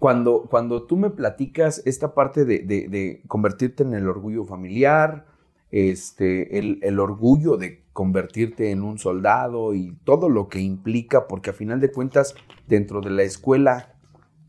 Cuando, 0.00 0.48
cuando 0.50 0.84
tú 0.84 0.96
me 0.96 1.10
platicas 1.10 1.80
esta 1.86 2.12
parte 2.12 2.44
de, 2.44 3.22
convertirte 3.28 3.84
en 3.84 3.94
el 3.94 4.08
orgullo 4.08 4.44
familiar, 4.44 5.26
este, 5.70 6.58
el, 6.58 6.98
orgullo 6.98 7.56
de 7.56 7.83
convertirte 7.94 8.70
en 8.70 8.82
un 8.82 8.98
soldado 8.98 9.72
y 9.72 9.96
todo 10.04 10.28
lo 10.28 10.48
que 10.48 10.60
implica, 10.60 11.26
porque 11.26 11.50
a 11.50 11.54
final 11.54 11.80
de 11.80 11.90
cuentas, 11.90 12.34
dentro 12.66 13.00
de 13.00 13.10
la 13.10 13.22
escuela 13.22 13.94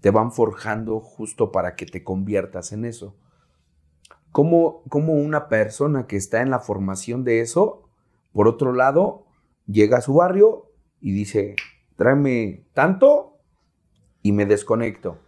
te 0.01 0.11
van 0.11 0.33
forjando 0.33 0.99
justo 0.99 1.53
para 1.53 1.77
que 1.77 1.85
te 1.85 2.03
conviertas 2.03 2.73
en 2.73 2.83
eso. 2.83 3.15
¿Cómo, 4.33 4.83
cómo 4.89 5.13
una 5.13 5.47
persona 5.47 6.07
que 6.07 6.17
está 6.17 6.41
en 6.41 6.49
la 6.49 6.59
formación 6.59 7.23
de 7.23 7.39
eso 7.39 7.85
por 8.35 8.49
otro 8.49 8.73
lado, 8.73 9.23
llega 9.65 9.99
a 9.99 10.01
su 10.01 10.15
barrio 10.15 10.69
y 10.99 11.13
dice, 11.13 11.55
tráeme 11.95 12.65
tanto 12.73 13.37
y 14.21 14.33
me 14.33 14.45
desconecto. 14.45 15.19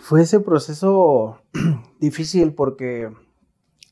Fue 0.00 0.22
ese 0.22 0.40
proceso 0.40 1.42
difícil 2.00 2.54
porque 2.54 3.12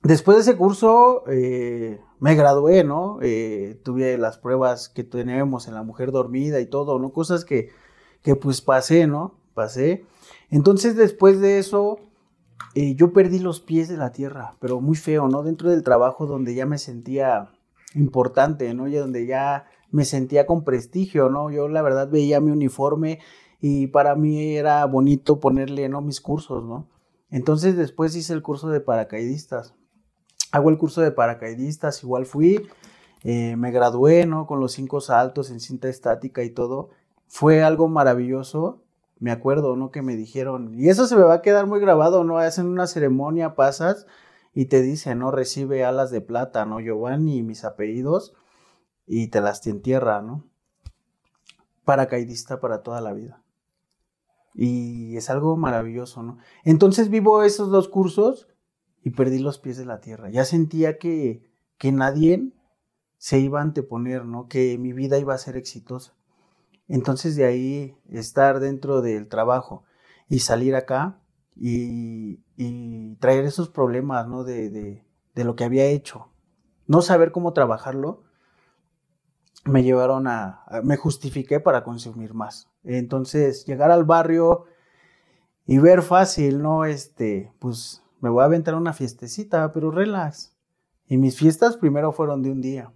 después 0.03 0.36
de 0.36 0.42
ese 0.42 0.57
curso 0.57 1.24
eh, 1.28 2.01
me 2.20 2.34
gradué, 2.34 2.84
¿no? 2.84 3.18
Eh, 3.22 3.80
tuve 3.84 4.18
las 4.18 4.38
pruebas 4.38 4.88
que 4.88 5.05
tenemos 5.05 5.68
en 5.68 5.74
la 5.74 5.82
mujer 5.82 6.12
dormida 6.12 6.61
y 6.61 6.66
todo, 6.66 6.99
¿no? 6.99 7.12
Cosas 7.12 7.44
que, 7.44 7.70
que 8.22 8.36
pues 8.36 8.61
pasé, 8.61 9.07
¿no? 9.07 9.34
Pasé. 9.55 10.05
Entonces 10.51 10.96
después 10.96 11.40
de 11.40 11.59
eso 11.59 11.99
eh, 12.74 12.94
yo 12.94 13.12
perdí 13.12 13.38
los 13.38 13.61
pies 13.61 13.88
de 13.88 13.96
la 13.96 14.12
tierra, 14.12 14.57
pero 14.61 14.80
muy 14.80 14.96
feo, 14.96 15.28
¿no? 15.28 15.42
Dentro 15.42 15.70
del 15.70 15.82
trabajo 15.82 16.26
donde 16.26 16.55
ya 16.55 16.66
me 16.66 16.78
sentía 16.78 17.51
importante, 17.94 18.72
¿no? 18.74 18.88
Y 18.88 18.94
donde 18.94 19.26
ya 19.26 19.66
me 19.90 20.05
sentía 20.05 20.46
con 20.46 20.64
prestigio, 20.64 21.30
¿no? 21.30 21.51
Yo 21.51 21.68
la 21.68 21.82
verdad 21.82 22.09
veía 22.11 22.40
mi 22.40 22.51
uniforme 22.51 23.20
y 23.61 23.88
para 23.88 24.14
mí 24.14 24.57
era 24.57 24.84
bonito 24.86 25.40
ponerle, 25.40 25.88
¿no? 25.88 26.01
Mis 26.01 26.20
cursos, 26.20 26.64
¿no? 26.64 26.88
Entonces 27.30 27.76
después 27.76 28.14
hice 28.16 28.32
el 28.32 28.42
curso 28.42 28.68
de 28.68 28.80
paracaidistas. 28.80 29.74
Hago 30.53 30.70
el 30.70 30.78
curso 30.78 31.01
de 31.01 31.12
paracaidistas, 31.12 32.03
igual 32.03 32.26
fui 32.26 32.68
Eh, 33.24 33.57
me 33.57 33.72
gradué, 33.72 34.26
¿no? 34.26 34.46
Con 34.46 34.61
los 34.61 34.72
cinco 34.72 35.01
saltos 35.01 35.51
en 35.51 35.61
cinta 35.61 35.88
estática 35.88 36.44
y 36.44 36.51
todo. 36.51 36.90
Fue 37.26 37.62
algo 37.62 37.88
maravilloso. 37.88 38.82
Me 39.18 39.32
acuerdo, 39.32 39.74
¿no? 39.74 39.90
Que 39.90 40.03
me 40.03 40.14
dijeron, 40.14 40.72
y 40.74 40.88
eso 40.88 41.07
se 41.09 41.16
me 41.16 41.22
va 41.22 41.34
a 41.34 41.42
quedar 41.42 41.66
muy 41.66 41.80
grabado, 41.80 42.22
¿no? 42.22 42.38
Hacen 42.38 42.66
una 42.66 42.86
ceremonia, 42.86 43.57
pasas 43.57 44.07
y 44.55 44.66
te 44.66 44.80
dicen, 44.80 45.18
¿no? 45.18 45.32
Recibe 45.32 45.84
alas 45.84 46.12
de 46.12 46.20
plata, 46.20 46.64
¿no? 46.64 46.78
Giovanni 46.78 47.38
y 47.38 47.42
mis 47.42 47.64
apellidos 47.64 48.34
y 49.07 49.28
te 49.28 49.40
las 49.40 49.61
tierra, 49.61 50.22
¿no? 50.22 50.44
Paracaidista 51.84 52.61
para 52.61 52.82
toda 52.84 53.01
la 53.01 53.12
vida. 53.12 53.42
Y 54.55 55.16
es 55.16 55.30
algo 55.30 55.57
maravilloso, 55.57 56.22
¿no? 56.22 56.38
Entonces 56.64 57.09
vivo 57.11 57.42
esos 57.42 57.70
dos 57.70 57.88
cursos 57.88 58.49
y 59.09 59.11
perdí 59.13 59.39
los 59.39 59.59
pies 59.59 59.79
de 59.79 59.87
la 59.87 60.01
tierra. 60.01 60.29
Ya 60.29 60.45
sentía 60.45 60.99
que, 60.99 61.43
que 61.79 61.93
nadie 61.93 62.53
se 63.17 63.39
iba 63.39 63.59
a 63.59 63.63
anteponer, 63.63 64.27
¿no? 64.27 64.49
Que 64.49 64.77
mi 64.77 64.93
vida 64.93 65.17
iba 65.17 65.33
a 65.33 65.39
ser 65.39 65.57
exitosa. 65.57 66.13
Entonces 66.89 67.35
de 67.35 67.47
ahí 67.47 67.97
estar 68.11 68.61
dentro 68.61 69.01
del 69.01 69.27
trabajo 69.29 69.85
y 70.29 70.41
salir 70.41 70.77
acá 70.77 71.23
y, 71.57 72.37
traer 73.19 73.47
esos 73.47 73.71
problemas, 73.71 74.29
¿no? 74.29 74.45
De, 74.45 74.69
de, 74.69 75.45
lo 75.45 75.57
que 75.57 75.65
había 75.65 75.87
hecho. 75.87 76.29
No 76.87 77.01
saber 77.01 77.33
cómo 77.33 77.55
trabajarlo, 77.55 78.25
me 79.65 79.85
llevaron 79.85 80.27
a, 80.27 80.67
me 80.85 80.99
justifiqué 80.99 81.61
para 81.61 81.83
consumir 81.83 82.35
más. 82.35 82.69
Entonces, 82.85 83.65
llegar 83.65 83.91
al 83.91 84.05
barrio 84.05 84.67
y 85.65 85.79
ver 85.79 86.03
fácil, 86.03 86.61
¿no? 86.61 86.85
Este, 86.85 87.55
pues 87.59 88.03
me 88.21 88.31
voy 88.31 88.43
a 88.43 88.47
aventar 88.47 88.75
una 88.75 88.93
fiestecita, 88.93 89.73
pero 89.73 89.91
relax. 89.91 90.57
Y 91.07 91.16
mis 91.16 91.37
fiestas 91.37 91.77
primero 91.77 92.12
fueron 92.12 92.43
de 92.43 92.51
un 92.51 92.61
día 92.61 92.93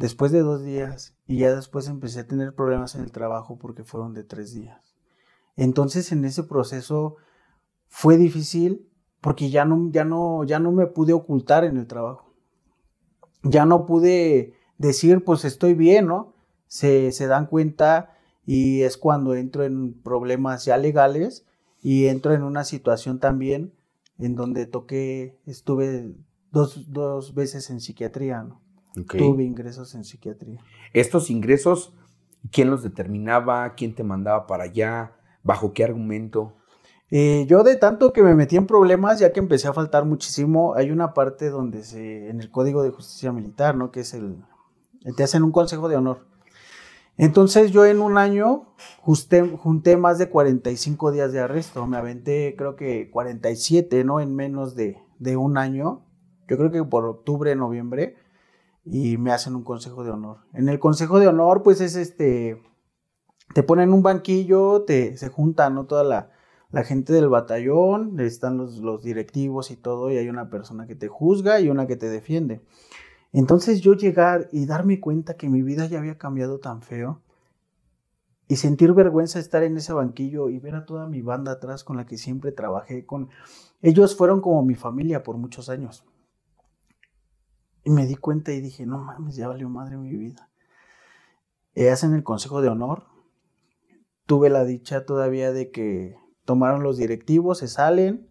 después 0.00 0.32
de 0.32 0.40
dos 0.40 0.64
días 0.64 1.14
y 1.26 1.36
ya 1.36 1.54
después 1.54 1.86
empecé 1.86 2.20
a 2.20 2.26
tener 2.26 2.54
problemas 2.54 2.94
en 2.94 3.02
el 3.02 3.12
trabajo 3.12 3.58
porque 3.58 3.84
fueron 3.84 4.14
de 4.14 4.24
tres 4.24 4.54
días. 4.54 4.96
Entonces 5.56 6.10
en 6.10 6.24
ese 6.24 6.42
proceso 6.42 7.16
fue 7.86 8.16
difícil 8.16 8.88
porque 9.20 9.50
ya 9.50 9.66
no, 9.66 9.90
ya 9.92 10.06
no, 10.06 10.42
ya 10.44 10.58
no 10.58 10.72
me 10.72 10.86
pude 10.86 11.12
ocultar 11.12 11.64
en 11.64 11.76
el 11.76 11.86
trabajo. 11.86 12.32
Ya 13.42 13.66
no 13.66 13.84
pude 13.84 14.54
decir, 14.78 15.22
pues 15.22 15.44
estoy 15.44 15.74
bien, 15.74 16.06
¿no? 16.06 16.32
Se, 16.66 17.12
se 17.12 17.26
dan 17.26 17.44
cuenta 17.44 18.16
y 18.46 18.80
es 18.80 18.96
cuando 18.96 19.34
entro 19.34 19.64
en 19.64 19.92
problemas 19.92 20.64
ya 20.64 20.78
legales 20.78 21.44
y 21.82 22.06
entro 22.06 22.32
en 22.32 22.42
una 22.42 22.64
situación 22.64 23.20
también 23.20 23.74
en 24.20 24.34
donde 24.34 24.66
toqué, 24.66 25.38
estuve 25.46 26.14
dos, 26.50 26.90
dos 26.92 27.34
veces 27.34 27.70
en 27.70 27.80
psiquiatría, 27.80 28.42
¿no? 28.42 28.60
Tuve 29.06 29.44
ingresos 29.44 29.94
en 29.94 30.04
psiquiatría. 30.04 30.60
¿Estos 30.92 31.30
ingresos, 31.30 31.94
quién 32.50 32.70
los 32.70 32.82
determinaba? 32.82 33.74
¿Quién 33.74 33.94
te 33.94 34.02
mandaba 34.02 34.46
para 34.46 34.64
allá? 34.64 35.12
¿Bajo 35.42 35.72
qué 35.72 35.84
argumento? 35.84 36.56
Eh, 37.10 37.46
yo 37.48 37.62
de 37.62 37.76
tanto 37.76 38.12
que 38.12 38.22
me 38.22 38.34
metí 38.34 38.56
en 38.56 38.66
problemas, 38.66 39.18
ya 39.18 39.32
que 39.32 39.40
empecé 39.40 39.68
a 39.68 39.72
faltar 39.72 40.04
muchísimo, 40.04 40.74
hay 40.74 40.90
una 40.90 41.12
parte 41.12 41.50
donde 41.50 41.82
se, 41.82 42.28
en 42.28 42.40
el 42.40 42.50
Código 42.50 42.82
de 42.82 42.90
Justicia 42.90 43.32
Militar, 43.32 43.76
¿no? 43.76 43.90
Que 43.90 44.00
es 44.00 44.14
el, 44.14 44.36
te 45.16 45.22
hacen 45.22 45.42
un 45.42 45.50
consejo 45.50 45.88
de 45.88 45.96
honor. 45.96 46.26
Entonces 47.20 47.70
yo 47.70 47.84
en 47.84 48.00
un 48.00 48.16
año 48.16 48.72
junté 49.02 49.98
más 49.98 50.16
de 50.16 50.30
45 50.30 51.12
días 51.12 51.32
de 51.32 51.40
arresto, 51.40 51.86
me 51.86 51.98
aventé 51.98 52.54
creo 52.56 52.76
que 52.76 53.10
47, 53.10 54.04
¿no? 54.04 54.20
En 54.20 54.34
menos 54.34 54.74
de, 54.74 54.96
de 55.18 55.36
un 55.36 55.58
año, 55.58 56.06
yo 56.48 56.56
creo 56.56 56.70
que 56.70 56.82
por 56.82 57.04
octubre, 57.04 57.54
noviembre, 57.54 58.16
y 58.86 59.18
me 59.18 59.32
hacen 59.32 59.54
un 59.54 59.64
consejo 59.64 60.02
de 60.02 60.12
honor. 60.12 60.38
En 60.54 60.70
el 60.70 60.78
consejo 60.78 61.20
de 61.20 61.28
honor, 61.28 61.62
pues 61.62 61.82
es 61.82 61.94
este, 61.94 62.62
te 63.52 63.62
ponen 63.62 63.92
un 63.92 64.02
banquillo, 64.02 64.84
te, 64.84 65.18
se 65.18 65.28
juntan, 65.28 65.74
¿no? 65.74 65.84
Toda 65.84 66.04
la, 66.04 66.30
la 66.70 66.84
gente 66.84 67.12
del 67.12 67.28
batallón, 67.28 68.18
están 68.18 68.56
los, 68.56 68.78
los, 68.78 69.02
directivos 69.02 69.70
y 69.70 69.76
todo, 69.76 70.10
y 70.10 70.16
hay 70.16 70.30
una 70.30 70.48
persona 70.48 70.86
que 70.86 70.94
te 70.94 71.08
juzga 71.08 71.60
y 71.60 71.68
una 71.68 71.86
que 71.86 71.96
te 71.96 72.08
defiende. 72.08 72.62
Entonces 73.32 73.80
yo 73.80 73.94
llegar 73.94 74.48
y 74.52 74.66
darme 74.66 75.00
cuenta 75.00 75.36
que 75.36 75.48
mi 75.48 75.62
vida 75.62 75.86
ya 75.86 75.98
había 75.98 76.18
cambiado 76.18 76.58
tan 76.58 76.82
feo 76.82 77.22
y 78.48 78.56
sentir 78.56 78.92
vergüenza 78.92 79.38
estar 79.38 79.62
en 79.62 79.76
ese 79.76 79.92
banquillo 79.92 80.48
y 80.48 80.58
ver 80.58 80.74
a 80.74 80.84
toda 80.84 81.06
mi 81.06 81.22
banda 81.22 81.52
atrás 81.52 81.84
con 81.84 81.96
la 81.96 82.06
que 82.06 82.18
siempre 82.18 82.50
trabajé, 82.50 83.06
con 83.06 83.28
ellos 83.80 84.16
fueron 84.16 84.40
como 84.40 84.64
mi 84.64 84.74
familia 84.74 85.22
por 85.22 85.36
muchos 85.36 85.68
años. 85.68 86.04
Y 87.84 87.90
me 87.90 88.06
di 88.06 88.16
cuenta 88.16 88.52
y 88.52 88.60
dije, 88.60 88.84
no 88.86 88.98
mames, 88.98 89.36
ya 89.36 89.46
valió 89.46 89.68
madre 89.68 89.96
mi 89.96 90.10
vida. 90.16 90.50
Eh, 91.74 91.90
hacen 91.90 92.12
el 92.14 92.24
consejo 92.24 92.60
de 92.60 92.68
honor. 92.68 93.04
Tuve 94.26 94.50
la 94.50 94.64
dicha 94.64 95.06
todavía 95.06 95.52
de 95.52 95.70
que 95.70 96.16
tomaron 96.44 96.82
los 96.82 96.98
directivos, 96.98 97.58
se 97.58 97.68
salen, 97.68 98.28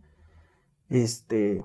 este, 0.89 1.63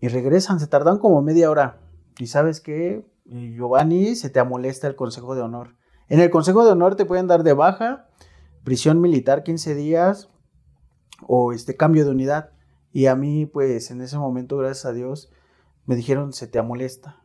y 0.00 0.08
regresan. 0.08 0.60
Se 0.60 0.66
tardan 0.66 0.98
como 0.98 1.22
media 1.22 1.50
hora. 1.50 1.80
Y 2.18 2.26
sabes 2.26 2.60
qué, 2.60 3.06
eh, 3.26 3.54
Giovanni, 3.56 4.16
se 4.16 4.30
te 4.30 4.40
amolesta 4.40 4.86
el 4.86 4.96
consejo 4.96 5.34
de 5.34 5.42
honor. 5.42 5.76
En 6.08 6.20
el 6.20 6.30
consejo 6.30 6.64
de 6.64 6.72
honor 6.72 6.96
te 6.96 7.04
pueden 7.04 7.26
dar 7.26 7.42
de 7.42 7.52
baja, 7.52 8.08
prisión 8.64 9.00
militar 9.00 9.44
15 9.44 9.74
días 9.74 10.28
o 11.26 11.52
este 11.52 11.76
cambio 11.76 12.04
de 12.04 12.10
unidad. 12.10 12.50
Y 12.92 13.06
a 13.06 13.14
mí, 13.14 13.46
pues 13.46 13.90
en 13.90 14.00
ese 14.00 14.18
momento, 14.18 14.56
gracias 14.56 14.86
a 14.86 14.92
Dios, 14.92 15.30
me 15.86 15.94
dijeron, 15.96 16.32
se 16.32 16.46
te 16.46 16.58
amolesta, 16.58 17.22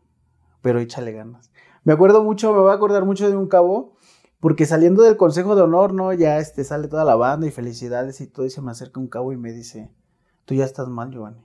pero 0.61 0.79
échale 0.79 1.11
ganas. 1.11 1.51
Me 1.83 1.93
acuerdo 1.93 2.23
mucho, 2.23 2.53
me 2.53 2.59
voy 2.59 2.71
a 2.71 2.75
acordar 2.75 3.05
mucho 3.05 3.29
de 3.29 3.35
un 3.35 3.47
cabo, 3.47 3.97
porque 4.39 4.65
saliendo 4.65 5.03
del 5.03 5.17
Consejo 5.17 5.55
de 5.55 5.63
Honor, 5.63 5.93
¿no? 5.93 6.13
Ya 6.13 6.37
este, 6.37 6.63
sale 6.63 6.87
toda 6.87 7.05
la 7.05 7.15
banda 7.15 7.47
y 7.47 7.51
felicidades 7.51 8.21
y 8.21 8.27
todo, 8.27 8.45
y 8.45 8.49
se 8.49 8.61
me 8.61 8.71
acerca 8.71 8.99
un 8.99 9.07
cabo 9.07 9.31
y 9.31 9.37
me 9.37 9.51
dice, 9.51 9.89
tú 10.45 10.53
ya 10.53 10.65
estás 10.65 10.89
mal, 10.89 11.11
Giovanni, 11.11 11.43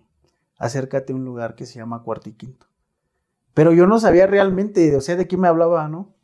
acércate 0.59 1.13
a 1.13 1.17
un 1.17 1.25
lugar 1.25 1.55
que 1.55 1.67
se 1.67 1.79
llama 1.79 2.03
Cuarto 2.03 2.29
y 2.29 2.35
Quinto. 2.35 2.67
Pero 3.59 3.73
yo 3.73 3.89
no 3.89 3.99
sabía 3.99 4.29
realmente, 4.29 4.95
o 4.95 5.01
sea, 5.01 5.17
de 5.17 5.27
qué 5.27 5.37
me 5.37 5.49
hablaba, 5.49 5.89
¿no? 5.89 6.15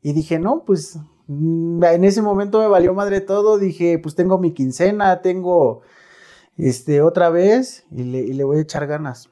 Y 0.00 0.12
dije, 0.12 0.38
no, 0.38 0.62
pues 0.64 0.96
mm, 1.26 1.82
en 1.82 2.04
ese 2.04 2.22
momento 2.22 2.60
me 2.60 2.68
valió 2.68 2.94
madre 2.94 3.20
todo, 3.20 3.58
dije, 3.58 3.98
pues 3.98 4.14
tengo 4.14 4.38
mi 4.38 4.52
quincena, 4.52 5.20
tengo 5.20 5.80
este 6.56 7.02
otra 7.02 7.30
vez 7.30 7.84
y 7.90 8.04
le, 8.04 8.20
y 8.20 8.32
le 8.32 8.44
voy 8.44 8.58
a 8.58 8.60
echar 8.60 8.86
ganas. 8.86 9.28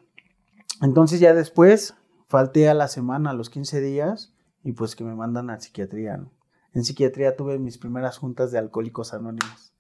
Entonces 0.83 1.21
ya 1.21 1.35
después 1.35 1.95
falté 2.27 2.69
a 2.69 2.75
la 2.75 2.89
semana, 2.89 3.31
a 3.31 3.35
los 3.35 3.49
15 3.49 3.81
días, 3.81 4.35
y 4.65 4.73
pues 4.73 4.97
que 4.97 5.05
me 5.05 5.15
mandan 5.15 5.49
a 5.49 5.61
psiquiatría. 5.61 6.27
En 6.75 6.85
psiquiatría 6.85 7.37
tuve 7.37 7.61
mis 7.61 7.79
primeras 7.79 8.19
juntas 8.19 8.51
de 8.51 8.59
alcohólicos 8.59 9.15
anónimos, 9.15 9.73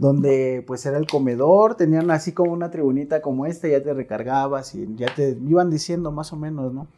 donde 0.00 0.64
pues 0.66 0.86
era 0.86 0.96
el 0.96 1.06
comedor, 1.06 1.74
tenían 1.74 2.10
así 2.10 2.32
como 2.32 2.52
una 2.52 2.70
tribunita 2.70 3.20
como 3.20 3.44
esta, 3.44 3.68
ya 3.68 3.82
te 3.82 3.92
recargabas 3.92 4.74
y 4.74 4.88
ya 4.96 5.14
te 5.14 5.36
iban 5.46 5.68
diciendo 5.68 6.10
más 6.10 6.32
o 6.32 6.36
menos, 6.36 6.72
¿no? 6.72 6.88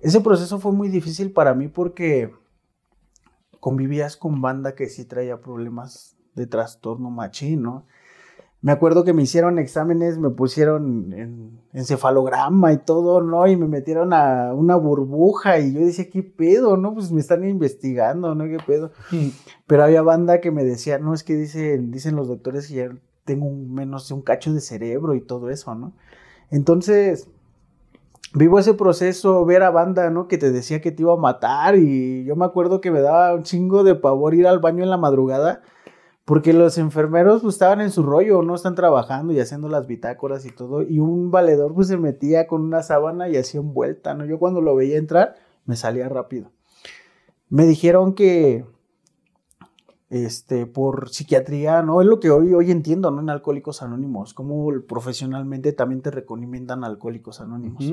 Ese 0.00 0.20
proceso 0.20 0.60
fue 0.60 0.70
muy 0.70 0.88
difícil 0.88 1.32
para 1.32 1.54
mí 1.54 1.66
porque 1.66 2.32
convivías 3.58 4.16
con 4.16 4.40
banda 4.40 4.76
que 4.76 4.88
sí 4.88 5.04
traía 5.04 5.40
problemas 5.40 6.16
de 6.36 6.46
trastorno 6.46 7.10
machín, 7.10 7.62
¿no? 7.62 7.84
Me 8.62 8.72
acuerdo 8.72 9.04
que 9.04 9.14
me 9.14 9.22
hicieron 9.22 9.58
exámenes, 9.58 10.18
me 10.18 10.30
pusieron 10.30 11.12
en 11.14 11.60
encefalograma 11.72 12.72
y 12.72 12.78
todo, 12.78 13.22
¿no? 13.22 13.46
Y 13.46 13.56
me 13.56 13.66
metieron 13.66 14.12
a 14.12 14.52
una 14.52 14.76
burbuja 14.76 15.58
y 15.58 15.72
yo 15.72 15.80
decía, 15.80 16.10
¿qué 16.10 16.22
pedo? 16.22 16.76
¿No? 16.76 16.92
Pues 16.94 17.10
me 17.10 17.20
están 17.20 17.48
investigando, 17.48 18.34
¿no? 18.34 18.44
¿Qué 18.44 18.58
pedo? 18.66 18.90
Pero 19.66 19.84
había 19.84 20.02
banda 20.02 20.40
que 20.40 20.50
me 20.50 20.64
decía, 20.64 20.98
no, 20.98 21.14
es 21.14 21.22
que 21.22 21.36
dicen, 21.36 21.90
dicen 21.90 22.16
los 22.16 22.28
doctores 22.28 22.66
que 22.68 22.74
ya 22.74 22.90
tengo 23.24 23.46
un, 23.46 23.72
menos 23.72 24.10
un 24.10 24.22
cacho 24.22 24.52
de 24.52 24.60
cerebro 24.60 25.14
y 25.14 25.20
todo 25.20 25.48
eso, 25.50 25.74
¿no? 25.74 25.92
Entonces, 26.50 27.28
vivo 28.34 28.58
ese 28.58 28.74
proceso, 28.74 29.44
ver 29.44 29.62
a 29.62 29.70
banda, 29.70 30.10
¿no? 30.10 30.28
Que 30.28 30.36
te 30.36 30.50
decía 30.50 30.80
que 30.80 30.90
te 30.90 31.02
iba 31.02 31.14
a 31.14 31.16
matar 31.16 31.76
y 31.76 32.24
yo 32.24 32.36
me 32.36 32.44
acuerdo 32.44 32.80
que 32.80 32.90
me 32.90 33.00
daba 33.00 33.34
un 33.34 33.44
chingo 33.44 33.84
de 33.84 33.94
pavor 33.94 34.34
ir 34.34 34.46
al 34.46 34.58
baño 34.58 34.82
en 34.82 34.90
la 34.90 34.96
madrugada 34.96 35.62
porque 36.30 36.52
los 36.52 36.78
enfermeros 36.78 37.42
pues, 37.42 37.56
estaban 37.56 37.80
en 37.80 37.90
su 37.90 38.04
rollo, 38.04 38.42
no 38.42 38.54
están 38.54 38.76
trabajando 38.76 39.32
y 39.32 39.40
haciendo 39.40 39.68
las 39.68 39.88
bitácoras 39.88 40.46
y 40.46 40.52
todo. 40.52 40.82
Y 40.82 41.00
un 41.00 41.32
valedor 41.32 41.74
pues 41.74 41.88
se 41.88 41.96
metía 41.96 42.46
con 42.46 42.60
una 42.60 42.84
sábana 42.84 43.28
y 43.28 43.36
hacía 43.36 43.60
vuelta, 43.60 44.14
¿no? 44.14 44.24
Yo 44.24 44.38
cuando 44.38 44.60
lo 44.60 44.76
veía 44.76 44.96
entrar, 44.96 45.34
me 45.64 45.74
salía 45.74 46.08
rápido. 46.08 46.52
Me 47.48 47.66
dijeron 47.66 48.14
que 48.14 48.64
este, 50.08 50.66
por 50.66 51.08
psiquiatría, 51.08 51.82
¿no? 51.82 52.00
Es 52.00 52.06
lo 52.06 52.20
que 52.20 52.30
hoy, 52.30 52.54
hoy 52.54 52.70
entiendo, 52.70 53.10
¿no? 53.10 53.22
En 53.22 53.30
Alcohólicos 53.30 53.82
Anónimos, 53.82 54.32
como 54.32 54.70
profesionalmente 54.86 55.72
también 55.72 56.00
te 56.00 56.12
recomiendan 56.12 56.84
Alcohólicos 56.84 57.40
Anónimos. 57.40 57.92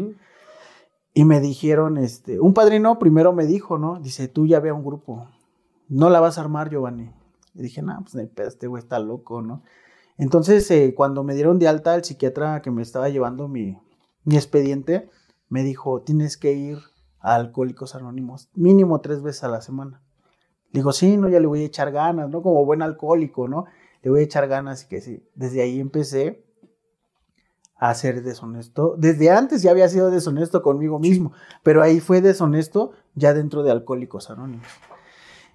Y 1.12 1.26
me 1.26 1.40
dijeron, 1.40 1.98
este, 1.98 2.40
un 2.40 2.54
padrino 2.54 3.00
primero 3.00 3.34
me 3.34 3.48
dijo, 3.48 3.80
¿no? 3.80 4.00
Dice, 4.00 4.28
tú 4.28 4.46
ya 4.46 4.60
ve 4.60 4.70
a 4.70 4.76
un 4.76 4.86
grupo, 4.86 5.28
no 5.90 6.12
la 6.12 6.20
vas 6.20 6.38
a 6.38 6.42
armar, 6.42 6.70
Giovanni. 6.70 7.10
Y 7.58 7.64
dije, 7.64 7.82
no, 7.82 7.98
pues 8.04 8.16
este 8.38 8.68
güey 8.68 8.82
está 8.82 9.00
loco, 9.00 9.42
¿no? 9.42 9.64
Entonces, 10.18 10.70
eh, 10.72 10.94
cuando 10.96 11.24
me 11.24 11.34
dieron 11.34 11.60
de 11.60 11.68
alta, 11.68 11.96
el 11.96 12.04
psiquiatra 12.04 12.62
que 12.62 12.72
me 12.72 12.82
estaba 12.82 13.10
llevando 13.10 13.48
mi, 13.48 13.78
mi 14.24 14.36
expediente 14.36 15.10
me 15.50 15.64
dijo, 15.64 16.02
tienes 16.02 16.38
que 16.38 16.54
ir 16.54 16.78
a 17.20 17.36
Alcohólicos 17.36 17.96
Anónimos, 17.96 18.50
mínimo 18.54 19.02
tres 19.02 19.22
veces 19.22 19.44
a 19.44 19.48
la 19.48 19.62
semana. 19.62 20.02
Digo, 20.72 20.92
sí, 20.92 21.18
no, 21.18 21.30
ya 21.30 21.40
le 21.40 21.48
voy 21.48 21.62
a 21.64 21.66
echar 21.66 21.92
ganas, 21.92 22.30
¿no? 22.30 22.42
Como 22.42 22.66
buen 22.66 22.82
alcohólico, 22.82 23.48
¿no? 23.48 23.66
Le 24.04 24.12
voy 24.12 24.20
a 24.20 24.24
echar 24.24 24.48
ganas 24.48 24.84
y 24.84 24.88
que 24.88 25.02
sí. 25.02 25.24
Desde 25.34 25.62
ahí 25.62 25.80
empecé 25.80 26.46
a 27.78 27.94
ser 27.94 28.22
deshonesto. 28.24 28.96
Desde 28.98 29.30
antes 29.32 29.62
ya 29.62 29.72
había 29.72 29.88
sido 29.90 30.12
deshonesto 30.12 30.62
conmigo 30.62 31.00
mismo, 31.00 31.32
pero 31.64 31.82
ahí 31.82 32.00
fue 32.00 32.22
deshonesto 32.22 32.92
ya 33.16 33.34
dentro 33.34 33.64
de 33.64 33.72
Alcohólicos 33.72 34.30
Anónimos. 34.30 34.68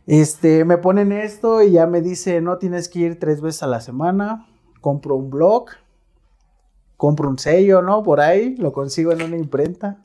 Este, 0.06 0.64
me 0.64 0.78
ponen 0.78 1.12
esto 1.12 1.62
y 1.62 1.72
ya 1.72 1.86
me 1.86 2.00
dice, 2.00 2.40
no 2.40 2.58
tienes 2.58 2.88
que 2.88 3.00
ir 3.00 3.18
tres 3.18 3.40
veces 3.40 3.62
a 3.62 3.68
la 3.68 3.80
semana, 3.80 4.48
compro 4.80 5.14
un 5.14 5.30
blog, 5.30 5.66
compro 6.96 7.28
un 7.28 7.38
sello, 7.38 7.82
¿no? 7.82 8.02
Por 8.02 8.20
ahí, 8.20 8.56
lo 8.56 8.72
consigo 8.72 9.12
en 9.12 9.22
una 9.22 9.36
imprenta. 9.36 10.04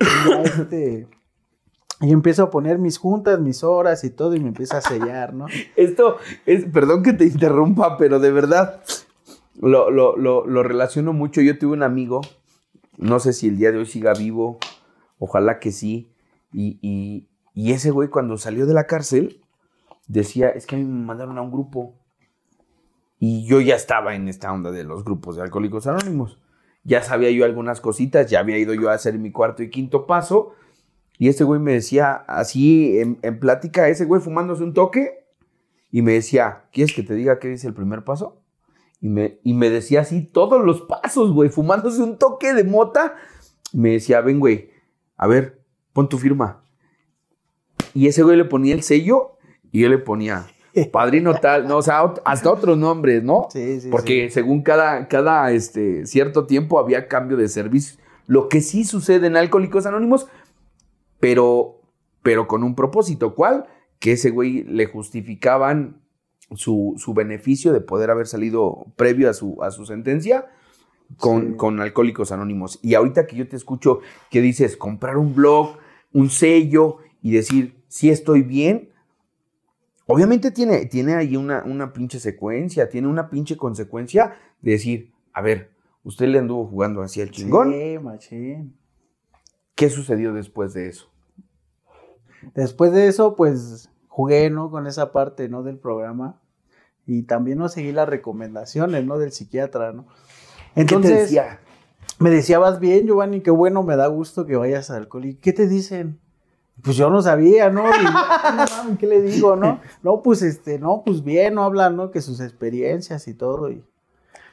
Y, 0.00 0.32
este, 0.44 1.08
y 2.00 2.12
empiezo 2.12 2.44
a 2.44 2.50
poner 2.50 2.78
mis 2.78 2.98
juntas, 2.98 3.38
mis 3.40 3.62
horas 3.62 4.02
y 4.04 4.10
todo, 4.10 4.34
y 4.34 4.40
me 4.40 4.48
empieza 4.48 4.78
a 4.78 4.80
sellar, 4.80 5.32
¿no? 5.32 5.46
Esto 5.76 6.16
es, 6.46 6.64
perdón 6.64 7.02
que 7.02 7.12
te 7.12 7.24
interrumpa, 7.24 7.96
pero 7.98 8.18
de 8.18 8.32
verdad 8.32 8.82
lo, 9.60 9.90
lo, 9.90 10.16
lo 10.16 10.62
relaciono 10.62 11.12
mucho. 11.12 11.40
Yo 11.40 11.56
tuve 11.58 11.74
un 11.74 11.82
amigo, 11.82 12.20
no 12.96 13.20
sé 13.20 13.32
si 13.32 13.48
el 13.48 13.58
día 13.58 13.70
de 13.70 13.78
hoy 13.78 13.86
siga 13.86 14.12
vivo, 14.14 14.58
ojalá 15.18 15.60
que 15.60 15.70
sí, 15.70 16.10
y, 16.52 16.78
y 16.82 17.29
ese 17.54 17.90
güey 17.90 18.08
cuando 18.08 18.36
salió 18.36 18.66
de 18.66 18.74
la 18.74 18.86
cárcel 18.86 19.40
decía, 20.06 20.48
es 20.48 20.66
que 20.66 20.76
a 20.76 20.78
mí 20.78 20.84
me 20.84 21.04
mandaron 21.04 21.38
a 21.38 21.42
un 21.42 21.52
grupo. 21.52 21.94
Y 23.18 23.46
yo 23.46 23.60
ya 23.60 23.76
estaba 23.76 24.14
en 24.14 24.28
esta 24.28 24.52
onda 24.52 24.70
de 24.70 24.84
los 24.84 25.04
grupos 25.04 25.36
de 25.36 25.42
alcohólicos 25.42 25.86
anónimos. 25.86 26.38
Ya 26.84 27.02
sabía 27.02 27.30
yo 27.30 27.44
algunas 27.44 27.80
cositas, 27.80 28.30
ya 28.30 28.40
había 28.40 28.58
ido 28.58 28.74
yo 28.74 28.88
a 28.88 28.94
hacer 28.94 29.18
mi 29.18 29.30
cuarto 29.30 29.62
y 29.62 29.70
quinto 29.70 30.06
paso. 30.06 30.54
Y 31.18 31.28
ese 31.28 31.44
güey 31.44 31.60
me 31.60 31.72
decía 31.72 32.12
así 32.14 32.98
en, 32.98 33.38
plática, 33.38 33.88
ese 33.88 34.06
güey 34.06 34.22
fumándose 34.22 34.62
un 34.62 34.72
toque. 34.72 35.26
Y 35.92 36.02
me 36.02 36.12
decía, 36.12 36.64
¿quieres 36.72 36.94
que 36.94 37.02
te 37.02 37.14
diga 37.14 37.38
qué 37.38 37.48
dice 37.48 37.66
el 37.66 37.74
primer 37.74 38.04
paso? 38.04 38.40
Y 39.02 39.08
me, 39.08 39.38
y 39.44 39.52
me 39.54 39.68
decía 39.68 40.00
así 40.00 40.22
todos 40.22 40.64
los 40.64 40.82
pasos, 40.82 41.32
güey, 41.32 41.50
fumándose 41.50 42.02
un 42.02 42.16
toque 42.16 42.54
de 42.54 42.64
mota. 42.64 43.16
Me 43.72 43.90
decía, 43.90 44.22
ven, 44.22 44.40
güey, 44.40 44.70
a 45.16 45.26
ver, 45.26 45.62
pon 45.92 46.08
tu 46.08 46.16
firma. 46.16 46.59
Y 47.94 48.06
ese 48.06 48.22
güey 48.22 48.36
le 48.36 48.44
ponía 48.44 48.74
el 48.74 48.82
sello 48.82 49.38
y 49.72 49.80
yo 49.80 49.88
le 49.88 49.98
ponía 49.98 50.46
padrino 50.92 51.34
tal, 51.34 51.66
no, 51.66 51.78
o 51.78 51.82
sea, 51.82 52.14
hasta 52.24 52.50
otros 52.50 52.78
nombres, 52.78 53.22
¿no? 53.22 53.48
Sí, 53.50 53.80
sí. 53.80 53.88
Porque 53.90 54.30
según 54.30 54.62
cada, 54.62 55.08
cada 55.08 55.50
este, 55.52 56.06
cierto 56.06 56.46
tiempo 56.46 56.78
había 56.78 57.08
cambio 57.08 57.36
de 57.36 57.48
servicio. 57.48 58.00
Lo 58.26 58.48
que 58.48 58.60
sí 58.60 58.84
sucede 58.84 59.26
en 59.26 59.36
Alcohólicos 59.36 59.86
Anónimos, 59.86 60.28
pero, 61.18 61.80
pero 62.22 62.46
con 62.46 62.62
un 62.62 62.74
propósito. 62.74 63.34
¿Cuál? 63.34 63.66
Que 63.98 64.12
ese 64.12 64.30
güey 64.30 64.62
le 64.64 64.86
justificaban 64.86 66.00
su, 66.54 66.96
beneficio 67.14 67.72
de 67.72 67.80
poder 67.80 68.10
haber 68.10 68.26
salido 68.26 68.86
previo 68.96 69.28
a 69.28 69.34
su, 69.34 69.62
a 69.62 69.70
su 69.70 69.86
sentencia. 69.86 70.46
Con, 71.16 71.56
con 71.56 71.80
Alcohólicos 71.80 72.30
Anónimos. 72.30 72.78
Y 72.82 72.94
ahorita 72.94 73.26
que 73.26 73.34
yo 73.34 73.48
te 73.48 73.56
escucho 73.56 73.98
que 74.30 74.40
dices 74.40 74.76
comprar 74.76 75.16
un 75.16 75.34
blog, 75.34 75.76
un 76.12 76.30
sello 76.30 76.98
y 77.22 77.32
decir, 77.32 77.82
si 77.88 78.10
estoy 78.10 78.42
bien. 78.42 78.90
Obviamente 80.06 80.50
tiene, 80.50 80.86
tiene 80.86 81.14
ahí 81.14 81.36
una, 81.36 81.62
una 81.64 81.92
pinche 81.92 82.18
secuencia, 82.18 82.88
tiene 82.88 83.06
una 83.06 83.30
pinche 83.30 83.56
consecuencia 83.56 84.34
de 84.60 84.72
decir, 84.72 85.12
a 85.32 85.40
ver, 85.40 85.70
usted 86.02 86.26
le 86.26 86.38
anduvo 86.38 86.66
jugando 86.66 87.02
así 87.02 87.20
al 87.20 87.30
chingón. 87.30 87.72
Sí, 87.72 87.98
machín. 87.98 88.76
¿Qué 89.74 89.88
sucedió 89.88 90.32
después 90.32 90.74
de 90.74 90.88
eso? 90.88 91.10
Después 92.54 92.92
de 92.92 93.06
eso, 93.06 93.36
pues 93.36 93.90
jugué, 94.08 94.50
¿no? 94.50 94.70
Con 94.70 94.86
esa 94.86 95.12
parte, 95.12 95.48
¿no? 95.48 95.62
Del 95.62 95.78
programa. 95.78 96.40
Y 97.06 97.22
también 97.22 97.58
no 97.58 97.68
seguí 97.68 97.92
las 97.92 98.08
recomendaciones, 98.08 99.04
¿no? 99.04 99.18
Del 99.18 99.32
psiquiatra, 99.32 99.92
¿no? 99.92 100.06
Entonces, 100.74 101.10
¿Qué 101.10 101.16
te 101.16 101.22
decía? 101.22 101.60
Me 102.18 102.30
decía, 102.30 102.58
vas 102.58 102.80
bien, 102.80 103.06
Giovanni, 103.06 103.40
qué 103.40 103.50
bueno, 103.50 103.82
me 103.82 103.96
da 103.96 104.06
gusto 104.08 104.44
que 104.44 104.56
vayas 104.56 104.90
al 104.90 104.98
alcohol. 104.98 105.24
¿Y 105.24 105.34
qué 105.36 105.52
te 105.52 105.66
dicen? 105.66 106.20
Pues 106.82 106.96
yo 106.96 107.10
no 107.10 107.20
sabía, 107.22 107.70
¿no? 107.70 107.84
¿Qué 108.98 109.06
le 109.06 109.22
digo, 109.22 109.56
no? 109.56 109.80
No, 110.02 110.22
pues 110.22 110.42
este, 110.42 110.78
no, 110.78 111.02
pues 111.04 111.22
bien, 111.22 111.54
no 111.54 111.64
habla, 111.64 111.90
¿no? 111.90 112.10
Que 112.10 112.20
sus 112.20 112.40
experiencias 112.40 113.28
y 113.28 113.34
todo. 113.34 113.70
Y... 113.70 113.82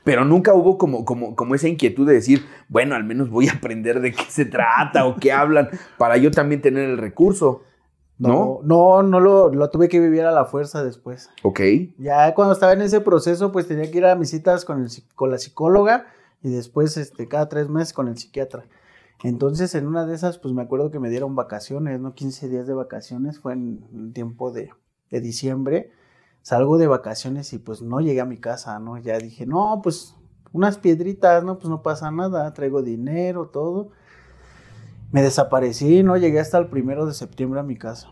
Pero 0.03 0.25
nunca 0.25 0.53
hubo 0.53 0.77
como, 0.77 1.05
como, 1.05 1.35
como 1.35 1.55
esa 1.55 1.67
inquietud 1.67 2.07
de 2.07 2.13
decir, 2.13 2.45
bueno, 2.69 2.95
al 2.95 3.03
menos 3.03 3.29
voy 3.29 3.47
a 3.49 3.53
aprender 3.53 3.99
de 4.01 4.13
qué 4.13 4.23
se 4.29 4.45
trata 4.45 5.05
o 5.05 5.17
qué 5.17 5.31
hablan 5.31 5.69
para 5.97 6.17
yo 6.17 6.31
también 6.31 6.61
tener 6.61 6.89
el 6.89 6.97
recurso. 6.97 7.63
¿No? 8.19 8.61
No, 8.63 9.03
no, 9.03 9.19
lo, 9.19 9.53
lo, 9.53 9.69
tuve 9.69 9.89
que 9.89 9.99
vivir 9.99 10.23
a 10.23 10.31
la 10.31 10.45
fuerza 10.45 10.83
después. 10.83 11.29
Ok. 11.43 11.59
Ya 11.99 12.33
cuando 12.33 12.53
estaba 12.53 12.73
en 12.73 12.81
ese 12.81 12.99
proceso, 12.99 13.51
pues 13.51 13.67
tenía 13.67 13.91
que 13.91 13.97
ir 13.99 14.05
a 14.05 14.15
mis 14.15 14.31
citas 14.31 14.65
con, 14.65 14.81
el, 14.81 14.89
con 15.13 15.29
la 15.29 15.37
psicóloga 15.37 16.07
y 16.41 16.49
después, 16.49 16.97
este, 16.97 17.27
cada 17.27 17.47
tres 17.47 17.69
meses 17.69 17.93
con 17.93 18.07
el 18.07 18.17
psiquiatra. 18.17 18.63
Entonces, 19.23 19.73
en 19.73 19.87
una 19.87 20.05
de 20.05 20.15
esas, 20.15 20.37
pues 20.37 20.53
me 20.53 20.61
acuerdo 20.61 20.91
que 20.91 20.99
me 20.99 21.09
dieron 21.09 21.35
vacaciones, 21.35 21.99
¿no? 21.99 22.13
15 22.13 22.49
días 22.49 22.67
de 22.67 22.73
vacaciones, 22.73 23.39
fue 23.39 23.53
en 23.53 23.83
el 23.93 24.13
tiempo 24.13 24.51
de, 24.51 24.71
diciembre. 25.09 25.91
Salgo 26.41 26.77
de 26.77 26.87
vacaciones 26.87 27.51
y 27.53 27.57
pues 27.57 27.81
no 27.81 27.99
llegué 27.99 28.21
a 28.21 28.25
mi 28.25 28.37
casa, 28.37 28.79
¿no? 28.79 28.97
Ya 28.97 29.17
dije, 29.17 29.45
no, 29.45 29.81
pues 29.83 30.15
unas 30.53 30.77
piedritas, 30.77 31.43
¿no? 31.43 31.57
Pues 31.57 31.69
no 31.69 31.81
pasa 31.81 32.11
nada, 32.11 32.53
traigo 32.53 32.83
dinero, 32.83 33.47
todo. 33.47 33.89
Me 35.11 35.21
desaparecí, 35.21 36.03
no 36.03 36.17
llegué 36.17 36.39
hasta 36.39 36.57
el 36.57 36.67
primero 36.67 37.05
de 37.05 37.13
septiembre 37.13 37.59
a 37.59 37.63
mi 37.63 37.77
casa. 37.77 38.09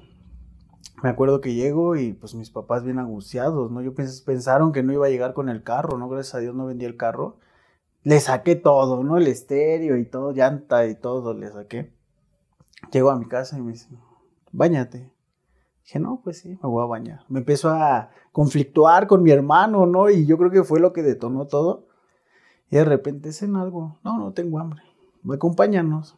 Me 1.04 1.10
acuerdo 1.10 1.40
que 1.40 1.54
llego 1.54 1.96
y 1.96 2.14
pues 2.14 2.34
mis 2.36 2.50
papás 2.50 2.84
bien 2.84 3.00
angustiados, 3.00 3.72
¿no? 3.72 3.82
Yo 3.82 3.94
pensaron 3.94 4.72
que 4.72 4.82
no 4.82 4.94
iba 4.94 5.06
a 5.06 5.10
llegar 5.10 5.34
con 5.34 5.50
el 5.50 5.62
carro, 5.62 5.98
¿no? 5.98 6.10
Gracias 6.10 6.36
a 6.36 6.40
Dios 6.40 6.56
no 6.56 6.66
vendí 6.66 6.86
el 6.86 6.98
carro 6.98 7.38
le 8.06 8.20
saqué 8.20 8.56
todo, 8.56 9.04
¿no? 9.04 9.18
El 9.18 9.28
estéreo 9.28 9.98
y 9.98 10.06
todo, 10.06 10.32
llanta 10.32 10.86
y 10.86 10.94
todo, 10.94 11.34
le 11.34 11.52
saqué. 11.52 11.92
Llego 12.92 13.10
a 13.10 13.18
mi 13.18 13.26
casa 13.26 13.58
y 13.58 13.64
me 13.64 13.72
dice, 13.72 13.90
bañate. 14.52 15.12
Dije, 15.84 16.00
no, 16.00 16.22
pues 16.24 16.38
sí, 16.38 16.50
me 16.50 16.70
voy 16.70 16.84
a 16.84 16.88
bañar. 16.88 17.26
Me 17.30 17.40
empezó 17.40 17.70
a 17.70 18.12
conflictuar 18.32 19.08
con 19.08 19.24
mi 19.24 19.32
hermano, 19.32 19.88
¿no? 19.88 20.12
Y 20.12 20.28
yo 20.28 20.38
creo 20.38 20.52
que 20.52 20.64
fue 20.64 20.80
lo 20.80 20.94
que 20.94 21.02
detonó 21.02 21.48
todo. 21.48 21.88
Y 22.70 22.76
de 22.76 22.86
repente, 22.86 23.32
¿en 23.42 23.56
algo? 23.56 23.98
No, 24.04 24.20
no 24.20 24.34
tengo 24.34 24.60
hambre. 24.60 24.84
Acompáñanos. 25.28 26.16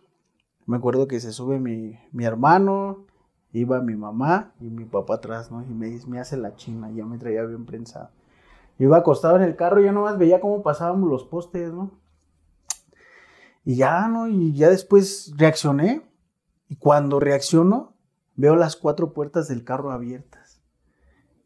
Me 0.65 0.75
acuerdo 0.75 1.07
que 1.07 1.21
se 1.21 1.31
sube 1.31 1.57
mi, 1.57 1.97
mi 2.11 2.25
hermano, 2.25 3.05
iba 3.53 3.81
mi 3.81 3.95
mamá 3.95 4.53
y 4.59 4.65
mi 4.65 4.83
papá 4.83 5.15
atrás, 5.15 5.51
¿no? 5.51 5.63
Y 5.63 5.73
me 5.73 5.87
dice, 5.87 6.05
me 6.07 6.19
hace 6.19 6.35
la 6.35 6.53
china, 6.55 6.91
ya 6.91 7.05
me 7.05 7.17
traía 7.17 7.43
bien 7.43 7.65
prensado. 7.65 8.09
Yo 8.77 8.85
iba 8.85 8.97
acostado 8.97 9.35
en 9.37 9.43
el 9.43 9.55
carro 9.55 9.81
y 9.81 9.85
yo 9.85 9.91
nomás 9.91 10.17
veía 10.17 10.39
cómo 10.39 10.61
pasábamos 10.61 11.09
los 11.09 11.23
postes, 11.23 11.73
¿no? 11.73 11.91
Y 13.65 13.75
ya, 13.75 14.07
¿no? 14.07 14.27
Y 14.27 14.53
ya 14.53 14.69
después 14.69 15.33
reaccioné. 15.35 16.01
Y 16.69 16.75
cuando 16.75 17.19
reacciono, 17.19 17.93
veo 18.35 18.55
las 18.55 18.75
cuatro 18.75 19.13
puertas 19.13 19.47
del 19.47 19.63
carro 19.63 19.91
abiertas. 19.91 20.61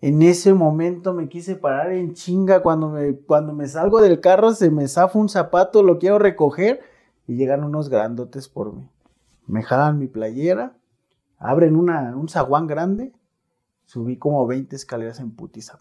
En 0.02 0.22
ese 0.24 0.54
momento 0.54 1.14
me 1.14 1.30
quise 1.30 1.56
parar 1.56 1.92
en 1.92 2.14
chinga. 2.14 2.62
Cuando 2.62 2.90
me, 2.90 3.16
cuando 3.16 3.54
me 3.54 3.68
salgo 3.68 4.02
del 4.02 4.20
carro, 4.20 4.54
se 4.54 4.70
me 4.70 4.88
zafa 4.88 5.18
un 5.18 5.30
zapato, 5.30 5.84
lo 5.84 6.00
quiero 6.00 6.20
recoger. 6.20 6.82
Y 7.28 7.38
llegan 7.38 7.64
unos 7.64 7.90
grandotes 7.90 8.50
por 8.50 8.74
mí. 8.74 8.90
Me 9.48 9.64
jalan 9.64 9.98
mi 10.00 10.08
playera, 10.08 10.76
abren 11.38 11.76
una, 11.76 12.16
un 12.16 12.30
zaguán 12.30 12.68
grande. 12.68 13.14
Subí 13.86 14.18
como 14.18 14.46
20 14.48 14.76
escaleras 14.76 15.20
en 15.20 15.32
putiza. 15.32 15.78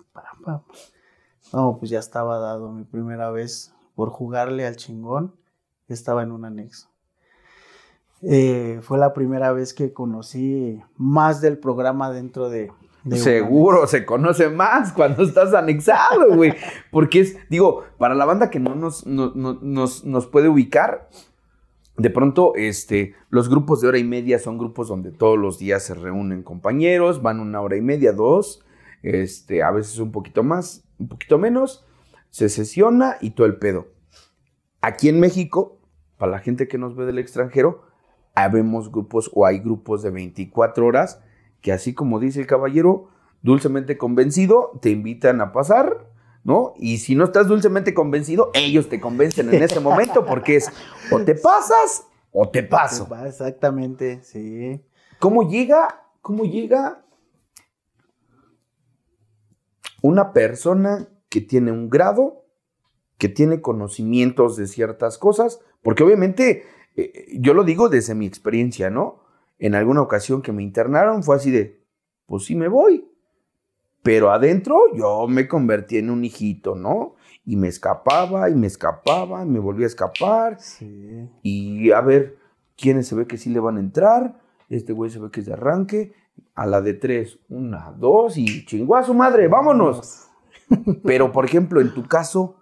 No, 1.53 1.77
pues 1.79 1.91
ya 1.91 1.99
estaba 1.99 2.39
dado 2.39 2.73
mi 2.73 2.85
primera 2.85 3.31
vez 3.31 3.75
por 3.95 4.11
jugarle 4.11 4.67
al 4.67 4.77
chingón. 4.77 5.35
Estaba 5.89 6.23
en 6.23 6.31
un 6.31 6.45
anexo. 6.45 6.89
Eh, 8.23 8.81
fue 8.83 8.99
la 8.99 9.13
primera 9.13 9.53
vez 9.53 9.75
que 9.75 9.93
conocí 9.93 10.81
más 10.97 11.41
del 11.41 11.59
programa 11.59 12.11
dentro 12.11 12.49
de... 12.51 12.71
Seguro, 13.13 13.87
se 13.87 14.05
conoce 14.05 14.51
más 14.51 14.93
cuando 14.93 15.23
estás 15.23 15.55
anexado, 15.55 16.35
güey. 16.35 16.55
Porque 16.91 17.21
es, 17.21 17.37
digo, 17.49 17.85
para 17.99 18.15
la 18.15 18.27
banda 18.27 18.51
que 18.51 18.61
no 18.61 18.75
nos, 18.75 19.07
nos, 19.07 20.05
nos 20.05 20.27
puede 20.27 20.49
ubicar, 20.51 21.09
de 22.01 22.11
pronto, 22.11 22.55
este, 22.57 23.15
los 23.29 23.49
grupos 23.51 23.81
de 23.81 23.89
hora 23.89 23.99
y 23.99 24.05
media 24.05 24.39
son 24.39 24.57
grupos 24.57 24.89
donde 24.89 25.13
todos 25.13 25.39
los 25.39 25.59
días 25.59 25.83
se 25.83 25.95
reúnen 25.95 26.43
compañeros, 26.43 27.21
van 27.21 27.41
una 27.41 27.61
hora 27.61 27.77
y 27.77 27.83
media, 27.83 28.13
dos, 28.13 28.65
este, 29.03 29.63
a 29.63 29.71
veces 29.71 29.99
un 29.99 30.11
poquito 30.11 30.43
más, 30.43 30.83
un 31.01 31.09
poquito 31.09 31.39
menos, 31.39 31.85
se 32.31 32.49
sesiona 32.49 33.17
y 33.21 33.31
todo 33.31 33.47
el 33.47 33.57
pedo. 33.57 33.89
Aquí 34.81 35.09
en 35.09 35.19
México, 35.19 35.79
para 36.19 36.33
la 36.33 36.39
gente 36.39 36.69
que 36.69 36.79
nos 36.79 36.95
ve 36.95 37.07
del 37.07 37.19
extranjero, 37.19 37.83
habemos 38.35 38.93
grupos 38.93 39.31
o 39.35 39.47
hay 39.47 39.59
grupos 39.59 40.03
de 40.03 40.11
24 40.11 40.87
horas 40.87 41.21
que 41.61 41.73
así 41.73 41.95
como 41.95 42.21
dice 42.21 42.41
el 42.41 42.47
caballero, 42.47 43.09
dulcemente 43.43 43.99
convencido, 43.99 44.79
te 44.81 44.91
invitan 44.91 45.41
a 45.41 45.53
pasar, 45.53 46.07
¿no? 46.45 46.75
Y 46.79 46.99
si 46.99 47.15
no 47.15 47.25
estás 47.25 47.49
dulcemente 47.49 47.93
convencido, 47.93 48.51
ellos 48.55 48.89
te 48.89 49.01
convencen 49.01 49.53
en 49.53 49.63
ese 49.63 49.81
momento 49.81 50.25
porque 50.25 50.57
es 50.57 50.71
o 51.11 51.21
te 51.23 51.35
pasas 51.35 52.07
o 52.33 52.49
te 52.49 52.63
paso. 52.63 53.09
exactamente, 53.27 54.21
sí. 54.23 54.83
¿Cómo 55.19 55.49
llega, 55.49 56.07
cómo 56.23 56.45
llega 56.45 57.03
una 60.03 60.33
persona 60.33 61.09
que 61.29 61.41
tiene 61.41 61.73
un 61.73 61.91
grado, 61.91 62.45
que 63.19 63.29
tiene 63.29 63.61
conocimientos 63.61 64.57
de 64.57 64.67
ciertas 64.67 65.19
cosas? 65.19 65.61
Porque 65.83 66.03
obviamente, 66.03 66.65
eh, 66.97 67.27
yo 67.39 67.55
lo 67.55 67.65
digo 67.65 67.89
desde 67.89 68.15
mi 68.15 68.27
experiencia, 68.27 68.91
¿no? 68.91 69.23
En 69.59 69.75
alguna 69.75 70.03
ocasión 70.03 70.43
que 70.43 70.53
me 70.53 70.63
internaron 70.63 71.23
fue 71.23 71.37
así 71.37 71.51
de, 71.51 71.85
pues 72.27 72.45
sí 72.45 72.55
me 72.55 72.69
voy. 72.69 73.07
Pero 74.03 74.31
adentro 74.31 74.79
yo 74.95 75.27
me 75.29 75.47
convertí 75.47 75.99
en 75.99 76.11
un 76.11 76.25
hijito, 76.25 76.75
¿no? 76.75 77.17
Y 77.45 77.57
me 77.57 77.69
escapaba 77.69 78.49
y 78.49 78.55
me 78.55 78.67
escapaba 78.67 79.45
y 79.45 79.49
me 79.49 79.59
volvía 79.59 79.87
a 79.87 79.89
escapar. 79.89 80.59
Sí. 80.61 81.29
Y 81.43 81.91
a 81.91 82.01
ver, 82.01 82.39
¿quiénes 82.77 83.09
se 83.09 83.15
ve 83.15 83.27
que 83.27 83.37
sí 83.37 83.51
le 83.51 83.61
van 83.61 83.77
a 83.77 83.81
entrar? 83.81 84.41
Este 84.71 84.93
güey 84.93 85.11
se 85.11 85.19
ve 85.19 85.31
que 85.31 85.41
es 85.41 85.47
de 85.47 85.53
arranque. 85.53 86.15
A 86.55 86.67
la 86.67 86.81
de 86.81 86.95
tres, 86.95 87.39
una, 87.49 87.93
dos 87.93 88.37
y 88.37 88.65
chingó 88.67 88.97
a 88.97 89.03
su 89.03 89.15
madre, 89.15 89.49
vámonos. 89.49 90.29
Pero, 91.05 91.33
por 91.33 91.45
ejemplo, 91.45 91.81
en 91.81 91.95
tu 91.95 92.07
caso, 92.07 92.57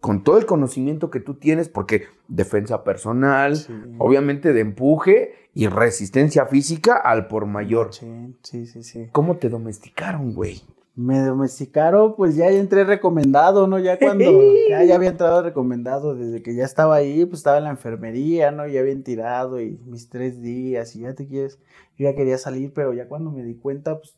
con 0.00 0.22
todo 0.22 0.38
el 0.38 0.46
conocimiento 0.46 1.10
que 1.10 1.20
tú 1.20 1.34
tienes, 1.34 1.68
porque 1.68 2.04
defensa 2.28 2.84
personal, 2.84 3.56
obviamente 3.98 4.52
de 4.52 4.60
empuje 4.60 5.34
y 5.54 5.66
resistencia 5.68 6.46
física 6.46 6.96
al 6.96 7.28
por 7.28 7.46
mayor. 7.46 7.94
Sí, 7.94 8.34
sí, 8.42 8.66
sí, 8.66 8.82
sí. 8.82 9.08
¿Cómo 9.12 9.36
te 9.36 9.48
domesticaron, 9.48 10.34
güey? 10.34 10.62
Me 10.96 11.18
domesticaron, 11.18 12.14
pues 12.14 12.36
ya 12.36 12.48
entré 12.48 12.84
recomendado, 12.84 13.66
¿no? 13.66 13.80
Ya 13.80 13.98
cuando 13.98 14.24
ya, 14.68 14.94
había 14.94 15.08
entrado 15.08 15.42
recomendado, 15.42 16.14
desde 16.14 16.42
que 16.42 16.54
ya 16.54 16.64
estaba 16.64 16.94
ahí, 16.94 17.24
pues 17.24 17.40
estaba 17.40 17.58
en 17.58 17.64
la 17.64 17.70
enfermería, 17.70 18.52
¿no? 18.52 18.66
Ya 18.68 18.80
habían 18.80 19.02
tirado 19.02 19.60
y 19.60 19.78
mis 19.86 20.08
tres 20.08 20.40
días 20.40 20.94
y 20.94 21.00
ya 21.00 21.14
te 21.14 21.26
quieres, 21.26 21.58
yo 21.98 22.08
ya 22.08 22.14
quería 22.14 22.38
salir, 22.38 22.72
pero 22.72 22.92
ya 22.92 23.08
cuando 23.08 23.32
me 23.32 23.42
di 23.42 23.54
cuenta, 23.56 23.98
pues 23.98 24.14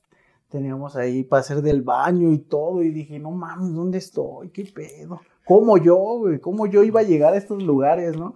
teníamos 0.50 0.96
ahí 0.96 1.22
para 1.22 1.40
hacer 1.40 1.62
del 1.62 1.82
baño 1.82 2.30
y 2.32 2.38
todo 2.38 2.82
y 2.82 2.90
dije, 2.90 3.18
no 3.18 3.30
mames, 3.30 3.74
¿dónde 3.74 3.98
estoy? 3.98 4.50
¿Qué 4.50 4.64
pedo? 4.64 5.20
¿Cómo 5.46 5.78
yo, 5.78 5.96
güey? 5.96 6.40
¿Cómo 6.40 6.66
yo 6.66 6.82
iba 6.82 7.00
a 7.00 7.04
llegar 7.04 7.32
a 7.32 7.36
estos 7.38 7.62
lugares, 7.62 8.16
no? 8.16 8.34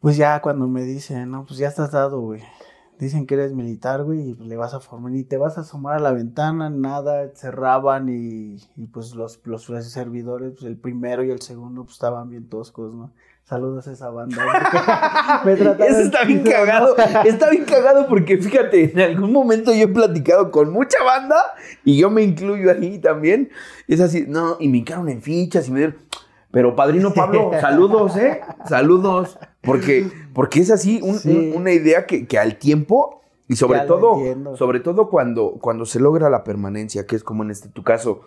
Pues 0.00 0.16
ya 0.16 0.42
cuando 0.42 0.66
me 0.66 0.82
dicen, 0.82 1.30
no, 1.30 1.46
pues 1.46 1.58
ya 1.58 1.68
estás 1.68 1.92
dado, 1.92 2.20
güey. 2.20 2.42
Dicen 3.02 3.26
que 3.26 3.34
eres 3.34 3.52
militar, 3.52 4.04
güey, 4.04 4.20
y 4.20 4.34
le 4.34 4.56
vas 4.56 4.74
a 4.74 4.78
formar, 4.78 5.10
ni 5.10 5.24
te 5.24 5.36
vas 5.36 5.58
a 5.58 5.62
asomar 5.62 5.96
a 5.96 5.98
la 5.98 6.12
ventana, 6.12 6.70
nada, 6.70 7.32
cerraban 7.34 8.08
y, 8.08 8.58
y 8.76 8.86
pues 8.86 9.16
los, 9.16 9.40
los 9.42 9.64
servidores, 9.64 10.52
pues 10.52 10.66
el 10.66 10.76
primero 10.76 11.24
y 11.24 11.32
el 11.32 11.42
segundo, 11.42 11.82
pues 11.82 11.94
estaban 11.94 12.30
bien 12.30 12.48
toscos, 12.48 12.94
¿no? 12.94 13.10
Saludos 13.42 13.88
a 13.88 13.92
esa 13.92 14.08
banda. 14.10 14.36
Eso 15.44 16.00
está 16.00 16.22
bien 16.22 16.44
cagado. 16.44 16.94
Está 17.24 17.50
bien 17.50 17.64
cagado 17.64 18.06
porque 18.06 18.38
fíjate, 18.38 18.92
en 18.92 19.00
algún 19.00 19.32
momento 19.32 19.74
yo 19.74 19.82
he 19.82 19.88
platicado 19.88 20.52
con 20.52 20.72
mucha 20.72 21.02
banda 21.02 21.34
y 21.84 21.96
yo 21.96 22.08
me 22.08 22.22
incluyo 22.22 22.70
ahí 22.70 23.00
también. 23.00 23.50
Es 23.88 24.00
así, 24.00 24.26
no, 24.28 24.58
y 24.60 24.68
me 24.68 24.78
hincaron 24.78 25.08
en 25.08 25.22
fichas 25.22 25.66
y 25.66 25.72
me 25.72 25.78
dieron. 25.80 25.96
Pero 26.52 26.76
padrino 26.76 27.12
Pablo, 27.12 27.50
saludos, 27.60 28.16
¿eh? 28.16 28.42
Saludos. 28.68 29.38
Porque, 29.60 30.08
porque 30.34 30.60
es 30.60 30.70
así 30.70 31.00
una 31.02 31.72
idea 31.72 32.06
que, 32.06 32.38
al 32.38 32.58
tiempo, 32.58 33.20
y 33.48 33.56
sobre 33.56 33.80
todo, 33.80 34.16
sobre 34.56 34.80
todo 34.80 35.08
cuando, 35.08 35.58
cuando 35.60 35.84
se 35.84 36.00
logra 36.00 36.30
la 36.30 36.44
permanencia, 36.44 37.06
que 37.06 37.16
es 37.16 37.24
como 37.24 37.42
en 37.42 37.50
este 37.50 37.68
tu 37.68 37.82
caso, 37.82 38.22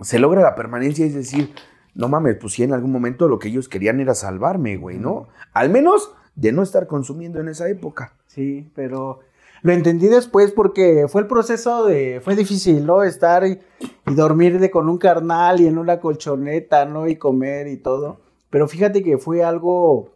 se 0.00 0.18
logra 0.18 0.42
la 0.42 0.54
permanencia, 0.54 1.04
es 1.04 1.14
decir, 1.14 1.52
no 1.94 2.08
mames, 2.08 2.36
pues 2.40 2.54
si 2.54 2.62
en 2.62 2.72
algún 2.72 2.92
momento 2.92 3.28
lo 3.28 3.38
que 3.38 3.48
ellos 3.48 3.68
querían 3.68 4.00
era 4.00 4.14
salvarme, 4.14 4.76
güey, 4.76 4.98
¿no? 4.98 5.28
Al 5.52 5.70
menos 5.70 6.12
de 6.34 6.52
no 6.52 6.62
estar 6.62 6.86
consumiendo 6.86 7.40
en 7.40 7.48
esa 7.48 7.68
época. 7.68 8.14
Sí, 8.26 8.70
pero 8.74 9.20
lo 9.62 9.72
entendí 9.72 10.06
después 10.06 10.52
porque 10.52 11.06
fue 11.08 11.22
el 11.22 11.26
proceso 11.26 11.84
de, 11.84 12.20
fue 12.22 12.36
difícil, 12.36 12.86
¿no? 12.86 13.02
Estar 13.02 13.46
y, 13.46 13.58
dormir 14.06 14.58
de, 14.58 14.70
con 14.70 14.88
un 14.88 14.98
carnal 14.98 15.60
y 15.60 15.66
en 15.66 15.78
una 15.78 16.00
colchoneta, 16.00 16.86
¿no? 16.86 17.08
Y 17.08 17.16
comer 17.16 17.66
y 17.66 17.76
todo. 17.76 18.20
Pero 18.48 18.68
fíjate 18.68 19.02
que 19.02 19.18
fue 19.18 19.44
algo, 19.44 20.10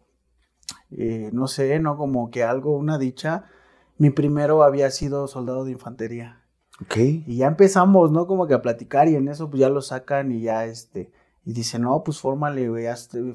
eh, 0.90 1.30
no 1.32 1.48
sé, 1.48 1.78
¿no? 1.80 1.96
Como 1.96 2.30
que 2.30 2.42
algo, 2.42 2.76
una 2.76 2.98
dicha. 2.98 3.44
Mi 3.98 4.10
primero 4.10 4.62
había 4.62 4.90
sido 4.90 5.28
soldado 5.28 5.64
de 5.64 5.72
infantería. 5.72 6.42
Ok. 6.82 6.96
Y 6.96 7.36
ya 7.36 7.46
empezamos, 7.46 8.10
¿no? 8.10 8.26
Como 8.26 8.46
que 8.46 8.54
a 8.54 8.62
platicar 8.62 9.08
y 9.08 9.16
en 9.16 9.28
eso 9.28 9.48
pues 9.48 9.60
ya 9.60 9.68
lo 9.68 9.80
sacan 9.82 10.32
y 10.32 10.42
ya 10.42 10.64
este 10.66 11.12
y 11.44 11.52
dice, 11.52 11.78
no, 11.78 12.02
pues 12.04 12.20
fórmale, 12.20 12.68
güey, 12.68 12.86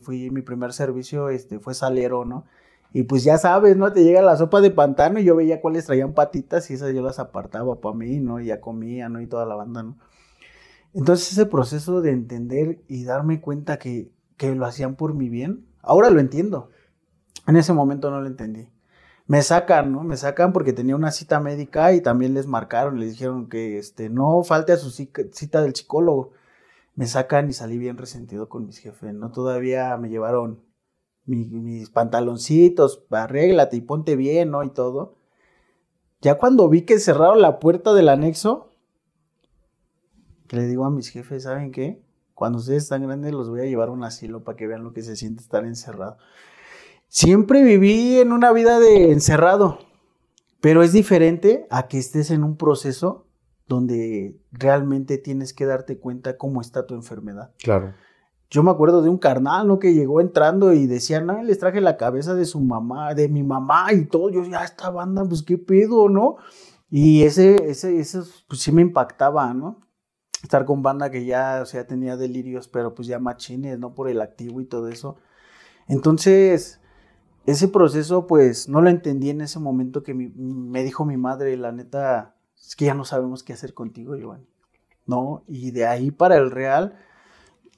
fui 0.02 0.32
mi 0.32 0.42
primer 0.42 0.74
servicio, 0.74 1.30
este, 1.30 1.60
fue 1.60 1.76
salero, 1.76 2.26
¿no? 2.26 2.46
Y 2.92 3.04
pues 3.04 3.24
ya 3.24 3.38
sabes, 3.38 3.78
¿no? 3.78 3.94
Te 3.94 4.04
llega 4.04 4.22
la 4.24 4.36
sopa 4.36 4.62
de 4.62 4.72
pantano 4.72 5.20
y 5.20 5.24
yo 5.24 5.36
veía 5.36 5.62
cuáles 5.62 5.86
traían 5.86 6.14
patitas 6.14 6.72
y 6.72 6.74
esas 6.74 6.94
yo 6.94 7.04
las 7.04 7.20
apartaba 7.20 7.80
para 7.80 7.96
mí, 7.96 8.20
¿no? 8.20 8.40
Y 8.40 8.48
ya 8.48 8.62
comía, 8.62 9.10
¿no? 9.10 9.22
Y 9.22 9.28
toda 9.28 9.46
la 9.46 9.54
banda, 9.54 9.84
¿no? 9.84 9.98
Entonces 10.96 11.34
ese 11.34 11.46
proceso 11.46 12.02
de 12.02 12.10
entender 12.10 12.82
y 12.88 13.04
darme 13.04 13.42
cuenta 13.42 13.78
que, 13.78 14.12
que 14.38 14.56
lo 14.56 14.66
hacían 14.66 14.96
por 14.96 15.14
mi 15.14 15.30
bien, 15.30 15.68
ahora 15.84 16.10
lo 16.10 16.20
entiendo. 16.20 16.72
En 17.50 17.58
ese 17.58 17.74
momento 17.74 18.12
no 18.12 18.22
lo 18.22 18.28
entendí. 18.28 18.70
Me 19.26 19.42
sacan, 19.42 19.92
¿no? 19.92 20.04
Me 20.04 20.18
sacan 20.18 20.54
porque 20.54 20.72
tenía 20.72 20.96
una 20.96 21.10
cita 21.10 21.40
médica 21.40 21.94
y 21.94 22.02
también 22.02 22.36
les 22.36 22.46
marcaron, 22.46 23.00
les 23.00 23.14
dijeron 23.14 23.50
que 23.50 23.80
este, 23.80 24.10
no 24.10 24.44
falte 24.44 24.72
a 24.72 24.78
su 24.78 24.92
cita 24.92 25.62
del 25.62 25.76
psicólogo 25.76 26.32
me 26.94 27.08
sacan 27.08 27.50
y 27.50 27.54
salí 27.54 27.78
bien 27.78 27.98
resentido 27.98 28.50
con 28.50 28.66
mis 28.66 28.78
jefes, 28.78 29.14
¿no? 29.14 29.32
Todavía 29.32 29.96
me 29.98 30.10
llevaron 30.10 30.62
mis 31.26 31.90
pantaloncitos, 31.90 33.06
arréglate 33.10 33.78
y 33.78 33.82
ponte 33.82 34.16
bien, 34.16 34.52
¿no? 34.52 34.64
Y 34.64 34.70
todo. 34.70 35.16
Ya 36.22 36.38
cuando 36.38 36.68
vi 36.68 36.82
que 36.82 37.00
cerraron 37.00 37.42
la 37.42 37.60
puerta 37.60 37.94
del 37.94 38.10
anexo, 38.10 38.74
que 40.48 40.58
le 40.58 40.68
digo 40.68 40.86
a 40.86 40.92
mis 40.92 41.08
jefes, 41.08 41.44
¿saben 41.44 41.72
qué? 41.72 42.04
Cuando 42.36 42.60
ustedes 42.60 42.84
están 42.84 43.04
grandes 43.04 43.32
los 43.32 43.50
voy 43.50 43.62
a 43.62 43.66
llevar 43.66 43.88
a 43.88 43.92
un 43.92 44.04
asilo 44.04 44.44
para 44.44 44.58
que 44.58 44.68
vean 44.68 44.84
lo 44.84 44.92
que 44.92 45.02
se 45.02 45.16
siente 45.16 45.42
estar 45.42 45.64
encerrado. 45.64 46.18
Siempre 47.10 47.64
viví 47.64 48.20
en 48.20 48.32
una 48.32 48.54
vida 48.54 48.80
de 48.80 49.12
encerrado, 49.12 49.80
pero 50.62 50.84
es 50.84 50.94
diferente 50.94 51.66
a 51.72 51.88
que 51.88 51.98
estés 51.98 52.30
en 52.30 52.44
un 52.44 52.56
proceso 52.56 53.26
donde 53.68 54.40
realmente 54.52 55.18
tienes 55.18 55.54
que 55.54 55.66
darte 55.66 55.98
cuenta 55.98 56.38
cómo 56.38 56.62
está 56.62 56.86
tu 56.86 56.94
enfermedad. 56.94 57.52
Claro. 57.64 57.96
Yo 58.52 58.62
me 58.62 58.70
acuerdo 58.70 59.02
de 59.02 59.10
un 59.10 59.18
carnal, 59.18 59.68
¿no? 59.68 59.80
Que 59.80 59.96
llegó 59.96 60.22
entrando 60.22 60.72
y 60.72 60.86
decía, 60.86 61.20
no, 61.20 61.42
les 61.42 61.58
traje 61.58 61.82
la 61.82 61.98
cabeza 61.98 62.36
de 62.36 62.46
su 62.46 62.60
mamá, 62.60 63.16
de 63.16 63.28
mi 63.28 63.42
mamá 63.42 63.92
y 63.92 64.06
todo. 64.06 64.30
Yo, 64.30 64.44
ya, 64.44 64.64
esta 64.64 64.92
banda, 64.92 65.26
pues 65.26 65.42
qué 65.42 65.58
pedo, 65.58 66.10
¿no? 66.10 66.38
Y 66.92 67.24
ese, 67.24 67.70
ese, 67.70 68.00
ese, 68.00 68.22
pues 68.48 68.62
sí 68.62 68.72
me 68.72 68.84
impactaba, 68.84 69.52
¿no? 69.56 69.82
Estar 70.44 70.66
con 70.66 70.84
banda 70.84 71.10
que 71.10 71.26
ya, 71.26 71.60
o 71.62 71.66
sea, 71.66 71.88
tenía 71.88 72.18
delirios, 72.18 72.68
pero 72.68 72.94
pues 72.94 73.08
ya 73.08 73.18
machines, 73.18 73.80
¿no? 73.80 73.96
Por 73.96 74.10
el 74.10 74.22
activo 74.22 74.62
y 74.62 74.66
todo 74.66 74.90
eso. 74.90 75.18
Entonces, 75.88 76.80
ese 77.46 77.68
proceso, 77.68 78.28
pues, 78.28 78.70
no 78.70 78.82
lo 78.82 78.90
entendí 78.90 79.30
en 79.30 79.42
ese 79.42 79.60
momento 79.60 80.04
que 80.04 80.14
me 80.14 80.84
dijo 80.84 81.06
mi 81.06 81.18
madre, 81.18 81.56
la 81.58 81.72
neta, 81.72 82.36
es 82.60 82.76
que 82.76 82.86
ya 82.86 82.94
no 82.94 83.06
sabemos 83.06 83.44
qué 83.44 83.54
hacer 83.54 83.74
contigo, 83.74 84.16
Giovanni. 84.16 84.46
¿No? 85.08 85.44
Y 85.48 85.72
de 85.72 85.88
ahí 85.88 86.12
para 86.12 86.38
el 86.38 86.52
Real 86.52 86.96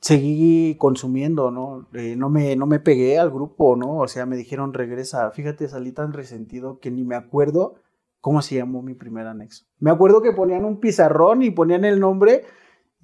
seguí 0.02 0.76
consumiendo, 0.76 1.52
¿no? 1.52 1.88
Eh, 1.94 2.16
no, 2.18 2.30
me, 2.30 2.56
no 2.56 2.66
me 2.66 2.80
pegué 2.80 3.20
al 3.20 3.30
grupo, 3.30 3.76
¿no? 3.78 4.00
O 4.00 4.08
sea, 4.08 4.26
me 4.26 4.36
dijeron 4.36 4.74
regresa. 4.74 5.30
Fíjate, 5.32 5.70
salí 5.70 5.92
tan 5.92 6.12
resentido 6.12 6.80
que 6.80 6.92
ni 6.92 7.04
me 7.04 7.16
acuerdo 7.16 7.76
cómo 8.20 8.42
se 8.42 8.56
llamó 8.56 8.82
mi 8.82 8.96
primer 8.96 9.28
anexo. 9.28 9.66
Me 9.80 9.92
acuerdo 9.92 10.22
que 10.22 10.34
ponían 10.34 10.66
un 10.66 10.80
pizarrón 10.80 11.44
y 11.44 11.52
ponían 11.52 11.86
el 11.86 12.00
nombre 12.00 12.44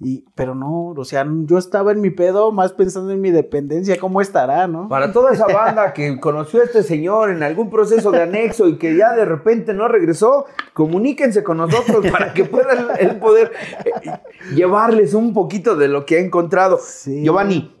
y, 0.00 0.24
pero 0.36 0.54
no, 0.54 0.90
o 0.90 1.04
sea, 1.04 1.26
yo 1.44 1.58
estaba 1.58 1.90
en 1.90 2.00
mi 2.00 2.10
pedo 2.10 2.52
más 2.52 2.72
pensando 2.72 3.10
en 3.10 3.20
mi 3.20 3.32
dependencia, 3.32 3.98
cómo 3.98 4.20
estará, 4.20 4.68
¿no? 4.68 4.88
Para 4.88 5.12
toda 5.12 5.32
esa 5.32 5.46
banda 5.46 5.92
que 5.92 6.20
conoció 6.20 6.60
a 6.60 6.64
este 6.64 6.84
señor 6.84 7.30
en 7.30 7.42
algún 7.42 7.68
proceso 7.68 8.12
de 8.12 8.22
anexo 8.22 8.68
y 8.68 8.78
que 8.78 8.96
ya 8.96 9.14
de 9.14 9.24
repente 9.24 9.74
no 9.74 9.88
regresó, 9.88 10.46
comuníquense 10.72 11.42
con 11.42 11.56
nosotros 11.56 12.06
para 12.12 12.32
que 12.32 12.44
puedan 12.44 12.86
el 13.00 13.16
poder 13.16 13.50
eh, 13.84 14.12
llevarles 14.54 15.14
un 15.14 15.34
poquito 15.34 15.74
de 15.74 15.88
lo 15.88 16.06
que 16.06 16.18
ha 16.18 16.20
encontrado. 16.20 16.78
Giovanni, 17.04 17.74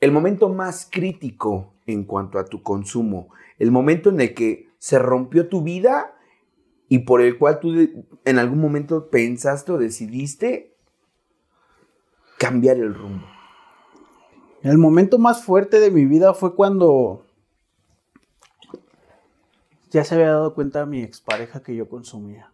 el 0.00 0.12
momento 0.12 0.50
más 0.50 0.86
crítico 0.90 1.72
en 1.86 2.04
cuanto 2.04 2.38
a 2.38 2.44
tu 2.44 2.62
consumo, 2.62 3.30
el 3.58 3.70
momento 3.70 4.10
en 4.10 4.20
el 4.20 4.34
que 4.34 4.68
se 4.76 4.98
rompió 4.98 5.48
tu 5.48 5.62
vida 5.62 6.14
y 6.94 7.00
por 7.00 7.20
el 7.20 7.38
cual 7.38 7.58
tú 7.58 7.74
en 8.24 8.38
algún 8.38 8.60
momento 8.60 9.10
pensaste 9.10 9.72
o 9.72 9.78
decidiste 9.78 10.76
cambiar 12.38 12.76
el 12.76 12.94
rumbo. 12.94 13.26
El 14.62 14.78
momento 14.78 15.18
más 15.18 15.42
fuerte 15.42 15.80
de 15.80 15.90
mi 15.90 16.06
vida 16.06 16.34
fue 16.34 16.54
cuando 16.54 17.26
ya 19.90 20.04
se 20.04 20.14
había 20.14 20.28
dado 20.28 20.54
cuenta 20.54 20.86
mi 20.86 21.02
expareja 21.02 21.64
que 21.64 21.74
yo 21.74 21.88
consumía. 21.88 22.52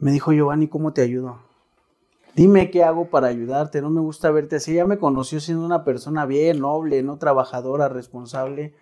Me 0.00 0.10
dijo, 0.10 0.32
Giovanni, 0.32 0.66
¿cómo 0.66 0.92
te 0.92 1.02
ayudo? 1.02 1.38
Dime 2.34 2.72
qué 2.72 2.82
hago 2.82 3.08
para 3.08 3.28
ayudarte, 3.28 3.82
no 3.82 3.90
me 3.90 4.00
gusta 4.00 4.32
verte 4.32 4.56
así. 4.56 4.74
Ya 4.74 4.84
me 4.84 4.98
conoció 4.98 5.38
siendo 5.38 5.64
una 5.64 5.84
persona 5.84 6.26
bien, 6.26 6.58
noble, 6.58 7.04
no 7.04 7.18
trabajadora, 7.18 7.88
responsable. 7.88 8.74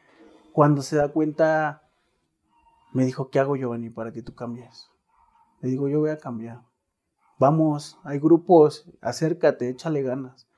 Cuando 0.53 0.81
se 0.81 0.97
da 0.97 1.09
cuenta, 1.09 1.84
me 2.95 3.05
dijo, 3.05 3.29
¿qué 3.29 3.41
hago, 3.41 3.57
Giovanni, 3.57 3.91
para 3.91 4.13
que 4.13 4.23
tú 4.23 4.35
cambies? 4.35 4.89
Le 5.61 5.69
digo, 5.69 5.89
yo 5.89 5.99
voy 5.99 6.11
a 6.11 6.19
cambiar. 6.19 6.63
Vamos, 7.41 7.99
hay 8.05 8.21
grupos, 8.21 8.89
acércate, 9.01 9.69
échale 9.69 10.03
ganas. 10.03 10.49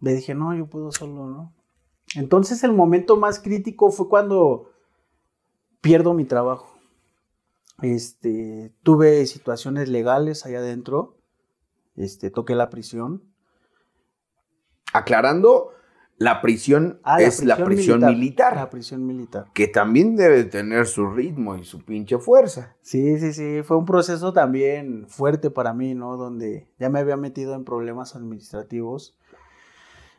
Le 0.00 0.14
dije, 0.14 0.34
no, 0.34 0.54
yo 0.54 0.68
puedo 0.68 0.92
solo, 0.92 1.26
¿no? 1.26 1.52
Entonces 2.14 2.62
el 2.62 2.72
momento 2.72 3.16
más 3.16 3.40
crítico 3.40 3.90
fue 3.90 4.08
cuando 4.08 4.70
pierdo 5.80 6.14
mi 6.14 6.24
trabajo. 6.24 6.72
Este, 7.80 8.72
tuve 8.84 9.26
situaciones 9.26 9.88
legales 9.88 10.46
allá 10.46 10.58
adentro. 10.58 11.18
Este, 11.96 12.30
toqué 12.30 12.54
la 12.54 12.70
prisión. 12.70 13.34
Aclarando, 14.92 15.72
la 16.22 16.40
prisión 16.40 17.00
ah, 17.02 17.20
es 17.20 17.44
la 17.44 17.56
prisión 17.56 18.00
militar, 18.00 18.54
La 18.54 18.70
prisión 18.70 19.04
militar. 19.04 19.46
Que 19.52 19.66
también 19.66 20.14
debe 20.14 20.44
tener 20.44 20.86
su 20.86 21.06
ritmo 21.08 21.56
y 21.56 21.64
su 21.64 21.84
pinche 21.84 22.18
fuerza. 22.18 22.76
Sí, 22.80 23.18
sí, 23.18 23.32
sí. 23.32 23.62
Fue 23.64 23.76
un 23.76 23.84
proceso 23.84 24.32
también 24.32 25.06
fuerte 25.08 25.50
para 25.50 25.74
mí, 25.74 25.94
¿no? 25.94 26.16
Donde 26.16 26.68
ya 26.78 26.88
me 26.90 27.00
había 27.00 27.16
metido 27.16 27.54
en 27.54 27.64
problemas 27.64 28.14
administrativos. 28.14 29.18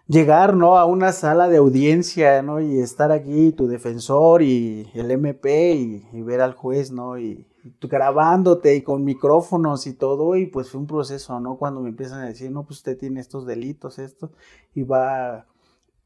Llegar, 0.07 0.57
¿no? 0.57 0.77
A 0.77 0.83
una 0.83 1.13
sala 1.13 1.47
de 1.47 1.55
audiencia, 1.55 2.41
¿no? 2.41 2.59
Y 2.59 2.79
estar 2.79 3.13
aquí, 3.13 3.53
tu 3.53 3.67
defensor 3.67 4.41
y 4.41 4.89
el 4.95 5.09
MP 5.09 5.73
y, 6.11 6.21
ver 6.21 6.41
al 6.41 6.53
juez, 6.53 6.91
¿no? 6.91 7.17
Y, 7.17 7.47
y 7.63 7.87
grabándote 7.87 8.75
y 8.75 8.81
con 8.81 9.05
micrófonos 9.05 9.87
y 9.87 9.93
todo. 9.93 10.35
Y 10.35 10.47
pues 10.47 10.69
fue 10.69 10.81
un 10.81 10.87
proceso, 10.87 11.39
¿no? 11.39 11.55
Cuando 11.55 11.79
me 11.79 11.87
empiezan 11.87 12.19
a 12.19 12.25
decir, 12.25 12.51
no, 12.51 12.65
pues 12.65 12.79
usted 12.79 12.97
tiene 12.97 13.21
estos 13.21 13.45
delitos, 13.45 13.99
esto. 13.99 14.33
Y 14.75 14.83
va 14.83 15.45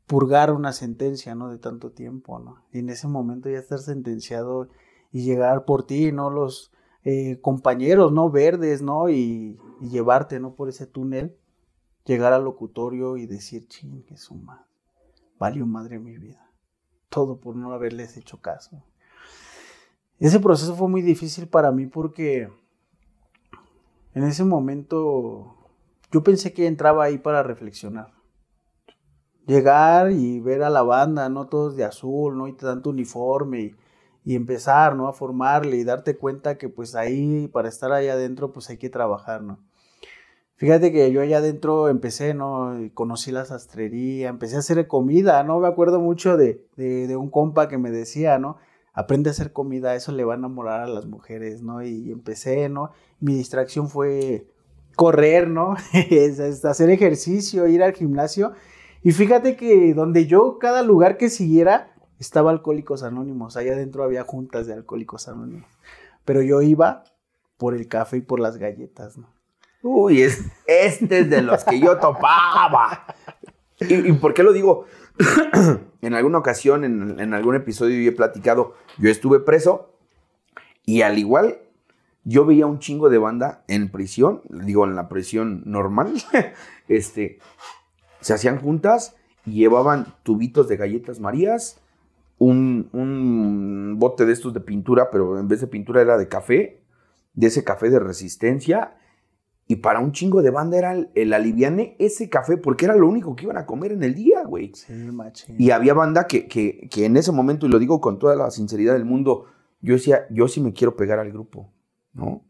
purgar 0.08 0.54
una 0.54 0.72
sentencia, 0.72 1.36
¿no? 1.36 1.50
De 1.50 1.60
tanto 1.60 1.92
tiempo, 1.92 2.40
¿no? 2.40 2.64
Y 2.72 2.80
en 2.80 2.90
ese 2.90 3.08
momento 3.08 3.50
ya 3.50 3.60
estar 3.60 3.80
sentenciado 3.80 4.70
y 5.12 5.24
llegar 5.24 5.66
por 5.66 5.86
ti, 5.86 6.12
¿no? 6.14 6.30
Los 6.30 6.72
eh, 7.04 7.40
compañeros, 7.42 8.12
¿no? 8.14 8.32
Verdes, 8.32 8.82
¿no? 8.82 9.10
Y, 9.10 9.60
llevarte, 9.82 10.40
¿no? 10.40 10.56
Por 10.56 10.70
ese 10.70 10.88
túnel, 10.88 11.38
llegar 12.04 12.34
al 12.34 12.46
locutorio 12.46 13.16
y 13.18 13.28
decir, 13.28 13.68
ching, 13.68 14.04
que 14.06 14.18
suma, 14.18 14.66
valió 15.38 15.68
madre 15.68 16.00
mi 16.00 16.18
vida. 16.18 16.50
Todo 17.10 17.40
por 17.40 17.56
no 17.56 17.74
haberles 17.74 18.18
hecho 18.18 18.42
caso. 18.42 18.84
Ese 20.18 20.40
proceso 20.40 20.76
fue 20.76 20.88
muy 20.88 21.04
difícil 21.04 21.48
para 21.48 21.72
mí 21.72 21.86
porque 21.86 22.50
en 24.16 24.24
ese 24.24 24.44
momento 24.44 25.56
yo 26.12 26.24
pensé 26.24 26.54
que 26.54 26.66
entraba 26.66 27.04
ahí 27.04 27.20
para 27.20 27.44
reflexionar 27.44 28.17
llegar 29.48 30.12
y 30.12 30.40
ver 30.40 30.62
a 30.62 30.70
la 30.70 30.84
banda, 30.84 31.30
¿no? 31.30 31.48
Todos 31.48 31.76
de 31.76 31.86
azul, 31.86 32.38
¿no? 32.38 32.48
Y 32.48 32.54
tanto 32.54 32.92
uniforme 32.92 33.76
y, 34.26 34.36
empezar, 34.36 34.96
¿no? 34.96 35.08
A 35.08 35.14
formarle 35.14 35.78
y 35.78 35.86
darte 35.86 36.18
cuenta 36.18 36.58
que 36.58 36.68
pues 36.68 36.96
ahí, 36.96 37.48
para 37.48 37.70
estar 37.70 37.94
allá 37.94 38.14
adentro, 38.14 38.52
pues 38.52 38.70
hay 38.70 38.78
que 38.78 38.90
trabajar, 38.90 39.42
¿no? 39.42 39.60
Fíjate 40.58 40.92
que 40.92 41.12
yo 41.12 41.22
allá 41.22 41.38
adentro 41.38 41.88
empecé, 41.88 42.34
¿no? 42.34 42.82
Y 42.82 42.90
conocí 42.90 43.32
la 43.32 43.46
sastrería, 43.46 44.28
empecé 44.28 44.58
a 44.58 44.60
hacer 44.60 44.86
comida, 44.88 45.44
¿no? 45.44 45.60
Me 45.60 45.68
acuerdo 45.68 46.02
mucho 46.02 46.36
de, 46.36 46.66
de, 46.76 47.16
un 47.16 47.30
compa 47.30 47.70
que 47.70 47.78
me 47.78 47.90
decía, 47.90 48.38
¿no? 48.40 48.58
Aprende 48.94 49.30
a 49.30 49.32
hacer 49.32 49.54
comida, 49.54 49.96
eso 49.96 50.12
le 50.12 50.26
va 50.26 50.34
a 50.34 50.38
enamorar 50.38 50.82
a 50.82 50.88
las 50.88 51.06
mujeres, 51.06 51.62
¿no? 51.62 51.82
Y 51.84 52.12
empecé, 52.12 52.68
¿no? 52.68 52.92
Mi 53.22 53.36
distracción 53.36 53.88
fue 53.88 54.48
correr, 54.96 55.48
¿no? 55.48 55.76
hacer 56.64 56.90
ejercicio, 56.90 57.68
ir 57.68 57.84
al 57.84 57.94
gimnasio 57.94 58.54
y 59.08 59.14
fíjate 59.14 59.56
que 59.56 59.94
donde 59.94 60.28
yo, 60.28 60.60
cada 60.60 60.84
lugar 60.84 61.16
que 61.16 61.30
siguiera, 61.30 61.96
estaba 62.20 62.52
Alcohólicos 62.52 63.04
Anónimos. 63.04 63.56
Allá 63.56 63.72
adentro 63.72 64.04
había 64.04 64.26
juntas 64.26 64.68
de 64.68 64.74
Alcohólicos 64.74 65.30
Anónimos. 65.30 65.70
Pero 66.26 66.42
yo 66.42 66.62
iba 66.62 67.06
por 67.56 67.74
el 67.74 67.88
café 67.88 68.18
y 68.18 68.22
por 68.22 68.42
las 68.42 68.58
galletas, 68.58 69.18
¿no? 69.18 69.30
Uy, 69.82 70.24
es, 70.24 70.44
este 70.66 71.20
es 71.20 71.30
de 71.30 71.42
los 71.42 71.64
que 71.64 71.80
yo 71.80 71.98
topaba. 71.98 73.06
¿Y, 73.80 74.12
por 74.12 74.34
qué 74.34 74.44
lo 74.44 74.52
digo? 74.52 74.84
en 76.02 76.14
alguna 76.14 76.40
ocasión, 76.40 76.84
en, 76.84 77.18
en 77.22 77.34
algún 77.34 77.56
episodio, 77.56 78.02
yo 78.02 78.10
he 78.10 78.14
platicado, 78.14 78.74
yo 78.98 79.10
estuve 79.10 79.40
preso 79.40 79.94
y 80.86 81.04
al 81.04 81.18
igual 81.18 81.60
yo 82.26 82.46
veía 82.46 82.66
un 82.66 82.80
chingo 82.80 83.10
de 83.10 83.20
banda 83.20 83.64
en 83.70 83.90
prisión, 83.90 84.42
digo, 84.50 84.84
en 84.84 84.98
la 84.98 85.08
prisión 85.08 85.64
normal, 85.66 86.14
este, 86.90 87.40
se 88.22 88.34
hacían 88.34 88.60
juntas 88.60 89.16
y 89.46 89.54
llevaban 89.54 90.14
tubitos 90.24 90.68
de 90.68 90.78
galletas 90.78 91.20
marías, 91.20 91.80
un, 92.38 93.96
bote 93.98 94.26
de 94.26 94.34
estos 94.34 94.54
de 94.54 94.60
pintura, 94.60 95.10
pero 95.12 95.40
en 95.40 95.48
vez 95.48 95.62
de 95.62 95.68
pintura 95.68 96.02
era 96.02 96.18
de 96.18 96.28
café, 96.28 96.82
de 97.34 97.48
ese 97.48 97.64
café 97.64 97.90
de 97.90 98.00
resistencia. 98.00 98.96
Y 99.70 99.78
para 99.78 100.00
un 100.00 100.14
chingo 100.14 100.42
de 100.42 100.50
banda 100.50 100.78
era 100.78 100.94
el, 101.14 101.34
aliviane 101.34 101.96
ese 102.00 102.30
café, 102.30 102.58
porque 102.58 102.86
era 102.86 102.96
lo 102.96 103.08
único 103.08 103.36
que 103.36 103.46
iban 103.46 103.58
a 103.58 103.66
comer 103.66 103.92
en 103.92 104.04
el 104.04 104.16
día, 104.16 104.44
güey. 104.44 104.72
Sí, 104.74 104.94
machín. 104.94 105.56
Y 105.60 105.72
había 105.72 105.94
banda 105.94 106.26
que, 106.26 106.48
que, 106.48 106.88
que, 106.90 107.06
en 107.06 107.18
ese 107.18 107.32
momento, 107.32 107.66
y 107.66 107.70
lo 107.70 107.80
digo 107.80 108.00
con 108.00 108.18
toda 108.18 108.36
la 108.36 108.50
sinceridad 108.50 108.94
del 108.94 109.04
mundo, 109.04 109.46
yo 109.82 109.94
decía, 109.96 110.26
yo 110.30 110.48
sí 110.48 110.62
me 110.62 110.74
quiero 110.74 110.96
pegar 110.96 111.20
al 111.20 111.32
grupo, 111.32 111.74
¿no? 112.14 112.46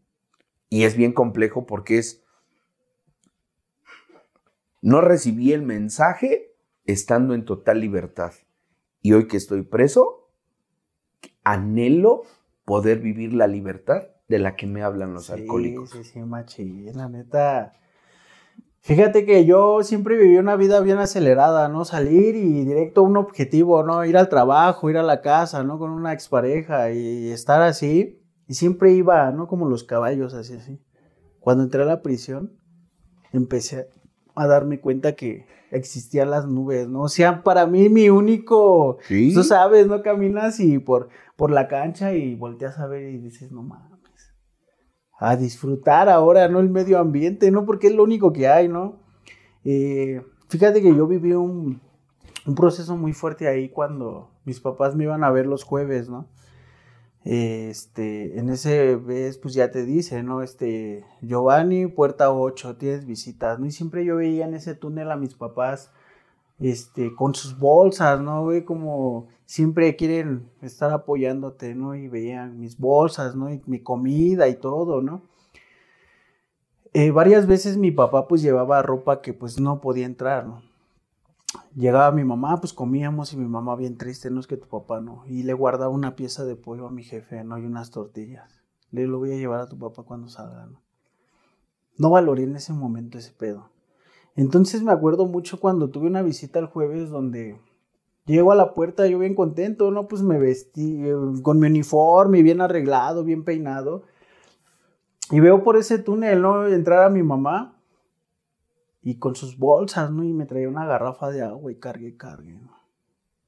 Y 0.70 0.84
es 0.84 0.96
bien 0.96 1.12
complejo 1.12 1.66
porque 1.66 1.98
es 1.98 2.22
no 4.80 5.00
recibí 5.00 5.52
el 5.52 5.62
mensaje 5.62 6.54
estando 6.84 7.34
en 7.34 7.44
total 7.44 7.80
libertad. 7.80 8.32
Y 9.02 9.12
hoy 9.12 9.28
que 9.28 9.36
estoy 9.36 9.62
preso, 9.62 10.30
anhelo 11.44 12.22
poder 12.64 12.98
vivir 13.00 13.32
la 13.32 13.46
libertad 13.46 14.08
de 14.28 14.38
la 14.38 14.56
que 14.56 14.66
me 14.66 14.82
hablan 14.82 15.14
los 15.14 15.30
alcohólicos. 15.30 15.90
Sí, 15.90 16.04
sí, 16.04 16.20
machi, 16.20 16.92
la 16.92 17.08
neta. 17.08 17.72
Fíjate 18.80 19.26
que 19.26 19.44
yo 19.44 19.82
siempre 19.82 20.16
viví 20.16 20.36
una 20.36 20.56
vida 20.56 20.80
bien 20.80 20.98
acelerada, 20.98 21.68
¿no? 21.68 21.84
Salir 21.84 22.36
y 22.36 22.64
directo 22.64 23.00
a 23.00 23.04
un 23.04 23.16
objetivo, 23.16 23.82
¿no? 23.82 24.04
Ir 24.04 24.16
al 24.16 24.28
trabajo, 24.28 24.88
ir 24.88 24.96
a 24.96 25.02
la 25.02 25.20
casa, 25.20 25.64
¿no? 25.64 25.78
Con 25.78 25.90
una 25.90 26.12
expareja 26.12 26.90
y 26.92 27.30
estar 27.30 27.60
así. 27.62 28.22
Y 28.46 28.54
siempre 28.54 28.92
iba, 28.92 29.30
¿no? 29.30 29.46
Como 29.46 29.68
los 29.68 29.84
caballos, 29.84 30.32
así, 30.32 30.54
así. 30.54 30.80
Cuando 31.40 31.64
entré 31.64 31.82
a 31.82 31.86
la 31.86 32.02
prisión, 32.02 32.58
empecé, 33.32 33.90
a 34.38 34.46
darme 34.46 34.80
cuenta 34.80 35.14
que 35.14 35.46
existían 35.70 36.30
las 36.30 36.46
nubes, 36.46 36.88
¿no? 36.88 37.02
O 37.02 37.08
sea, 37.08 37.42
para 37.42 37.66
mí 37.66 37.88
mi 37.88 38.08
único, 38.08 38.98
tú 39.34 39.42
sabes, 39.42 39.86
¿no? 39.86 40.02
Caminas 40.02 40.60
y 40.60 40.78
por, 40.78 41.08
por 41.36 41.50
la 41.50 41.68
cancha 41.68 42.12
y 42.14 42.34
volteas 42.34 42.78
a 42.78 42.86
ver 42.86 43.10
y 43.10 43.18
dices, 43.18 43.52
no 43.52 43.62
mames, 43.62 43.98
a 45.18 45.36
disfrutar 45.36 46.08
ahora, 46.08 46.48
¿no? 46.48 46.60
El 46.60 46.70
medio 46.70 46.98
ambiente, 46.98 47.50
¿no? 47.50 47.66
Porque 47.66 47.88
es 47.88 47.94
lo 47.94 48.04
único 48.04 48.32
que 48.32 48.48
hay, 48.48 48.68
¿no? 48.68 49.00
Eh, 49.64 50.22
fíjate 50.48 50.80
que 50.80 50.94
yo 50.94 51.06
viví 51.06 51.32
un, 51.32 51.80
un 52.46 52.54
proceso 52.54 52.96
muy 52.96 53.12
fuerte 53.12 53.48
ahí 53.48 53.68
cuando 53.68 54.30
mis 54.44 54.60
papás 54.60 54.94
me 54.94 55.04
iban 55.04 55.24
a 55.24 55.30
ver 55.30 55.46
los 55.46 55.64
jueves, 55.64 56.08
¿no? 56.08 56.28
Este, 57.24 58.38
en 58.38 58.48
ese 58.48 58.96
vez, 58.96 59.38
pues 59.38 59.54
ya 59.54 59.70
te 59.70 59.84
dice, 59.84 60.22
¿no? 60.22 60.42
Este, 60.42 61.04
Giovanni, 61.20 61.86
puerta 61.86 62.32
8, 62.32 62.76
tienes 62.76 63.06
visitas, 63.06 63.58
¿no? 63.58 63.66
Y 63.66 63.70
siempre 63.70 64.04
yo 64.04 64.16
veía 64.16 64.46
en 64.46 64.54
ese 64.54 64.74
túnel 64.74 65.10
a 65.10 65.16
mis 65.16 65.34
papás, 65.34 65.92
este, 66.60 67.14
con 67.14 67.34
sus 67.34 67.58
bolsas, 67.58 68.20
¿no? 68.20 68.44
Güey, 68.44 68.64
como 68.64 69.28
siempre 69.44 69.96
quieren 69.96 70.50
estar 70.62 70.92
apoyándote, 70.92 71.74
¿no? 71.74 71.94
Y 71.94 72.08
veían 72.08 72.60
mis 72.60 72.78
bolsas, 72.78 73.34
¿no? 73.36 73.52
Y 73.52 73.62
mi 73.66 73.80
comida 73.80 74.48
y 74.48 74.56
todo, 74.56 75.02
¿no? 75.02 75.22
Eh, 76.94 77.10
varias 77.10 77.46
veces 77.46 77.76
mi 77.76 77.90
papá 77.90 78.26
pues 78.26 78.42
llevaba 78.42 78.82
ropa 78.82 79.20
que 79.20 79.32
pues 79.34 79.60
no 79.60 79.80
podía 79.80 80.06
entrar, 80.06 80.46
¿no? 80.46 80.62
Llegaba 81.74 82.12
mi 82.12 82.24
mamá, 82.24 82.60
pues 82.60 82.72
comíamos 82.72 83.32
y 83.32 83.36
mi 83.36 83.46
mamá 83.46 83.76
bien 83.76 83.96
triste, 83.96 84.30
no 84.30 84.40
es 84.40 84.46
que 84.46 84.56
tu 84.56 84.68
papá 84.68 85.00
no. 85.00 85.24
Y 85.26 85.42
le 85.44 85.52
guardaba 85.54 85.90
una 85.90 86.16
pieza 86.16 86.44
de 86.44 86.56
pollo 86.56 86.86
a 86.86 86.90
mi 86.90 87.04
jefe, 87.04 87.42
¿no? 87.44 87.58
Y 87.58 87.64
unas 87.64 87.90
tortillas. 87.90 88.62
Le 88.90 89.06
lo 89.06 89.18
voy 89.18 89.32
a 89.32 89.36
llevar 89.36 89.60
a 89.60 89.68
tu 89.68 89.78
papá 89.78 90.02
cuando 90.02 90.28
salga, 90.28 90.66
¿no? 90.66 90.82
No 91.96 92.10
valoré 92.10 92.44
en 92.44 92.56
ese 92.56 92.72
momento 92.72 93.18
ese 93.18 93.32
pedo. 93.32 93.70
Entonces 94.36 94.82
me 94.82 94.92
acuerdo 94.92 95.26
mucho 95.26 95.58
cuando 95.58 95.90
tuve 95.90 96.06
una 96.06 96.22
visita 96.22 96.60
el 96.60 96.66
jueves 96.66 97.10
donde 97.10 97.60
llego 98.24 98.52
a 98.52 98.54
la 98.54 98.72
puerta, 98.72 99.06
yo 99.06 99.18
bien 99.18 99.34
contento, 99.34 99.90
¿no? 99.90 100.06
Pues 100.06 100.22
me 100.22 100.38
vestí 100.38 101.02
eh, 101.04 101.14
con 101.42 101.58
mi 101.58 101.66
uniforme, 101.66 102.42
bien 102.42 102.60
arreglado, 102.60 103.24
bien 103.24 103.44
peinado. 103.44 104.04
Y 105.30 105.40
veo 105.40 105.62
por 105.64 105.76
ese 105.76 105.98
túnel, 105.98 106.40
¿no? 106.40 106.68
Entrar 106.68 107.04
a 107.04 107.10
mi 107.10 107.22
mamá 107.22 107.77
y 109.02 109.18
con 109.18 109.34
sus 109.34 109.58
bolsas, 109.58 110.10
¿no? 110.10 110.24
Y 110.24 110.32
me 110.32 110.46
traía 110.46 110.68
una 110.68 110.86
garrafa 110.86 111.30
de 111.30 111.42
agua 111.42 111.72
y 111.72 111.76
cargue 111.76 112.16
cargue, 112.16 112.58
¿no? 112.60 112.76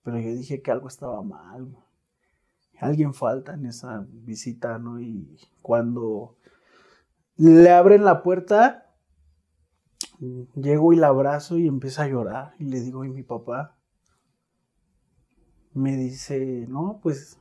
Pero 0.02 0.18
yo 0.18 0.34
dije 0.34 0.62
que 0.62 0.70
algo 0.70 0.88
estaba 0.88 1.22
mal, 1.22 1.72
¿no? 1.72 1.84
Alguien 2.78 3.12
falta 3.12 3.54
en 3.54 3.66
esa 3.66 4.06
visita, 4.10 4.78
¿no? 4.78 5.00
Y 5.00 5.38
cuando 5.60 6.36
le 7.36 7.70
abren 7.70 8.04
la 8.04 8.22
puerta, 8.22 8.90
Llego 10.54 10.92
y 10.92 10.96
la 10.96 11.08
abrazo 11.08 11.56
y 11.56 11.66
empieza 11.66 12.02
a 12.02 12.08
llorar. 12.08 12.54
Y 12.58 12.64
le 12.64 12.80
digo, 12.80 13.04
¿y 13.04 13.08
mi 13.08 13.22
papá? 13.22 13.76
Me 15.72 15.96
dice, 15.96 16.66
no, 16.68 17.00
pues. 17.02 17.38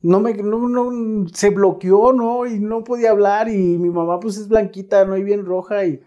No 0.00 0.20
me, 0.20 0.32
no, 0.32 1.26
se 1.32 1.50
bloqueó, 1.50 2.12
¿no? 2.12 2.46
Y 2.46 2.58
no 2.58 2.84
podía 2.84 3.10
hablar. 3.10 3.48
Y 3.48 3.76
mi 3.78 3.90
mamá, 3.90 4.18
pues 4.18 4.38
es 4.38 4.48
blanquita, 4.48 5.04
¿no? 5.04 5.16
Y 5.16 5.24
bien 5.24 5.44
roja. 5.44 5.84
Y 5.84 6.00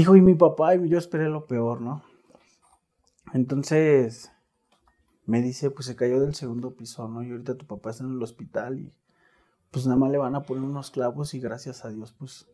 dijo, 0.00 0.16
¿y 0.16 0.20
mi 0.20 0.34
papá? 0.34 0.74
Y 0.74 0.88
yo 0.88 0.98
esperé 0.98 1.28
lo 1.28 1.46
peor, 1.46 1.80
¿no? 1.80 2.02
Entonces, 3.32 4.32
me 5.24 5.42
dice, 5.42 5.70
pues 5.70 5.86
se 5.86 5.96
cayó 5.96 6.20
del 6.20 6.34
segundo 6.34 6.74
piso, 6.74 7.08
¿no? 7.08 7.22
Y 7.22 7.30
ahorita 7.30 7.56
tu 7.56 7.66
papá 7.66 7.90
está 7.90 8.04
en 8.04 8.12
el 8.12 8.22
hospital 8.22 8.78
y 8.78 8.92
pues 9.70 9.86
nada 9.86 9.98
más 9.98 10.10
le 10.10 10.18
van 10.18 10.34
a 10.36 10.42
poner 10.42 10.62
unos 10.62 10.90
clavos 10.90 11.34
y 11.34 11.40
gracias 11.40 11.84
a 11.84 11.88
Dios, 11.90 12.14
pues 12.18 12.46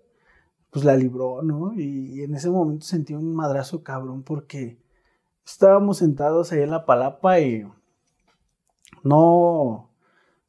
pues 0.72 0.86
la 0.86 0.96
libró, 0.96 1.42
¿no? 1.42 1.74
Y, 1.74 2.22
en 2.22 2.34
ese 2.34 2.48
momento 2.48 2.86
sentí 2.86 3.12
un 3.12 3.34
madrazo 3.34 3.84
cabrón 3.84 4.22
porque 4.22 4.78
estábamos 5.44 5.98
sentados 5.98 6.50
ahí 6.50 6.62
en 6.62 6.70
la 6.70 6.86
palapa 6.86 7.38
y 7.40 7.66
no, 9.04 9.90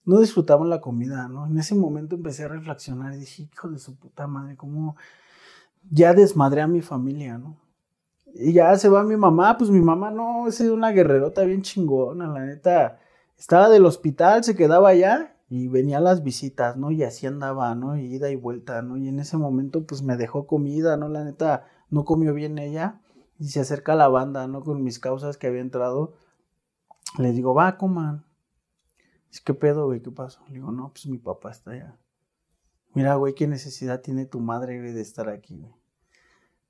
no 0.06 0.20
disfrutamos 0.22 0.68
la 0.68 0.80
comida, 0.80 1.28
¿no? 1.28 1.46
En 1.48 1.58
ese 1.58 1.76
momento 1.76 2.16
empecé 2.16 2.46
a 2.46 2.48
reflexionar 2.48 3.14
y 3.14 3.18
dije, 3.18 3.50
hijo 3.52 3.68
de 3.70 3.80
su 3.80 3.98
puta 3.98 4.26
madre, 4.26 4.56
¿cómo 4.56 4.96
ya 5.90 6.14
desmadré 6.14 6.62
a 6.62 6.68
mi 6.68 6.82
familia, 6.82 7.38
¿no? 7.38 7.58
Y 8.34 8.54
ya 8.54 8.76
se 8.78 8.90
va 8.90 9.04
mi 9.04 9.16
mamá, 9.16 9.58
pues 9.58 9.70
mi 9.70 9.82
mamá 9.82 10.10
no, 10.10 10.48
es 10.48 10.60
una 10.62 10.92
guerrerota 10.92 11.44
bien 11.44 11.62
chingona, 11.62 12.28
la 12.28 12.46
neta. 12.46 13.00
Estaba 13.38 13.70
del 13.70 13.86
hospital, 13.86 14.44
se 14.44 14.56
quedaba 14.56 14.90
allá 14.90 15.36
y 15.50 15.68
venía 15.68 16.00
las 16.00 16.24
visitas, 16.24 16.76
¿no? 16.78 16.90
Y 16.92 17.04
así 17.04 17.28
andaba, 17.28 17.76
¿no? 17.76 17.96
Y 17.96 18.16
ida 18.16 18.32
y 18.32 18.36
vuelta, 18.36 18.82
¿no? 18.82 18.98
Y 18.98 19.08
en 19.08 19.20
ese 19.20 19.38
momento 19.38 19.86
pues 19.86 20.02
me 20.02 20.18
dejó 20.18 20.48
comida, 20.48 20.98
¿no? 20.98 21.10
La 21.10 21.24
neta 21.24 21.66
no 21.90 22.06
comió 22.06 22.34
bien 22.34 22.58
ella 22.58 23.02
y 23.38 23.50
se 23.50 23.60
acerca 23.60 23.96
la 23.96 24.08
banda, 24.08 24.48
¿no? 24.48 24.64
Con 24.64 24.84
mis 24.84 25.00
causas 25.00 25.38
que 25.38 25.48
había 25.48 25.62
entrado. 25.62 26.16
Le 27.20 27.32
digo, 27.34 27.54
va, 27.54 27.78
coman. 27.78 28.26
Es 29.32 29.42
que 29.42 29.54
pedo, 29.54 29.86
güey, 29.86 30.02
¿qué 30.02 30.12
pasó? 30.12 30.42
Le 30.48 30.56
digo, 30.56 30.72
no, 30.72 30.90
pues 30.90 31.06
mi 31.08 31.18
papá 31.18 31.52
está 31.52 31.72
allá. 31.72 31.98
Mira, 32.94 33.16
güey, 33.16 33.34
¿qué 33.34 33.48
necesidad 33.48 34.02
tiene 34.02 34.26
tu 34.26 34.40
madre, 34.40 34.80
de 34.80 35.02
estar 35.02 35.30
aquí, 35.30 35.58
güey? 35.58 35.74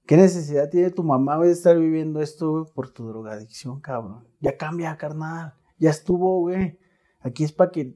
¿Qué 0.06 0.18
necesidad 0.18 0.70
tiene 0.70 0.90
tu 0.90 1.04
mamá, 1.04 1.38
de 1.40 1.52
estar 1.52 1.78
viviendo 1.78 2.22
esto, 2.22 2.52
güey, 2.52 2.66
por 2.74 2.90
tu 2.90 3.08
drogadicción, 3.08 3.80
cabrón? 3.80 4.28
Ya 4.40 4.58
cambia, 4.58 4.98
carnal. 4.98 5.54
Ya 5.78 5.90
estuvo, 5.90 6.40
güey. 6.40 6.80
Aquí 7.20 7.44
es 7.44 7.54
para 7.54 7.72
que 7.72 7.96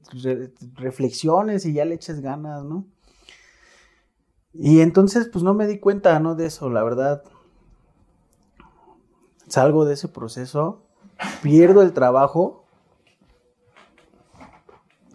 reflexiones 0.74 1.66
y 1.66 1.74
ya 1.74 1.84
le 1.84 1.94
eches 1.94 2.20
ganas, 2.20 2.64
¿no? 2.64 2.86
Y 4.54 4.80
entonces, 4.80 5.28
pues 5.30 5.44
no 5.44 5.52
me 5.52 5.66
di 5.66 5.78
cuenta, 5.78 6.18
¿no? 6.18 6.34
De 6.34 6.46
eso, 6.46 6.70
la 6.70 6.82
verdad. 6.82 7.22
Salgo 9.46 9.84
de 9.84 9.94
ese 9.94 10.08
proceso, 10.08 10.86
pierdo 11.42 11.82
el 11.82 11.92
trabajo 11.92 12.67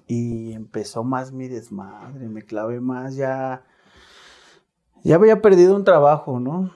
y 0.07 0.53
empezó 0.53 1.03
más 1.03 1.31
mi 1.31 1.47
desmadre, 1.47 2.27
me 2.29 2.43
clavé 2.43 2.79
más, 2.79 3.15
ya, 3.15 3.63
ya 5.03 5.15
había 5.15 5.41
perdido 5.41 5.75
un 5.75 5.83
trabajo, 5.83 6.39
¿no? 6.39 6.71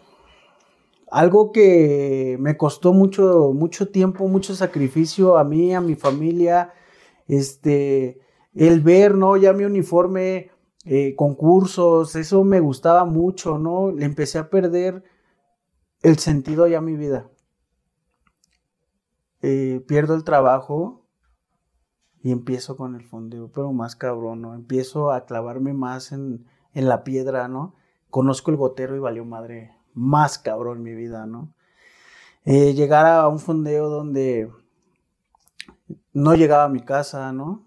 Algo 1.09 1.51
que 1.51 2.37
me 2.39 2.57
costó 2.57 2.93
mucho, 2.93 3.53
mucho 3.53 3.89
tiempo, 3.89 4.27
mucho 4.27 4.55
sacrificio 4.55 5.37
a 5.37 5.43
mí, 5.43 5.73
a 5.73 5.81
mi 5.81 5.95
familia, 5.95 6.73
este, 7.27 8.19
el 8.53 8.81
ver, 8.81 9.15
¿no? 9.15 9.37
Ya 9.37 9.53
mi 9.53 9.63
uniforme, 9.63 10.51
eh, 10.85 11.15
concursos, 11.15 12.15
eso 12.15 12.43
me 12.43 12.59
gustaba 12.59 13.05
mucho, 13.05 13.57
¿no? 13.57 13.91
Le 13.91 14.05
empecé 14.05 14.37
a 14.37 14.49
perder 14.49 15.03
el 16.01 16.17
sentido 16.19 16.67
ya 16.67 16.79
a 16.79 16.81
mi 16.81 16.95
vida. 16.95 17.29
Eh, 19.41 19.83
pierdo 19.87 20.15
el 20.15 20.23
trabajo 20.23 21.06
y 22.21 22.31
empiezo 22.31 22.77
con 22.77 22.95
el 22.95 23.03
fondeo, 23.03 23.51
pero 23.51 23.71
más 23.73 23.95
cabrón, 23.95 24.41
¿no? 24.41 24.53
Empiezo 24.53 25.11
a 25.11 25.25
clavarme 25.25 25.73
más 25.73 26.11
en, 26.11 26.45
en 26.73 26.87
la 26.87 27.03
piedra, 27.03 27.47
¿no? 27.47 27.75
Conozco 28.09 28.51
el 28.51 28.57
gotero 28.57 28.95
y 28.95 28.99
valió 28.99 29.25
madre 29.25 29.75
más 29.93 30.37
cabrón 30.37 30.83
mi 30.83 30.93
vida, 30.93 31.25
¿no? 31.25 31.53
Eh, 32.45 32.73
llegar 32.73 33.05
a 33.05 33.27
un 33.27 33.39
fondeo 33.39 33.89
donde 33.89 34.49
no 36.13 36.35
llegaba 36.35 36.65
a 36.65 36.69
mi 36.69 36.81
casa, 36.81 37.31
¿no? 37.33 37.65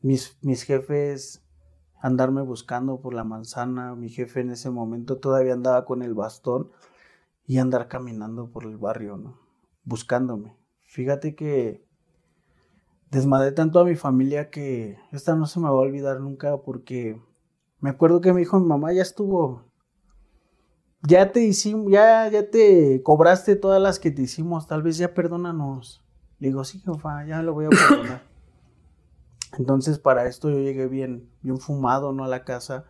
Mis, 0.00 0.38
mis 0.42 0.62
jefes 0.62 1.42
andarme 2.00 2.42
buscando 2.42 3.00
por 3.00 3.14
la 3.14 3.24
manzana, 3.24 3.94
mi 3.94 4.08
jefe 4.08 4.40
en 4.40 4.50
ese 4.50 4.70
momento 4.70 5.18
todavía 5.18 5.52
andaba 5.52 5.84
con 5.84 6.02
el 6.02 6.14
bastón 6.14 6.70
y 7.46 7.58
andar 7.58 7.88
caminando 7.88 8.50
por 8.50 8.64
el 8.64 8.76
barrio, 8.76 9.16
¿no? 9.16 9.38
Buscándome. 9.84 10.56
Fíjate 10.84 11.34
que 11.34 11.86
desmadé 13.12 13.52
tanto 13.52 13.78
a 13.78 13.84
mi 13.84 13.94
familia 13.94 14.50
que 14.50 14.98
esta 15.12 15.36
no 15.36 15.46
se 15.46 15.60
me 15.60 15.66
va 15.66 15.70
a 15.70 15.74
olvidar 15.74 16.18
nunca 16.20 16.56
porque 16.56 17.20
me 17.78 17.90
acuerdo 17.90 18.20
que 18.20 18.32
me 18.32 18.40
dijo 18.40 18.58
mi 18.58 18.66
mamá 18.66 18.92
ya 18.92 19.02
estuvo 19.02 19.70
ya 21.02 21.30
te 21.30 21.44
hicimos 21.44 21.92
ya 21.92 22.28
ya 22.28 22.50
te 22.50 23.02
cobraste 23.02 23.54
todas 23.56 23.82
las 23.82 23.98
que 23.98 24.10
te 24.10 24.22
hicimos, 24.22 24.66
tal 24.66 24.82
vez 24.82 24.96
ya 24.98 25.14
perdónanos. 25.14 26.02
Le 26.38 26.48
digo, 26.48 26.64
sí, 26.64 26.80
jefa, 26.80 27.24
ya 27.24 27.40
lo 27.40 27.54
voy 27.54 27.66
a 27.66 27.68
perdonar. 27.68 28.22
Entonces, 29.58 30.00
para 30.00 30.26
esto 30.26 30.50
yo 30.50 30.58
llegué 30.58 30.88
bien, 30.88 31.30
bien 31.40 31.58
fumado, 31.58 32.12
¿no? 32.12 32.24
A 32.24 32.28
la 32.28 32.42
casa. 32.42 32.84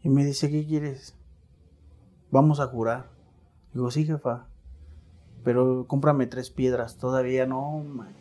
Y 0.00 0.10
me 0.10 0.24
dice, 0.24 0.48
¿qué 0.48 0.64
quieres? 0.64 1.16
Vamos 2.30 2.60
a 2.60 2.68
jurar. 2.68 3.10
Digo, 3.72 3.90
sí, 3.90 4.04
jefa. 4.04 4.46
Pero 5.42 5.86
cómprame 5.88 6.28
tres 6.28 6.50
piedras. 6.50 6.98
Todavía 6.98 7.46
no, 7.46 7.78
man. 7.80 8.14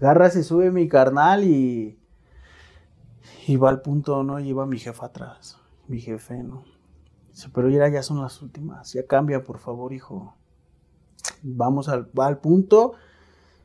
Agarra, 0.00 0.30
se 0.30 0.44
sube 0.44 0.70
mi 0.70 0.88
carnal 0.88 1.44
y. 1.44 1.98
Y 3.46 3.56
va 3.56 3.70
al 3.70 3.82
punto, 3.82 4.22
¿no? 4.22 4.38
Y 4.38 4.52
va 4.52 4.66
mi 4.66 4.78
jefa 4.78 5.06
atrás. 5.06 5.58
Mi 5.88 6.00
jefe, 6.00 6.42
¿no? 6.42 6.64
Dice, 7.30 7.48
pero 7.52 7.68
ya, 7.68 7.88
ya 7.88 8.02
son 8.02 8.20
las 8.20 8.40
últimas. 8.42 8.92
Ya 8.92 9.06
cambia, 9.06 9.42
por 9.42 9.58
favor, 9.58 9.92
hijo. 9.92 10.36
Vamos 11.42 11.88
al, 11.88 12.10
va 12.18 12.26
al 12.26 12.38
punto. 12.38 12.92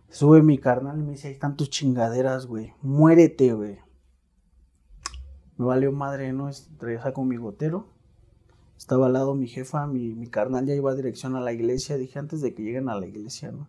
Sube 0.10 0.42
mi 0.42 0.58
carnal 0.58 1.00
y 1.00 1.04
me 1.04 1.12
dice, 1.12 1.28
hay 1.28 1.38
tantos 1.38 1.70
chingaderas, 1.70 2.46
güey. 2.46 2.74
Muérete, 2.82 3.54
güey. 3.54 3.80
Me 5.58 5.66
valió 5.66 5.92
madre, 5.92 6.34
¿no? 6.34 6.50
Traía 6.80 7.14
con 7.14 7.28
mi 7.28 7.38
gotero. 7.38 7.88
Estaba 8.78 9.06
al 9.06 9.14
lado 9.14 9.36
mi 9.36 9.48
jefa, 9.48 9.86
mi, 9.86 10.16
mi 10.16 10.28
carnal 10.28 10.66
ya 10.66 10.74
iba 10.74 10.92
a 10.92 10.96
dirección 10.96 11.36
a 11.36 11.42
la 11.42 11.54
iglesia. 11.54 11.98
Dije, 11.98 12.20
antes 12.20 12.42
de 12.42 12.54
que 12.54 12.64
lleguen 12.64 12.90
a 12.90 12.96
la 12.96 13.06
iglesia, 13.06 13.52
¿no? 13.52 13.68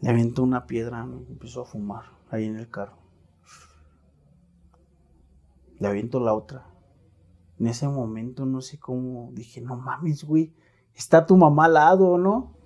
Le 0.00 0.10
aventó 0.10 0.42
una 0.42 0.66
piedra, 0.66 1.02
empezó 1.02 1.62
a 1.62 1.66
fumar 1.66 2.04
ahí 2.30 2.44
en 2.44 2.56
el 2.56 2.70
carro. 2.70 2.98
Le 5.78 5.88
aviento 5.88 6.20
la 6.20 6.34
otra. 6.34 6.66
En 7.58 7.66
ese 7.66 7.88
momento, 7.88 8.46
no 8.46 8.60
sé 8.60 8.78
cómo, 8.78 9.30
dije, 9.32 9.60
no 9.60 9.76
mames, 9.76 10.22
güey, 10.24 10.54
está 10.94 11.26
tu 11.26 11.36
mamá 11.36 11.64
al 11.64 11.74
lado, 11.74 12.18
¿no? 12.18 12.56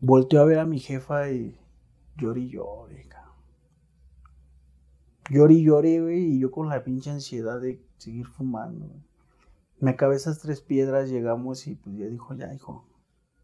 Volteó 0.00 0.40
a 0.40 0.44
ver 0.44 0.58
a 0.58 0.66
mi 0.66 0.80
jefa 0.80 1.30
y 1.30 1.56
llori 2.16 2.44
y 2.44 2.50
llore, 2.50 3.06
cabrón. 3.08 3.34
Llori 5.30 5.58
y 5.58 5.64
llore, 5.64 6.00
güey, 6.00 6.24
y 6.24 6.40
yo 6.40 6.50
con 6.50 6.68
la 6.68 6.82
pinche 6.82 7.10
ansiedad 7.10 7.60
de 7.60 7.84
seguir 7.98 8.26
fumando. 8.26 8.90
Me 9.78 9.92
acabé 9.92 10.16
esas 10.16 10.40
tres 10.40 10.60
piedras, 10.60 11.08
llegamos 11.10 11.66
y 11.68 11.76
pues 11.76 11.96
ya 11.96 12.06
dijo, 12.06 12.34
ya, 12.34 12.52
hijo, 12.52 12.88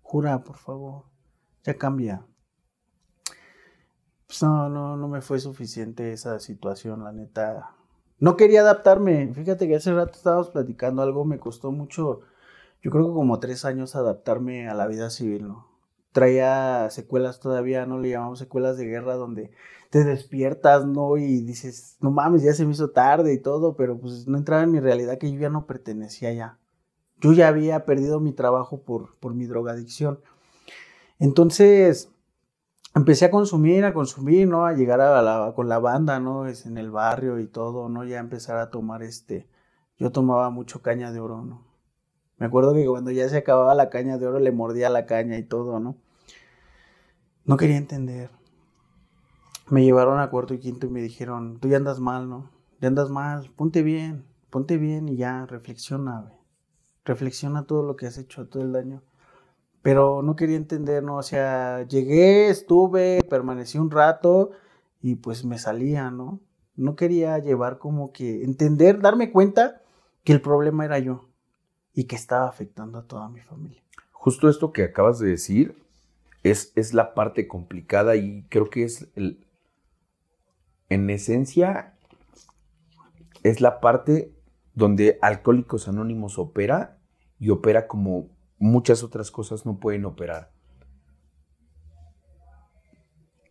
jura, 0.02 0.42
por 0.42 0.56
favor, 0.56 1.04
ya 1.62 1.78
cambia. 1.78 2.26
Pues 4.26 4.42
no, 4.42 4.68
no, 4.68 4.96
no 4.96 5.08
me 5.08 5.20
fue 5.20 5.38
suficiente 5.40 6.12
esa 6.12 6.38
situación, 6.40 7.04
la 7.04 7.12
neta. 7.12 7.70
No 8.18 8.36
quería 8.36 8.62
adaptarme. 8.62 9.32
Fíjate 9.34 9.68
que 9.68 9.76
hace 9.76 9.92
rato 9.92 10.12
estábamos 10.16 10.50
platicando 10.50 11.02
algo, 11.02 11.24
me 11.24 11.38
costó 11.38 11.70
mucho, 11.72 12.20
yo 12.82 12.90
creo 12.90 13.06
que 13.06 13.14
como 13.14 13.40
tres 13.40 13.64
años 13.64 13.94
adaptarme 13.96 14.68
a 14.68 14.74
la 14.74 14.86
vida 14.86 15.10
civil, 15.10 15.48
¿no? 15.48 15.76
traía 16.16 16.88
secuelas 16.88 17.40
todavía, 17.40 17.84
no 17.84 17.98
le 17.98 18.08
llamamos 18.08 18.38
secuelas 18.38 18.78
de 18.78 18.86
guerra, 18.86 19.16
donde 19.16 19.50
te 19.90 20.02
despiertas, 20.02 20.86
¿no? 20.86 21.18
Y 21.18 21.42
dices, 21.42 21.98
no 22.00 22.10
mames, 22.10 22.42
ya 22.42 22.54
se 22.54 22.64
me 22.64 22.72
hizo 22.72 22.88
tarde 22.88 23.34
y 23.34 23.38
todo, 23.38 23.76
pero 23.76 23.98
pues 23.98 24.26
no 24.26 24.38
entraba 24.38 24.62
en 24.62 24.72
mi 24.72 24.80
realidad 24.80 25.18
que 25.18 25.30
yo 25.30 25.38
ya 25.38 25.50
no 25.50 25.66
pertenecía 25.66 26.32
ya. 26.32 26.58
Yo 27.20 27.34
ya 27.34 27.48
había 27.48 27.84
perdido 27.84 28.18
mi 28.18 28.32
trabajo 28.32 28.80
por, 28.80 29.14
por 29.18 29.34
mi 29.34 29.44
drogadicción. 29.44 30.20
Entonces, 31.18 32.08
empecé 32.96 33.26
a 33.26 33.30
consumir, 33.30 33.84
a 33.84 33.92
consumir, 33.92 34.48
¿no? 34.48 34.64
A 34.64 34.72
llegar 34.72 35.02
a 35.02 35.20
la, 35.20 35.52
con 35.54 35.68
la 35.68 35.78
banda, 35.78 36.18
¿no? 36.18 36.46
Es 36.46 36.64
en 36.64 36.78
el 36.78 36.90
barrio 36.90 37.38
y 37.38 37.46
todo, 37.46 37.90
¿no? 37.90 38.04
Ya 38.04 38.18
empezar 38.18 38.56
a 38.56 38.70
tomar 38.70 39.02
este, 39.02 39.46
yo 39.98 40.10
tomaba 40.10 40.48
mucho 40.48 40.80
caña 40.80 41.12
de 41.12 41.20
oro, 41.20 41.42
¿no? 41.42 41.62
Me 42.38 42.46
acuerdo 42.46 42.72
que 42.72 42.86
cuando 42.86 43.10
ya 43.10 43.28
se 43.28 43.36
acababa 43.36 43.74
la 43.74 43.90
caña 43.90 44.16
de 44.16 44.26
oro 44.26 44.38
le 44.38 44.50
mordía 44.50 44.88
la 44.88 45.04
caña 45.04 45.36
y 45.36 45.42
todo, 45.42 45.78
¿no? 45.78 45.96
No 47.44 47.56
quería 47.58 47.76
entender. 47.76 48.30
Me 49.68 49.84
llevaron 49.84 50.18
a 50.18 50.30
cuarto 50.30 50.54
y 50.54 50.58
quinto 50.58 50.86
y 50.86 50.90
me 50.90 51.02
dijeron, 51.02 51.58
tú 51.60 51.68
ya 51.68 51.76
andas 51.76 52.00
mal, 52.00 52.30
¿no? 52.30 52.50
Ya 52.80 52.88
andas 52.88 53.10
mal, 53.10 53.50
ponte 53.56 53.82
bien, 53.82 54.24
ponte 54.48 54.78
bien 54.78 55.08
y 55.10 55.16
ya, 55.16 55.44
reflexiona, 55.44 56.32
reflexiona 57.04 57.66
todo 57.66 57.82
lo 57.82 57.96
que 57.96 58.06
has 58.06 58.16
hecho 58.16 58.48
todo 58.48 58.62
el 58.62 58.74
año. 58.74 59.02
Pero 59.82 60.22
no 60.22 60.36
quería 60.36 60.56
entender, 60.56 61.02
¿no? 61.02 61.16
O 61.16 61.22
sea, 61.22 61.86
llegué, 61.86 62.48
estuve, 62.48 63.22
permanecí 63.28 63.78
un 63.78 63.90
rato 63.90 64.50
y 65.00 65.16
pues 65.16 65.44
me 65.44 65.58
salía, 65.58 66.10
¿no? 66.10 66.40
No 66.74 66.96
quería 66.96 67.38
llevar 67.38 67.78
como 67.78 68.12
que 68.12 68.42
entender, 68.44 69.00
darme 69.00 69.30
cuenta 69.30 69.82
que 70.24 70.32
el 70.32 70.40
problema 70.40 70.84
era 70.84 70.98
yo 70.98 71.28
y 71.94 72.04
que 72.04 72.16
estaba 72.16 72.48
afectando 72.48 72.98
a 72.98 73.04
toda 73.04 73.28
mi 73.28 73.40
familia. 73.40 73.82
Justo 74.12 74.48
esto 74.48 74.72
que 74.72 74.84
acabas 74.84 75.18
de 75.18 75.28
decir 75.28 75.76
es, 76.42 76.72
es 76.74 76.92
la 76.92 77.14
parte 77.14 77.46
complicada 77.46 78.16
y 78.16 78.44
creo 78.48 78.68
que 78.68 78.84
es 78.84 79.08
el, 79.14 79.46
en 80.88 81.08
esencia 81.10 81.94
es 83.42 83.60
la 83.60 83.80
parte 83.80 84.32
donde 84.74 85.18
Alcohólicos 85.22 85.88
Anónimos 85.88 86.38
opera 86.38 86.98
y 87.38 87.50
opera 87.50 87.86
como 87.86 88.28
muchas 88.58 89.02
otras 89.02 89.30
cosas 89.30 89.66
no 89.66 89.78
pueden 89.78 90.04
operar. 90.04 90.50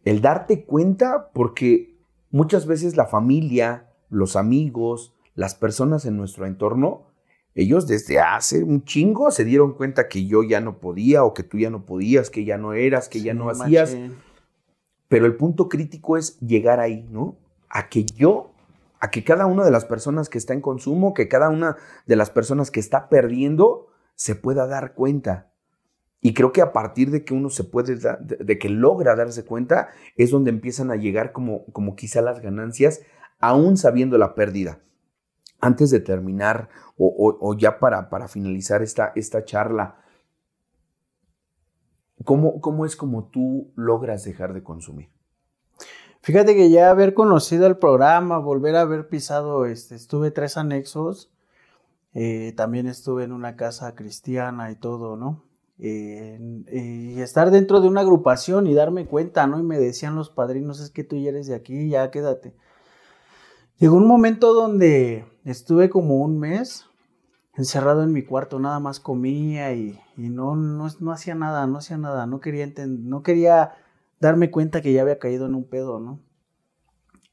El 0.04 0.22
darte 0.22 0.66
cuenta 0.66 1.32
porque 1.34 1.98
muchas 2.30 2.68
veces 2.68 2.96
la 2.96 3.08
familia, 3.08 3.90
los 4.10 4.36
amigos, 4.36 5.14
las 5.34 5.56
personas 5.56 6.06
en 6.06 6.18
nuestro 6.18 6.46
entorno, 6.46 7.08
ellos 7.56 7.88
desde 7.88 8.20
hace 8.20 8.64
un 8.64 8.84
chingo 8.84 9.32
se 9.32 9.46
dieron 9.46 9.74
cuenta 9.74 10.08
que 10.08 10.28
yo 10.28 10.44
ya 10.44 10.60
no 10.60 10.80
podía 10.80 11.24
o 11.24 11.34
que 11.34 11.44
tú 11.44 11.58
ya 11.58 11.70
no 11.70 11.86
podías, 11.86 12.30
que 12.30 12.44
ya 12.44 12.58
no 12.58 12.74
eras, 12.74 13.10
que 13.10 13.22
ya 13.22 13.34
no 13.34 13.50
hacías. 13.50 13.98
Pero 15.08 15.26
el 15.26 15.38
punto 15.38 15.70
crítico 15.70 16.18
es 16.18 16.40
llegar 16.40 16.80
ahí, 16.80 17.08
¿no? 17.10 17.38
A 17.70 17.90
que 17.90 18.06
yo 18.06 18.52
a 19.00 19.12
que 19.12 19.24
cada 19.24 19.46
una 19.46 19.64
de 19.64 19.72
las 19.72 19.86
personas 19.86 20.30
que 20.30 20.38
está 20.38 20.54
en 20.54 20.62
consumo, 20.62 21.14
que 21.14 21.28
cada 21.28 21.50
una 21.50 21.78
de 22.08 22.16
las 22.16 22.32
personas 22.32 22.72
que 22.72 22.80
está 22.80 23.08
perdiendo, 23.08 23.88
se 24.16 24.36
pueda 24.36 24.68
dar 24.68 24.94
cuenta. 24.94 25.52
Y 26.22 26.34
creo 26.34 26.52
que 26.52 26.62
a 26.62 26.74
partir 26.74 27.12
de 27.12 27.24
que 27.24 27.34
uno 27.34 27.50
se 27.50 27.64
puede, 27.64 27.98
de, 27.98 28.58
que 28.58 28.70
logra 28.70 29.16
darse 29.16 29.46
cuenta, 29.46 29.90
es 30.16 30.32
donde 30.32 30.50
empiezan 30.50 30.90
a 30.90 30.96
llegar 30.96 31.32
como, 31.32 31.66
como 31.68 31.96
quizá 31.96 32.22
las 32.22 32.42
ganancias, 32.42 33.02
aún 33.40 33.78
sabiendo 33.78 34.18
la 34.18 34.34
pérdida. 34.34 34.80
Antes 35.62 35.92
de 35.92 36.00
terminar, 36.00 36.70
o, 36.98 37.56
ya 37.58 37.80
para, 37.80 38.10
para 38.10 38.28
finalizar 38.28 38.82
esta, 38.82 39.12
esta 39.16 39.46
charla, 39.46 39.98
¿cómo, 42.24 42.60
¿cómo 42.60 42.86
es 42.86 42.96
como 42.96 43.30
tú 43.30 43.72
logras 43.76 44.24
dejar 44.24 44.54
de 44.54 44.64
consumir? 44.64 45.10
Fíjate 46.22 46.56
que 46.56 46.72
ya 46.72 46.90
haber 46.90 47.14
conocido 47.14 47.68
el 47.68 47.78
programa, 47.78 48.40
volver 48.40 48.76
a 48.76 48.82
haber 48.82 49.10
pisado, 49.10 49.68
este, 49.68 49.94
estuve 49.94 50.32
tres 50.32 50.58
anexos, 50.58 51.32
eh, 52.16 52.54
también 52.56 52.88
estuve 52.88 53.26
en 53.26 53.34
una 53.34 53.58
casa 53.58 53.94
cristiana 53.94 54.72
y 54.72 54.76
todo, 54.76 55.18
¿no? 55.18 55.44
Y 55.78 57.20
estar 57.20 57.52
dentro 57.52 57.82
de 57.82 57.90
una 57.90 58.00
agrupación 58.00 58.66
y 58.66 58.74
darme 58.74 59.06
cuenta, 59.06 59.46
¿no? 59.46 59.60
Y 59.60 59.64
me 59.64 59.78
decían 59.78 60.16
los 60.16 60.30
padrinos, 60.30 60.80
es 60.80 60.90
que 60.90 61.04
tú 61.04 61.18
ya 61.18 61.30
eres 61.30 61.48
de 61.48 61.56
aquí, 61.56 61.90
ya 61.90 62.10
quédate. 62.12 62.56
Llegó 63.78 63.98
un 63.98 64.08
momento 64.08 64.54
donde 64.54 65.26
estuve 65.44 65.90
como 65.90 66.22
un 66.22 66.40
mes 66.40 66.86
encerrado 67.58 68.04
en 68.04 68.14
mi 68.14 68.24
cuarto, 68.24 68.60
nada 68.60 68.80
más 68.80 69.02
comía 69.02 69.74
y, 69.74 70.00
no, 70.16 70.56
no, 70.56 70.88
no, 70.98 71.12
hacía 71.12 71.36
nada, 71.36 71.68
no 71.68 71.80
hacía 71.80 71.98
nada, 71.98 72.26
no 72.26 72.40
quería, 72.40 72.72
no 72.88 73.22
quería 73.24 73.74
darme 74.22 74.52
cuenta 74.52 74.82
que 74.82 74.94
ya 74.94 75.02
había 75.02 75.20
caído 75.20 75.46
en 75.46 75.56
un 75.56 75.66
pedo, 75.66 76.00
¿no? 76.00 76.22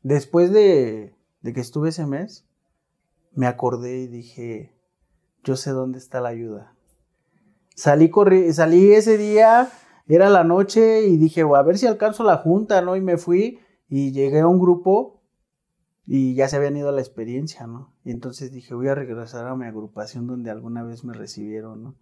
Después 0.03 0.53
de, 0.53 1.15
de 1.43 1.53
que 1.53 1.61
estuve 1.61 1.91
ese 1.91 2.07
mes, 2.07 2.49
me 3.35 3.47
acordé 3.47 4.01
y 4.01 4.07
dije, 4.07 4.75
yo 5.45 5.57
sé 5.57 5.71
dónde 5.71 5.99
está 5.99 6.21
la 6.21 6.31
ayuda. 6.31 6.75
Salí, 7.75 8.11
salí 8.53 8.93
ese 8.93 9.17
día, 9.17 9.71
era 10.07 10.29
la 10.29 10.45
noche 10.45 11.07
y 11.07 11.17
dije, 11.17 11.43
a 11.43 11.63
ver 11.63 11.79
si 11.79 11.87
alcanzo 11.87 12.25
la 12.25 12.37
junta, 12.37 12.83
¿no? 12.83 12.97
Y 12.97 13.01
me 13.01 13.17
fui 13.17 13.61
y 13.89 14.13
llegué 14.13 14.41
a 14.41 14.49
un 14.49 14.59
grupo 14.59 15.23
y 16.07 16.35
ya 16.35 16.49
se 16.49 16.57
habían 16.57 16.77
ido 16.77 16.89
a 16.89 16.93
la 16.93 17.01
experiencia, 17.01 17.67
¿no? 17.67 17.95
Y 18.05 18.11
entonces 18.11 18.53
dije, 18.53 18.75
voy 18.75 18.89
a 18.89 18.95
regresar 18.95 19.47
a 19.47 19.57
mi 19.57 19.67
agrupación 19.67 20.27
donde 20.27 20.51
alguna 20.51 20.83
vez 20.83 21.05
me 21.05 21.15
recibieron, 21.15 21.83
¿no? 21.83 21.97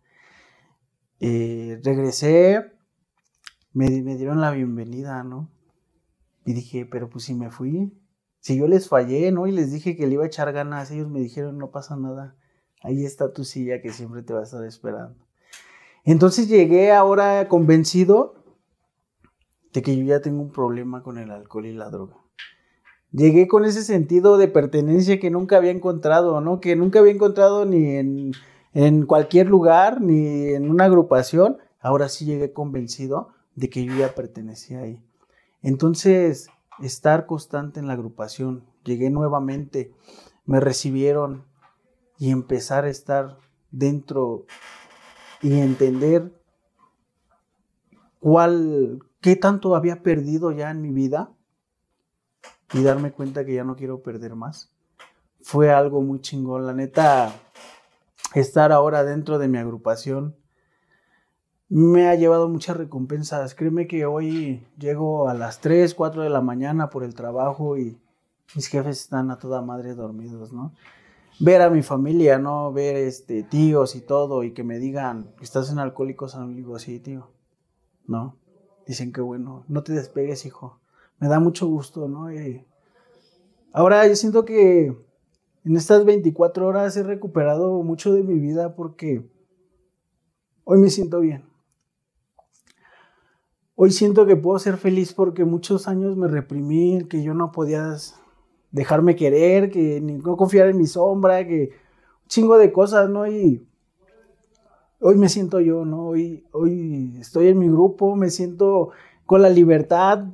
Eh, 1.20 1.81
regresé, 1.85 2.72
me, 3.72 3.89
dieron 3.91 4.41
la 4.41 4.51
bienvenida, 4.53 5.22
¿no? 5.22 5.51
Y 6.47 6.55
dije, 6.55 6.87
pero 6.87 7.11
pues 7.11 7.24
si 7.24 7.35
me 7.35 7.51
fui, 7.51 7.93
si 8.41 8.57
yo 8.57 8.66
les 8.66 8.88
fallé, 8.88 9.30
¿no? 9.32 9.47
Y 9.47 9.53
les 9.53 9.70
dije 9.70 9.97
que 9.97 10.07
le 10.07 10.14
iba 10.14 10.24
a 10.24 10.26
echar 10.26 10.53
ganas, 10.53 10.91
ellos 10.91 11.09
me 11.09 11.20
dijeron, 11.20 11.59
no 11.59 11.70
pasa 11.70 11.97
nada, 11.97 12.36
ahí 12.82 13.05
está 13.05 13.32
tu 13.32 13.45
silla 13.45 13.80
que 13.80 13.93
siempre 13.93 14.22
te 14.22 14.32
va 14.32 14.41
a 14.41 14.45
estar 14.45 14.64
esperando. 14.64 15.16
Entonces 16.05 16.49
llegué 16.49 16.93
ahora 16.93 17.47
convencido 17.49 18.34
de 19.72 19.82
que 19.82 19.97
yo 19.97 20.05
ya 20.05 20.20
tengo 20.20 20.43
un 20.43 20.51
problema 20.51 21.03
con 21.03 21.18
el 21.18 21.30
alcohol 21.30 21.66
y 21.66 21.74
la 21.74 21.91
droga. 21.91 22.16
Llegué 23.12 23.49
con 23.49 23.64
ese 23.64 23.82
sentido 23.82 24.38
de 24.38 24.49
pertenencia 24.49 25.18
que 25.18 25.30
nunca 25.30 25.57
había 25.57 25.72
encontrado, 25.72 26.41
¿no? 26.41 26.61
Que 26.61 26.76
nunca 26.76 27.01
había 27.01 27.12
encontrado 27.12 27.66
ni 27.66 27.97
en, 27.97 28.32
en 28.72 29.05
cualquier 29.05 29.49
lugar, 29.49 30.01
ni 30.01 30.55
en 30.55 30.70
una 30.70 30.84
agrupación. 30.84 31.59
Ahora 31.80 32.09
sí 32.09 32.24
llegué 32.24 32.53
convencido 32.53 33.28
de 33.57 33.68
que 33.68 33.84
yo 33.84 33.95
ya 33.97 34.14
pertenecía 34.14 34.80
ahí. 34.80 35.03
Entonces, 35.62 36.49
estar 36.83 37.26
constante 37.26 37.81
en 37.81 37.87
la 37.87 37.95
agrupación, 37.95 38.64
llegué 38.85 39.11
nuevamente, 39.11 39.93
me 40.47 40.61
recibieron 40.61 41.45
y 42.18 42.31
empezar 42.31 42.85
a 42.85 42.91
estar 42.91 43.39
dentro 43.70 44.47
y 45.43 45.59
entender 45.59 46.33
cuál, 48.18 49.01
qué 49.20 49.37
tanto 49.37 49.74
había 49.74 50.03
perdido 50.03 50.53
ya 50.53 50.70
en 50.70 50.83
mi 50.83 50.93
vida 50.93 51.33
y 52.72 52.83
darme 52.83 53.12
cuenta 53.12 53.45
que 53.45 53.55
ya 53.55 53.64
no 53.64 53.76
quiero 53.76 54.03
perder 54.03 54.35
más. 54.35 54.72
Fue 55.43 55.72
algo 55.72 56.03
muy 56.03 56.20
chingón, 56.20 56.66
la 56.66 56.74
neta, 56.74 57.33
estar 58.35 58.72
ahora 58.72 59.05
dentro 59.05 59.39
de 59.39 59.49
mi 59.49 59.59
agrupación 59.59 60.37
me 61.71 62.09
ha 62.09 62.16
llevado 62.16 62.49
muchas 62.49 62.77
recompensas. 62.77 63.55
Créeme 63.55 63.87
que 63.87 64.05
hoy 64.05 64.66
llego 64.77 65.29
a 65.29 65.35
las 65.35 65.61
3, 65.61 65.95
4 65.95 66.23
de 66.23 66.29
la 66.29 66.41
mañana 66.41 66.91
por 66.91 67.05
el 67.05 67.14
trabajo 67.14 67.79
y 67.79 67.97
mis 68.57 68.66
jefes 68.66 69.01
están 69.03 69.31
a 69.31 69.39
toda 69.39 69.62
madre 69.62 69.95
dormidos, 69.95 70.53
¿no? 70.53 70.75
Ver 71.39 71.62
a 71.62 71.71
mi 71.71 71.83
familia, 71.83 72.39
¿no? 72.39 72.73
Ver 72.73 72.97
este, 72.97 73.45
tíos 73.45 73.95
y 73.95 74.01
todo 74.01 74.43
y 74.43 74.53
que 74.53 74.64
me 74.64 74.81
digan, 74.81 75.33
¿estás 75.41 75.71
en 75.71 75.79
Alcohólicos 75.79 76.35
Anónimos? 76.35 76.83
Sí, 76.83 76.99
tío. 76.99 77.29
¿No? 78.09 78.37
Dicen 78.85 79.12
que 79.12 79.21
bueno, 79.21 79.64
no 79.68 79.85
te 79.85 79.93
despegues, 79.93 80.45
hijo. 80.47 80.81
Me 81.21 81.29
da 81.29 81.39
mucho 81.39 81.68
gusto, 81.68 82.09
¿no? 82.09 82.29
ahora 83.73 84.09
yo 84.09 84.16
siento 84.16 84.45
que 84.45 84.87
en 85.64 85.77
estas 85.77 86.05
24 86.05 86.66
horas 86.66 86.97
he 86.97 87.05
recuperado 87.05 87.81
mucho 87.85 88.12
de 88.12 88.25
mi 88.25 88.41
vida 88.41 88.75
porque 88.75 89.31
hoy 90.64 90.81
me 90.81 90.91
siento 90.91 91.21
bien 91.21 91.50
Hoy 93.83 93.93
siento 93.93 94.26
que 94.26 94.37
puedo 94.37 94.59
ser 94.59 94.76
feliz 94.76 95.14
porque 95.14 95.47
muchos 95.47 95.89
años 95.89 96.14
me 96.14 96.28
reprimí, 96.28 97.07
que 97.09 97.22
yo 97.22 97.33
no 97.33 97.51
podía 97.51 97.97
dejarme 98.70 99.16
querer, 99.16 99.70
que 99.70 100.03
no 100.03 100.37
confiar 100.37 100.68
en 100.68 100.76
mi 100.76 100.87
sombra, 100.87 101.47
que 101.47 101.70
un 102.22 102.28
chingo 102.28 102.59
de 102.59 102.72
cosas, 102.72 103.09
¿no? 103.09 103.26
Y 103.26 103.66
hoy 105.01 105.16
me 105.16 105.31
siento 105.31 105.61
yo, 105.61 105.87
¿no? 105.87 106.09
Hoy, 106.09 106.45
hoy 106.53 107.16
estoy 107.18 107.49
en 107.49 107.59
mi 107.59 107.68
grupo, 107.68 108.16
me 108.16 108.28
siento 108.28 108.91
con 109.24 109.41
la 109.41 109.49
libertad 109.49 110.26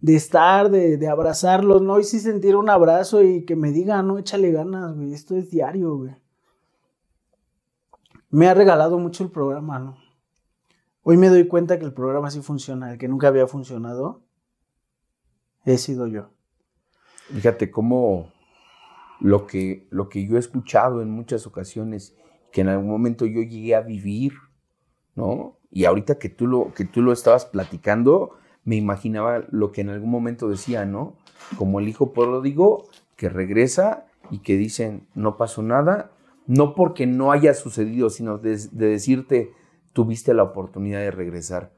de 0.00 0.16
estar, 0.16 0.70
de, 0.70 0.96
de 0.96 1.06
abrazarlos, 1.06 1.82
¿no? 1.82 2.00
Y 2.00 2.04
sí 2.04 2.20
sentir 2.20 2.56
un 2.56 2.70
abrazo 2.70 3.22
y 3.22 3.44
que 3.44 3.54
me 3.54 3.70
digan, 3.70 4.06
no, 4.06 4.16
échale 4.16 4.50
ganas, 4.50 4.96
güey, 4.96 5.12
esto 5.12 5.36
es 5.36 5.50
diario, 5.50 5.94
güey. 5.94 6.16
Me 8.30 8.48
ha 8.48 8.54
regalado 8.54 8.98
mucho 8.98 9.24
el 9.24 9.30
programa, 9.30 9.78
¿no? 9.78 10.03
Hoy 11.06 11.18
me 11.18 11.28
doy 11.28 11.46
cuenta 11.46 11.78
que 11.78 11.84
el 11.84 11.92
programa 11.92 12.30
sí 12.30 12.40
funciona, 12.40 12.90
el 12.90 12.96
que 12.98 13.08
nunca 13.08 13.28
había 13.28 13.46
funcionado 13.46 14.22
he 15.66 15.76
sido 15.76 16.06
yo. 16.06 16.30
Fíjate 17.30 17.70
cómo 17.70 18.32
lo 19.20 19.46
que, 19.46 19.86
lo 19.90 20.08
que 20.08 20.26
yo 20.26 20.36
he 20.36 20.38
escuchado 20.38 21.02
en 21.02 21.10
muchas 21.10 21.46
ocasiones, 21.46 22.16
que 22.52 22.62
en 22.62 22.68
algún 22.68 22.88
momento 22.88 23.26
yo 23.26 23.42
llegué 23.42 23.74
a 23.74 23.82
vivir, 23.82 24.32
¿no? 25.14 25.58
Y 25.70 25.84
ahorita 25.84 26.18
que 26.18 26.30
tú 26.30 26.46
lo, 26.46 26.72
que 26.72 26.86
tú 26.86 27.02
lo 27.02 27.12
estabas 27.12 27.44
platicando, 27.44 28.38
me 28.64 28.76
imaginaba 28.76 29.44
lo 29.50 29.72
que 29.72 29.82
en 29.82 29.90
algún 29.90 30.10
momento 30.10 30.48
decía, 30.48 30.86
¿no? 30.86 31.16
Como 31.58 31.80
el 31.80 31.88
hijo 31.88 32.14
pródigo 32.14 32.88
que 33.16 33.28
regresa 33.28 34.06
y 34.30 34.38
que 34.38 34.56
dicen, 34.56 35.06
no 35.14 35.36
pasó 35.36 35.62
nada, 35.62 36.12
no 36.46 36.74
porque 36.74 37.06
no 37.06 37.30
haya 37.30 37.52
sucedido, 37.52 38.08
sino 38.08 38.38
de 38.38 38.56
decirte, 38.70 39.52
tuviste 39.94 40.34
la 40.34 40.42
oportunidad 40.42 40.98
de 40.98 41.10
regresar. 41.10 41.72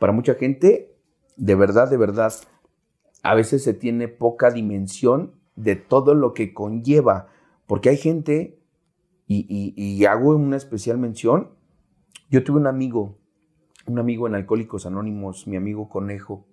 Para 0.00 0.12
mucha 0.12 0.34
gente, 0.34 0.96
de 1.36 1.54
verdad, 1.54 1.88
de 1.88 1.96
verdad, 1.96 2.32
a 3.22 3.34
veces 3.36 3.62
se 3.62 3.74
tiene 3.74 4.08
poca 4.08 4.50
dimensión 4.50 5.34
de 5.54 5.76
todo 5.76 6.14
lo 6.14 6.34
que 6.34 6.52
conlleva, 6.52 7.28
porque 7.66 7.90
hay 7.90 7.96
gente 7.96 8.58
y, 9.26 10.04
hago 10.06 10.34
una 10.34 10.56
especial 10.56 10.98
mención. 10.98 11.50
Yo 12.30 12.42
tuve 12.42 12.58
un 12.58 12.66
amigo, 12.66 13.18
un 13.86 13.98
amigo 13.98 14.26
en 14.26 14.34
Alcohólicos 14.34 14.86
Anónimos, 14.86 15.46
mi 15.46 15.56
amigo 15.56 15.88
Conejo. 15.88 16.46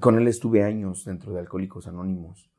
Con 0.00 0.18
él 0.18 0.26
estuve 0.26 0.64
años 0.64 1.04
dentro 1.04 1.32
de 1.32 1.40
Alcohólicos 1.40 1.86
Anónimos. 1.86 2.50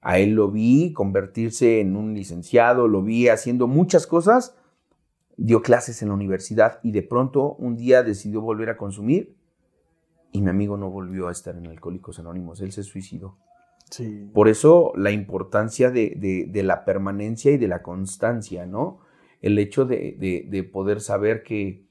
A 0.00 0.18
él 0.18 0.32
lo 0.32 0.50
vi 0.50 0.92
convertirse 0.92 1.80
en 1.80 1.94
un 1.94 2.14
licenciado, 2.14 2.88
lo 2.88 3.02
vi 3.02 3.28
haciendo 3.28 3.68
muchas 3.68 4.08
cosas, 4.08 4.56
dio 5.44 5.60
clases 5.60 6.02
en 6.02 6.08
la 6.08 6.14
universidad 6.14 6.78
y 6.84 6.92
de 6.92 7.02
pronto 7.02 7.54
un 7.54 7.76
día 7.76 8.04
decidió 8.04 8.40
volver 8.40 8.70
a 8.70 8.76
consumir 8.76 9.36
y 10.30 10.40
mi 10.40 10.48
amigo 10.48 10.76
no 10.76 10.88
volvió 10.88 11.26
a 11.26 11.32
estar 11.32 11.56
en 11.56 11.66
Alcohólicos 11.66 12.20
Anónimos, 12.20 12.60
él 12.60 12.70
se 12.70 12.84
suicidó. 12.84 13.36
Por 14.32 14.48
eso 14.48 14.92
la 14.96 15.10
importancia 15.10 15.90
de, 15.90 16.48
la 16.54 16.84
permanencia 16.84 17.50
y 17.50 17.58
de 17.58 17.68
la 17.68 17.82
constancia, 17.82 18.64
¿no? 18.66 19.00
El 19.42 19.58
hecho 19.58 19.84
de, 19.84 20.70
poder 20.72 21.00
saber 21.00 21.42
que 21.42 21.86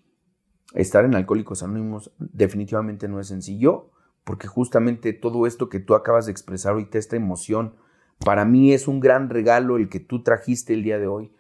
estar 0.74 1.04
en 1.04 1.14
Alcohólicos 1.14 1.62
Anónimos 1.62 2.12
definitivamente 2.18 3.10
no 3.10 3.20
es 3.20 3.28
sencillo, 3.28 3.91
porque 4.24 4.47
justamente 4.47 5.12
todo 5.12 5.45
esto 5.45 5.68
que 5.68 5.80
tú 5.80 5.93
acabas 5.93 6.26
de 6.26 6.32
expresar 6.32 6.72
ahorita, 6.72 6.97
esta 6.97 7.18
emoción, 7.18 7.76
para 8.24 8.45
mí 8.45 8.72
es 8.72 8.88
un 8.88 9.02
gran 9.02 9.30
regalo 9.30 9.76
el 9.76 9.89
que 9.89 9.99
tú 9.99 10.24
trajiste 10.24 10.74
el 10.74 10.84
día 10.84 10.97
de 10.97 11.08
hoy, 11.08 11.32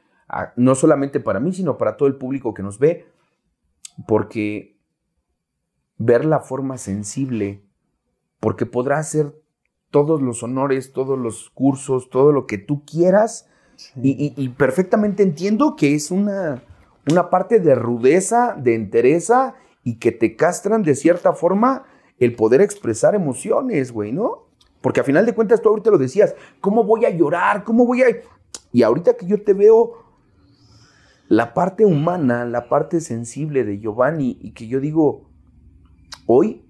no 0.55 0.75
solamente 0.75 1.19
para 1.19 1.39
mí, 1.39 1.53
sino 1.53 1.77
para 1.77 1.97
todo 1.97 2.07
el 2.07 2.15
público 2.15 2.53
que 2.53 2.63
nos 2.63 2.79
ve, 2.79 3.07
porque 4.07 4.77
ver 5.97 6.25
la 6.25 6.39
forma 6.39 6.77
sensible, 6.77 7.63
porque 8.39 8.65
podrá 8.65 9.01
ser 9.03 9.35
todos 9.91 10.21
los 10.21 10.41
honores, 10.41 10.93
todos 10.93 11.19
los 11.19 11.49
cursos, 11.49 12.09
todo 12.09 12.31
lo 12.31 12.47
que 12.47 12.57
tú 12.57 12.83
quieras. 12.85 13.47
Y, 14.01 14.49
perfectamente 14.49 15.23
entiendo 15.23 15.75
que 15.75 15.95
es 15.95 16.11
una, 16.11 16.63
una 17.09 17.29
parte 17.29 17.59
de 17.59 17.75
rudeza, 17.75 18.55
de 18.57 18.75
entereza 18.75 19.55
y 19.83 19.97
que 19.97 20.11
te 20.11 20.35
castran 20.35 20.83
de 20.83 20.95
cierta 20.95 21.33
forma 21.33 21.85
el 22.19 22.35
poder 22.35 22.61
expresar 22.61 23.15
emociones, 23.15 23.91
güey, 23.91 24.11
¿no? 24.11 24.47
Porque 24.81 24.99
a 24.99 25.03
final 25.03 25.25
de 25.25 25.33
cuentas 25.33 25.61
tú 25.61 25.69
ahorita 25.69 25.89
lo 25.89 25.97
decías, 25.97 26.35
¿cómo 26.59 26.83
voy 26.83 27.05
a 27.05 27.09
llorar? 27.09 27.63
¿Cómo 27.63 27.85
voy 27.85 28.03
a...? 28.03 28.07
Y 28.71 28.83
ahorita 28.83 29.15
que 29.15 29.25
yo 29.25 29.43
te 29.43 29.53
veo 29.53 30.10
la 31.31 31.53
parte 31.53 31.85
humana, 31.85 32.43
la 32.43 32.67
parte 32.67 32.99
sensible 32.99 33.63
de 33.63 33.79
Giovanni 33.79 34.37
y 34.41 34.51
que 34.51 34.67
yo 34.67 34.81
digo, 34.81 35.29
hoy, 36.25 36.65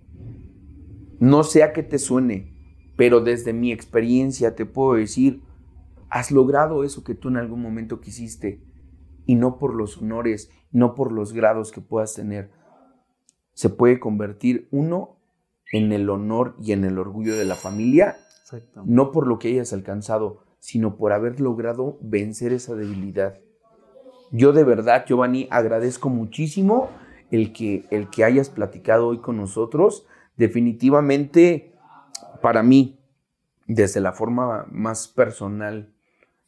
no 1.20 1.44
sé 1.44 1.64
a 1.64 1.74
qué 1.74 1.82
te 1.82 1.98
suene, 1.98 2.54
pero 2.96 3.22
desde 3.22 3.54
mi 3.54 3.72
experiencia 3.72 4.56
te 4.56 4.68
puedo 4.68 4.94
decir, 4.94 5.42
has 6.10 6.30
logrado 6.30 6.84
eso 6.84 7.04
que 7.04 7.16
tú 7.16 7.30
en 7.30 7.38
algún 7.38 7.60
momento 7.60 8.02
quisiste 8.02 8.62
y 9.26 9.34
no 9.34 9.58
por 9.58 9.74
los 9.74 9.98
honores, 9.98 10.52
no 10.72 10.94
por 10.94 11.12
los 11.12 11.34
grados 11.34 11.72
que 11.72 11.82
puedas 11.82 12.14
tener. 12.14 12.52
Se 13.54 13.70
puede 13.70 14.00
convertir 14.00 14.68
uno 14.70 15.18
en 15.72 15.92
el 15.92 16.08
honor 16.08 16.56
y 16.62 16.74
en 16.74 16.84
el 16.84 17.00
orgullo 17.00 17.36
de 17.36 17.46
la 17.46 17.56
familia, 17.56 18.16
no 18.86 19.12
por 19.12 19.26
lo 19.26 19.40
que 19.40 19.48
hayas 19.48 19.74
alcanzado, 19.74 20.44
sino 20.60 20.98
por 20.98 21.14
haber 21.14 21.42
logrado 21.42 21.98
vencer 22.00 22.54
esa 22.54 22.76
debilidad. 22.76 23.40
Yo 24.32 24.54
de 24.54 24.64
verdad, 24.64 25.06
Giovanni, 25.06 25.48
agradezco 25.52 26.10
muchísimo 26.10 26.90
el 27.32 27.52
que, 27.52 27.86
el 27.92 28.10
que 28.10 28.24
hayas 28.24 28.50
platicado 28.50 29.08
hoy 29.08 29.20
con 29.20 29.38
nosotros. 29.38 30.06
Definitivamente 30.38 31.74
para 32.42 32.64
mí, 32.64 33.00
desde 33.68 34.00
la 34.00 34.14
forma 34.14 34.66
más 34.72 35.10
personal, 35.10 35.94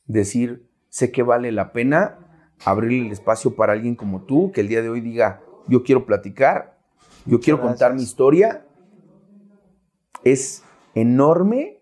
decir, 0.06 0.70
sé 0.90 1.12
que 1.12 1.24
vale 1.24 1.52
la 1.52 1.74
pena 1.74 2.20
abrir 2.66 3.06
el 3.06 3.12
espacio 3.12 3.56
para 3.56 3.74
alguien 3.74 3.96
como 3.96 4.24
tú, 4.24 4.52
que 4.54 4.62
el 4.62 4.70
día 4.70 4.82
de 4.82 4.90
hoy 4.90 5.02
diga, 5.02 5.42
yo 5.68 5.84
quiero 5.84 6.06
platicar, 6.06 6.80
yo 7.26 7.40
quiero 7.42 7.62
contar 7.62 7.94
mi 7.94 8.04
historia. 8.04 8.66
Es 10.24 10.64
enorme 10.96 11.82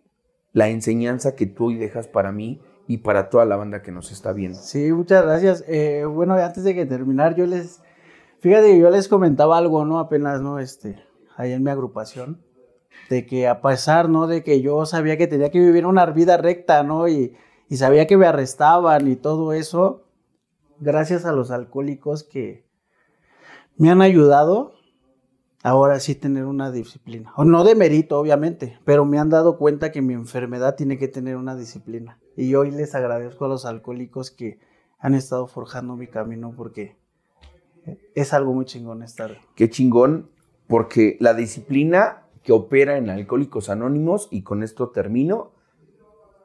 la 0.52 0.70
enseñanza 0.70 1.36
que 1.36 1.46
tú 1.46 1.68
hoy 1.68 1.76
dejas 1.76 2.08
para 2.08 2.32
mí 2.32 2.60
y 2.94 2.98
para 2.98 3.30
toda 3.30 3.46
la 3.46 3.56
banda 3.56 3.82
que 3.82 3.92
nos 3.92 4.12
está 4.12 4.34
viendo. 4.34 4.60
Sí, 4.60 4.92
muchas 4.92 5.24
gracias. 5.24 5.64
Eh, 5.68 6.04
bueno, 6.06 6.34
antes 6.34 6.66
de 6.66 6.76
que 6.76 6.86
terminar, 6.86 7.36
yo 7.36 7.46
les, 7.46 7.82
fíjate, 8.42 8.78
yo 8.78 8.90
les 8.90 9.08
comentaba 9.08 9.58
algo, 9.58 9.86
¿no? 9.86 9.98
Apenas, 9.98 10.42
¿no? 10.42 10.60
Este, 10.60 11.02
ahí 11.38 11.54
en 11.54 11.64
mi 11.64 11.72
agrupación 11.72 12.42
de 13.10 13.26
que 13.26 13.48
a 13.48 13.62
pesar, 13.62 14.10
¿no? 14.10 14.28
De 14.28 14.44
que 14.44 14.62
yo 14.62 14.86
sabía 14.86 15.18
que 15.18 15.28
tenía 15.28 15.52
que 15.52 15.60
vivir 15.60 15.86
una 15.86 16.06
vida 16.08 16.36
recta, 16.36 16.84
¿no? 16.84 17.08
Y, 17.08 17.38
sabía 17.70 18.08
que 18.08 18.18
me 18.18 18.26
arrestaban 18.26 19.08
y 19.08 19.16
todo 19.16 19.54
eso, 19.54 20.04
gracias 20.82 21.24
a 21.24 21.32
los 21.32 21.52
alcohólicos 21.52 22.26
que 22.26 22.66
me 23.78 23.90
han 23.90 24.02
ayudado, 24.02 24.74
ahora 25.64 26.00
sí 26.00 26.16
tener 26.16 26.46
una 26.46 26.72
disciplina. 26.72 27.34
O 27.36 27.46
no 27.46 27.64
de 27.64 27.76
mérito, 27.76 28.20
obviamente, 28.20 28.80
pero 28.86 29.06
me 29.06 29.20
han 29.20 29.30
dado 29.30 29.58
cuenta 29.58 29.92
que 29.92 30.02
mi 30.02 30.14
enfermedad 30.14 30.76
tiene 30.76 30.98
que 30.98 31.08
tener 31.08 31.36
una 31.36 31.56
disciplina. 31.56 32.20
Y 32.36 32.56
hoy 32.56 32.72
les 32.72 32.96
agradezco 32.96 33.46
a 33.46 33.50
los 33.50 33.66
alcohólicos 33.66 34.32
que 34.32 34.60
han 35.00 35.16
estado 35.16 35.48
forjando 35.48 35.96
mi 35.96 36.08
camino 36.08 36.54
porque 36.56 36.98
es 38.16 38.34
algo 38.34 38.54
muy 38.54 38.66
chingón 38.66 39.04
estar. 39.04 39.38
Qué 39.56 39.70
chingón, 39.70 40.30
porque 40.68 41.18
la 41.20 41.34
disciplina 41.34 42.28
que 42.44 42.54
opera 42.54 42.98
en 42.98 43.10
Alcohólicos 43.10 43.70
Anónimos, 43.70 44.28
y 44.32 44.42
con 44.42 44.64
esto 44.64 44.90
termino, 44.90 45.52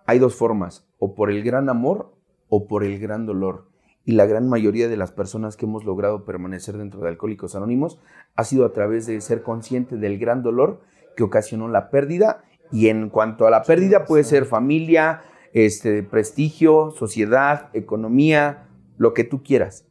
hay 0.05 0.19
dos 0.19 0.35
formas, 0.35 0.87
o 0.99 1.14
por 1.14 1.31
el 1.31 1.43
gran 1.43 1.69
amor 1.69 2.12
o 2.49 2.67
por 2.67 2.85
el 2.85 2.99
gran 2.99 3.27
dolor. 3.27 3.69
Y 4.07 4.13
la 4.13 4.25
gran 4.25 4.49
mayoría 4.49 4.89
de 4.89 4.97
las 4.97 5.11
personas 5.11 5.57
que 5.57 5.67
hemos 5.67 5.85
logrado 5.85 6.25
permanecer 6.25 6.79
dentro 6.79 7.01
de 7.01 7.09
Alcohólicos 7.09 7.57
Anónimos 7.57 7.99
ha 8.37 8.45
sido 8.45 8.65
a 8.65 8.73
través 8.73 9.07
de 9.07 9.21
ser 9.21 9.43
consciente 9.43 9.97
del 9.97 10.17
gran 10.19 10.45
dolor 10.45 10.81
que 11.17 11.25
ocasionó 11.25 11.67
la 11.67 11.91
pérdida. 11.91 12.45
Y 12.71 12.87
en 12.87 13.11
cuanto 13.11 13.49
a 13.49 13.51
la 13.51 13.65
pérdida, 13.65 14.05
puede 14.05 14.23
ser 14.23 14.45
familia, 14.45 15.23
este, 15.53 16.05
prestigio, 16.05 16.93
sociedad, 16.93 17.69
economía, 17.73 18.69
lo 18.97 19.13
que 19.13 19.25
tú 19.25 19.43
quieras. 19.43 19.85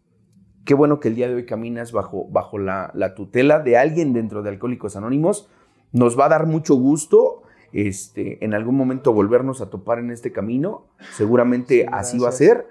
Qué 0.63 0.73
bueno 0.73 1.01
que 1.01 1.09
el 1.09 1.15
día 1.15 1.27
de 1.27 1.35
hoy 1.35 1.45
caminas 1.45 1.91
bajo, 1.91 2.25
bajo 2.29 2.57
la, 2.57 2.91
la 2.93 3.15
tutela 3.15 3.59
de 3.59 3.77
alguien 3.77 4.13
dentro 4.13 4.43
de 4.43 4.49
Alcohólicos 4.49 4.95
Anónimos 4.95 5.49
nos 5.91 6.17
va 6.17 6.27
a 6.27 6.29
dar 6.29 6.47
mucho 6.47 6.75
gusto 6.75 7.43
este, 7.73 8.43
en 8.45 8.53
algún 8.53 8.77
momento 8.77 9.11
volvernos 9.11 9.59
a 9.59 9.69
topar 9.69 9.99
en 9.99 10.11
este 10.11 10.31
camino. 10.31 10.85
Seguramente 11.17 11.85
así 11.91 12.17
va 12.17 12.29
a 12.29 12.31
ser. 12.31 12.65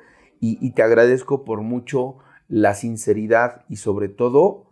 Y, 0.47 0.73
te 0.73 0.83
agradezco 0.83 1.43
por 1.43 1.63
mucho 1.63 2.19
la 2.49 2.75
sinceridad 2.75 3.65
y 3.71 3.77
sobre 3.77 4.09
todo 4.11 4.67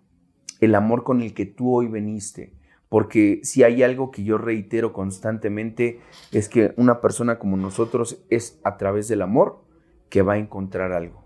el 0.60 0.74
amor 0.74 1.02
con 1.02 1.22
el 1.22 1.32
que 1.32 1.46
tú 1.46 1.74
hoy 1.74 1.86
veniste. 1.86 2.52
Porque 2.90 3.40
si 3.42 3.62
hay 3.62 3.82
algo 3.82 4.10
que 4.10 4.22
yo 4.22 4.36
reitero 4.36 4.92
constantemente 4.92 6.00
es 6.30 6.50
que 6.50 6.74
una 6.76 7.00
persona 7.00 7.38
como 7.38 7.56
nosotros 7.56 8.22
es 8.28 8.60
a 8.64 8.76
través 8.76 9.08
del 9.08 9.22
amor 9.22 9.64
que 10.10 10.20
va 10.20 10.34
a 10.34 10.38
encontrar 10.38 10.92
algo. 10.92 11.21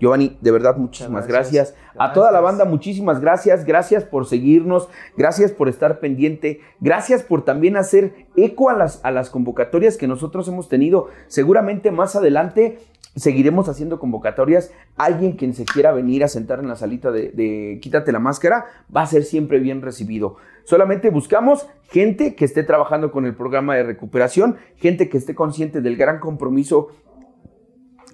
Giovanni, 0.00 0.36
de 0.40 0.50
verdad, 0.50 0.76
muchísimas 0.76 1.26
gracias. 1.26 1.74
A 1.96 2.12
toda 2.12 2.32
la 2.32 2.40
banda, 2.40 2.64
muchísimas 2.64 3.20
gracias. 3.20 3.64
Gracias 3.64 4.04
por 4.04 4.26
seguirnos. 4.26 4.88
Gracias 5.16 5.52
por 5.52 5.68
estar 5.68 6.00
pendiente. 6.00 6.60
Gracias 6.80 7.22
por 7.22 7.44
también 7.44 7.76
hacer 7.76 8.26
eco 8.36 8.70
a 8.70 8.74
las, 8.74 9.04
a 9.04 9.10
las 9.10 9.30
convocatorias 9.30 9.96
que 9.96 10.08
nosotros 10.08 10.48
hemos 10.48 10.68
tenido. 10.68 11.08
Seguramente 11.28 11.90
más 11.90 12.16
adelante 12.16 12.78
seguiremos 13.16 13.68
haciendo 13.68 13.98
convocatorias. 14.00 14.72
Alguien 14.96 15.32
quien 15.32 15.54
se 15.54 15.64
quiera 15.64 15.92
venir 15.92 16.24
a 16.24 16.28
sentar 16.28 16.58
en 16.58 16.68
la 16.68 16.76
salita 16.76 17.12
de, 17.12 17.30
de, 17.30 17.78
Quítate 17.80 18.12
la 18.12 18.18
máscara 18.18 18.66
va 18.94 19.02
a 19.02 19.06
ser 19.06 19.24
siempre 19.24 19.60
bien 19.60 19.82
recibido. 19.82 20.36
Solamente 20.64 21.10
buscamos 21.10 21.68
gente 21.90 22.34
que 22.34 22.44
esté 22.44 22.62
trabajando 22.64 23.12
con 23.12 23.26
el 23.26 23.34
programa 23.34 23.76
de 23.76 23.84
recuperación, 23.84 24.56
gente 24.76 25.08
que 25.08 25.18
esté 25.18 25.34
consciente 25.34 25.80
del 25.80 25.96
gran 25.96 26.18
compromiso 26.18 26.88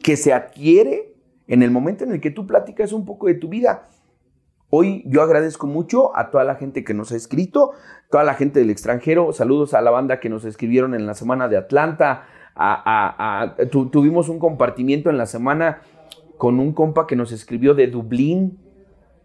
que 0.02 0.16
se 0.16 0.32
adquiere 0.32 1.09
en 1.50 1.64
el 1.64 1.72
momento 1.72 2.04
en 2.04 2.12
el 2.12 2.20
que 2.20 2.30
tú 2.30 2.46
platicas 2.46 2.92
un 2.92 3.04
poco 3.04 3.26
de 3.26 3.34
tu 3.34 3.48
vida. 3.48 3.88
Hoy 4.70 5.02
yo 5.04 5.20
agradezco 5.20 5.66
mucho 5.66 6.16
a 6.16 6.30
toda 6.30 6.44
la 6.44 6.54
gente 6.54 6.84
que 6.84 6.94
nos 6.94 7.10
ha 7.10 7.16
escrito, 7.16 7.72
toda 8.08 8.22
la 8.22 8.34
gente 8.34 8.60
del 8.60 8.70
extranjero. 8.70 9.32
Saludos 9.32 9.74
a 9.74 9.80
la 9.80 9.90
banda 9.90 10.20
que 10.20 10.28
nos 10.28 10.44
escribieron 10.44 10.94
en 10.94 11.06
la 11.06 11.14
semana 11.14 11.48
de 11.48 11.56
Atlanta. 11.56 12.22
tuvimos 13.90 14.28
un 14.28 14.38
compartimiento 14.38 15.10
en 15.10 15.18
la 15.18 15.26
semana 15.26 15.82
con 16.38 16.60
un 16.60 16.72
compa 16.72 17.08
que 17.08 17.16
nos 17.16 17.32
escribió 17.32 17.74
de 17.74 17.88
Dublín, 17.88 18.56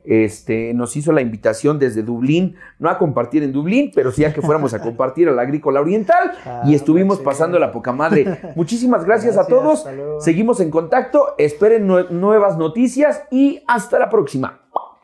este, 0.07 0.73
nos 0.73 0.95
hizo 0.95 1.11
la 1.11 1.22
invitación 1.22 1.80
desde 1.80 2.03
Dublín, 2.03 2.56
no 2.80 2.90
a 2.90 2.98
compartir 2.98 3.44
en 3.44 3.52
Dublín, 3.52 3.91
pero 3.94 4.11
sí 4.11 4.26
a 4.26 4.34
que 4.34 4.41
fuéramos 4.41 4.73
a 4.73 4.80
compartir 4.84 5.30
a 5.30 5.32
la 5.32 5.41
Agrícola 5.41 5.82
Oriental 5.82 6.34
ah, 6.45 6.64
y 6.65 6.76
estuvimos 6.76 7.19
pasando 7.19 7.60
la 7.60 7.72
poca 7.72 7.91
madre. 7.91 8.40
Muchísimas 8.56 9.06
gracias, 9.06 9.38
a 9.38 9.48
todos. 9.48 9.86
Seguimos 10.19 10.60
en 10.60 10.69
contacto, 10.69 11.36
esperen 11.38 11.88
nuevas 11.88 12.57
noticias 12.57 13.23
y 13.32 13.64
hasta 13.68 13.99
la 13.99 14.10
próxima. 14.10 14.65